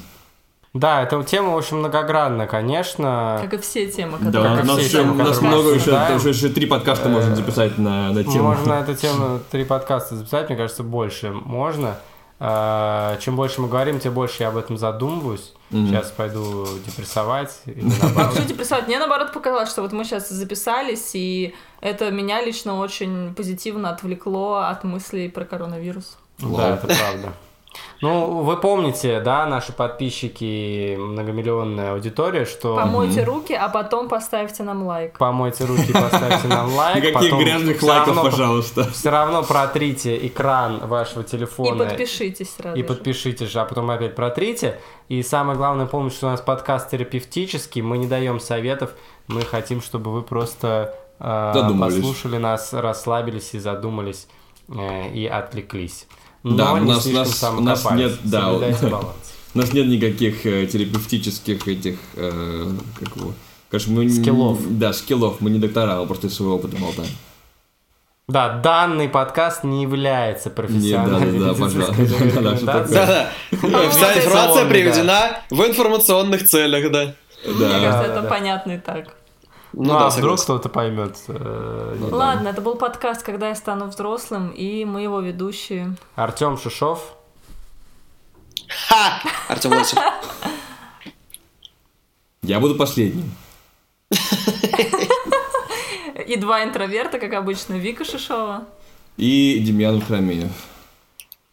Да, 0.72 1.02
эта 1.02 1.22
тема 1.24 1.50
очень 1.50 1.78
многогранна, 1.78 2.46
конечно. 2.46 3.40
Как 3.42 3.54
и 3.54 3.58
все 3.58 3.90
темы, 3.90 4.18
которые... 4.18 4.56
Да, 4.56 4.62
у 4.62 4.64
нас, 4.64 4.78
все 4.78 4.98
темы, 4.98 5.14
у 5.14 5.26
нас 5.26 5.40
много 5.40 5.70
еще, 5.70 6.14
уже, 6.14 6.28
еще 6.28 6.48
три 6.48 6.66
подкаста 6.66 7.08
можно 7.08 7.34
записать 7.34 7.76
на, 7.76 8.12
на 8.12 8.22
тему. 8.22 8.44
Можно 8.44 8.76
на 8.76 8.80
эту 8.80 8.94
тему 9.00 9.40
три 9.50 9.64
подкаста 9.64 10.14
записать, 10.14 10.48
мне 10.48 10.56
кажется, 10.56 10.84
больше 10.84 11.30
можно. 11.30 11.96
А, 12.38 13.18
чем 13.18 13.34
больше 13.34 13.60
мы 13.60 13.68
говорим, 13.68 13.98
тем 13.98 14.14
больше 14.14 14.44
я 14.44 14.48
об 14.48 14.56
этом 14.56 14.78
задумываюсь. 14.78 15.52
Mm-hmm. 15.72 15.86
Сейчас 15.88 16.10
пойду 16.10 16.66
депрессовать. 16.86 17.50
Что 17.64 18.42
депрессовать? 18.46 18.86
Мне 18.86 18.98
наоборот 18.98 19.32
показалось, 19.32 19.70
что 19.70 19.82
вот 19.82 19.92
мы 19.92 20.04
сейчас 20.04 20.28
записались, 20.30 21.10
и 21.14 21.54
это 21.80 22.10
меня 22.12 22.42
лично 22.42 22.78
очень 22.78 23.34
позитивно 23.34 23.90
отвлекло 23.90 24.58
от 24.58 24.84
мыслей 24.84 25.28
про 25.28 25.44
коронавирус. 25.44 26.16
Да, 26.38 26.76
это 26.76 26.86
правда. 26.86 27.32
Ну, 28.00 28.42
вы 28.42 28.56
помните, 28.56 29.20
да, 29.20 29.46
наши 29.46 29.72
подписчики, 29.72 30.96
многомиллионная 30.96 31.92
аудитория, 31.92 32.44
что... 32.46 32.76
Помойте 32.76 33.24
руки, 33.24 33.52
а 33.52 33.68
потом 33.68 34.08
поставьте 34.08 34.62
нам 34.62 34.84
лайк. 34.84 35.18
Помойте 35.18 35.66
руки, 35.66 35.92
поставьте 35.92 36.48
нам 36.48 36.74
лайк. 36.74 36.96
Никаких 36.96 37.14
потом 37.14 37.40
грязных 37.40 37.82
лайков, 37.82 38.16
равно- 38.16 38.30
пожалуйста. 38.30 38.90
Все 38.90 39.10
равно 39.10 39.42
протрите 39.42 40.26
экран 40.26 40.78
вашего 40.86 41.22
И 41.22 41.26
телефона. 41.26 41.84
подпишитесь 41.84 42.54
сразу 42.54 42.76
И 42.78 42.82
подпишитесь 42.82 43.48
же, 43.48 43.60
а 43.60 43.64
потом 43.66 43.90
опять 43.90 44.14
протрите. 44.14 44.80
И 45.08 45.22
самое 45.22 45.58
главное, 45.58 45.86
помните, 45.86 46.16
что 46.16 46.28
у 46.28 46.30
нас 46.30 46.40
подкаст 46.40 46.90
терапевтический, 46.90 47.82
мы 47.82 47.98
не 47.98 48.06
даем 48.06 48.40
советов, 48.40 48.92
мы 49.26 49.42
хотим, 49.42 49.82
чтобы 49.82 50.10
вы 50.10 50.22
просто 50.22 50.94
э, 51.18 51.52
послушали 51.78 52.38
нас, 52.38 52.72
расслабились 52.72 53.52
и 53.54 53.58
задумались 53.58 54.26
э, 54.68 55.10
и 55.12 55.26
отвлеклись. 55.26 56.06
Да, 56.42 56.70
Но 56.70 56.74
у 56.74 56.78
не 56.78 56.88
нас- 56.92 57.02
слишком 57.02 57.64
нас- 57.64 57.84
нас 57.84 57.92
нет, 57.92 58.12
да, 58.24 58.50
баланс. 58.50 58.78
У 59.54 59.58
нас 59.58 59.72
нет 59.72 59.86
никаких 59.88 60.46
э, 60.46 60.66
терапевтических 60.66 61.66
этих, 61.68 61.98
э, 62.14 62.72
как 62.98 63.16
его, 63.16 63.32
конечно, 63.70 63.92
мы 63.92 64.04
не- 64.06 64.10
Скиллов. 64.10 64.58
Да, 64.78 64.92
скиллов, 64.92 65.40
мы 65.40 65.50
не 65.50 65.58
доктора, 65.58 66.00
мы 66.00 66.06
просто 66.06 66.28
из 66.28 66.34
своего 66.34 66.54
опыта 66.56 66.76
болтаем. 66.76 67.10
Да, 68.28 68.48
данный 68.60 69.08
подкаст 69.08 69.64
не 69.64 69.82
является 69.82 70.50
профессиональной 70.50 71.32
Не, 71.32 71.38
да, 71.40 71.46
да, 71.46 71.52
да, 71.52 71.60
пожалуйста. 71.60 71.94
Да, 72.42 72.56
что 72.56 72.66
Да-да. 72.66 73.90
Вся 73.90 74.14
информация, 74.18 74.64
да. 74.64 74.70
приведена 74.70 75.20
в 75.50 75.60
информационных 75.66 76.48
целях, 76.48 76.92
да. 76.92 77.14
Мне 77.44 77.54
Да. 77.58 77.70
кажется, 77.80 77.90
Да, 77.90 78.04
это 78.04 78.22
да. 78.22 78.28
понятно 78.28 78.72
и 78.72 78.78
так. 78.78 79.16
Ну, 79.72 79.84
Ну 79.84 79.96
а 79.96 80.00
да, 80.00 80.08
вдруг 80.08 80.38
согласен. 80.38 80.44
кто-то 80.44 80.68
поймет. 80.68 81.16
э. 81.28 81.96
Ладно, 82.10 82.48
это 82.48 82.60
был 82.60 82.74
подкаст 82.76 83.22
«Когда 83.22 83.48
я 83.48 83.54
стану 83.54 83.86
взрослым», 83.86 84.50
и 84.50 84.84
мы 84.84 85.02
его 85.02 85.20
ведущие. 85.20 85.94
Артем 86.16 86.58
Шишов. 86.58 87.14
Ха! 88.88 89.20
Артем 89.48 89.72
Лосев. 89.72 89.98
Я 92.42 92.58
буду 92.60 92.74
последним. 92.74 93.30
И 96.26 96.36
два 96.36 96.64
интроверта, 96.64 97.18
как 97.18 97.32
обычно, 97.34 97.74
Вика 97.74 98.04
Шишова. 98.04 98.64
И 99.16 99.58
Демьян 99.60 100.00
Храмеев. 100.00 100.50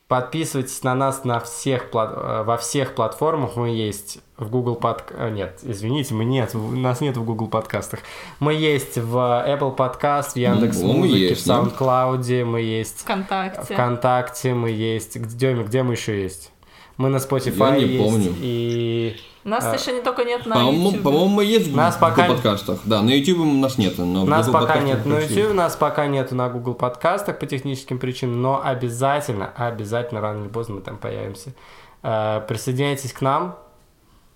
Подписывайтесь 0.08 0.84
на 0.84 0.95
нас 0.95 1.26
на 1.26 1.41
всех 1.41 1.91
плат- 1.91 2.14
э, 2.16 2.43
во 2.43 2.55
всех 2.55 2.95
платформах. 2.95 3.58
Мы 3.58 3.72
есть 3.72 4.20
в 4.38 4.49
Google 4.49 4.76
под... 4.76 5.03
э, 5.12 5.30
Нет, 5.32 5.60
извините, 5.64 6.14
мы 6.14 6.24
нет, 6.24 6.53
в- 6.53 6.78
нас 6.78 7.01
нет 7.01 7.18
в 7.18 7.26
Google 7.26 7.47
подкастах. 7.49 7.99
Мы 8.39 8.53
есть 8.53 8.97
в 8.97 9.16
Apple 9.18 9.76
Podcast, 9.76 10.32
в 10.34 10.36
Яндекс 10.38 10.80
Ну, 10.80 10.93
Музыке, 10.93 11.36
в. 11.36 11.38
SoundCloud, 11.38 12.45
мы 12.45 12.62
есть 12.62 13.01
ВКонтакте. 13.01 13.74
ВКонтакте, 13.74 14.53
мы 14.53 14.70
есть... 14.70 15.18
Где, 15.18 15.53
мы- 15.53 15.64
где 15.64 15.84
мы 15.84 15.93
еще 15.95 16.22
есть? 16.22 16.51
Мы 16.98 17.10
на 17.10 17.18
Spotify 17.18 17.80
Я 17.80 17.86
не 17.88 17.93
есть. 17.93 18.04
помню. 18.04 18.36
И 18.41 19.16
Нас 19.43 19.64
А, 19.64 19.76
еще 19.76 19.93
не 19.93 20.02
только 20.02 20.24
нет 20.26 20.45
на 20.45 20.56
По-моему, 20.56 20.89
YouTube. 20.89 21.04
по-моему, 21.04 21.28
мы 21.30 21.45
есть 21.45 21.68
в 21.68 21.76
Нас 21.76 21.95
в 21.95 22.00
пока- 22.00 22.28
подкастах. 22.28 22.80
Да, 22.86 23.02
на 23.02 23.12
YouTube 23.12 23.39
у 23.39 23.45
нас 23.45 23.78
нет. 23.78 23.98
Но 23.98 24.26
Нас 24.26 24.48
Google 24.48 24.60
пока 24.60 24.74
подкастах 24.74 25.06
нет 25.06 25.06
на. 25.06 25.20
YouTube, 25.20 25.54
нас 25.54 25.76
пока 25.76 26.08
нету 26.08 26.36
на 26.36 26.50
Google 26.50 26.74
подкастах 26.74 27.39
по 27.39 27.45
техническим 27.45 27.98
причинам, 28.00 28.41
но 28.41 28.62
обязательно, 28.64 29.52
обязательно 29.56 30.22
рано 30.22 30.41
или 30.43 30.50
поздно 30.50 30.76
мы 30.76 30.82
там 30.82 30.98
появимся. 30.98 31.54
Э, 32.04 32.41
Присоединяйтесь 32.48 33.14
к 33.14 33.22
нам. 33.22 33.58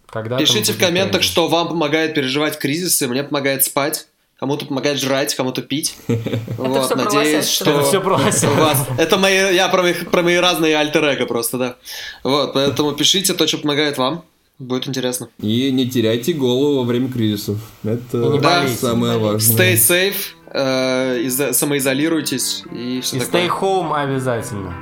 Когда 0.09 0.38
Пишите 0.38 0.74
в 0.74 0.78
комментах, 0.80 1.24
что 1.24 1.47
вам 1.47 1.70
помогает 1.70 2.14
переживать 2.14 2.59
кризисы, 2.59 3.07
мне 3.07 3.24
помогает 3.24 3.64
спать. 3.64 4.07
Кому-то 4.42 4.66
помогает 4.66 4.98
жрать, 5.00 5.36
кому-то 5.36 5.62
пить. 5.62 5.96
Вот, 6.58 6.96
надеюсь, 6.96 7.48
что... 7.48 7.70
Это 7.70 7.84
всё 7.84 8.02
про 8.02 8.18
вас... 8.18 8.88
Это 8.98 9.18
мои... 9.20 9.36
Я 9.56 9.70
про 9.70 9.84
мои, 9.84 9.94
про 9.94 10.24
мои 10.24 10.36
разные 10.38 10.76
альтер 10.76 11.28
просто, 11.28 11.58
да. 11.60 11.76
Вот, 12.24 12.54
поэтому 12.54 12.92
пишите 12.94 13.36
то, 13.36 13.46
что 13.46 13.60
помогает 13.60 14.00
вам. 14.00 14.24
Будет 14.58 14.88
интересно. 14.88 15.30
И 15.39 15.72
не 15.72 15.88
теряйте 15.88 16.34
голову 16.34 16.80
во 16.80 16.84
время 16.86 17.12
кризисов. 17.12 17.58
Это 17.84 18.18
болейте, 18.39 18.76
самое 18.76 19.18
важное. 19.20 19.56
Stay 19.56 19.74
safe, 19.76 20.16
э, 20.52 21.22
изо- 21.24 21.54
самоизолируйтесь 21.54 22.64
и 22.74 23.00
все 23.02 23.18
И 23.18 23.20
такое. 23.20 23.48
stay 23.48 23.50
home 23.62 23.94
обязательно. 23.94 24.74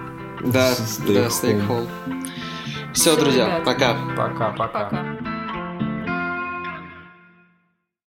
Да, 0.46 0.72
Stay 0.72 1.14
да, 1.16 1.28
stay 1.28 1.68
home. 1.68 1.68
home. 1.68 1.88
Все, 2.94 3.12
Всё, 3.12 3.20
друзья, 3.20 3.46
ребят. 3.46 3.66
пока. 3.66 3.98
Пока-пока. 4.16 4.86
Пока. 4.86 5.29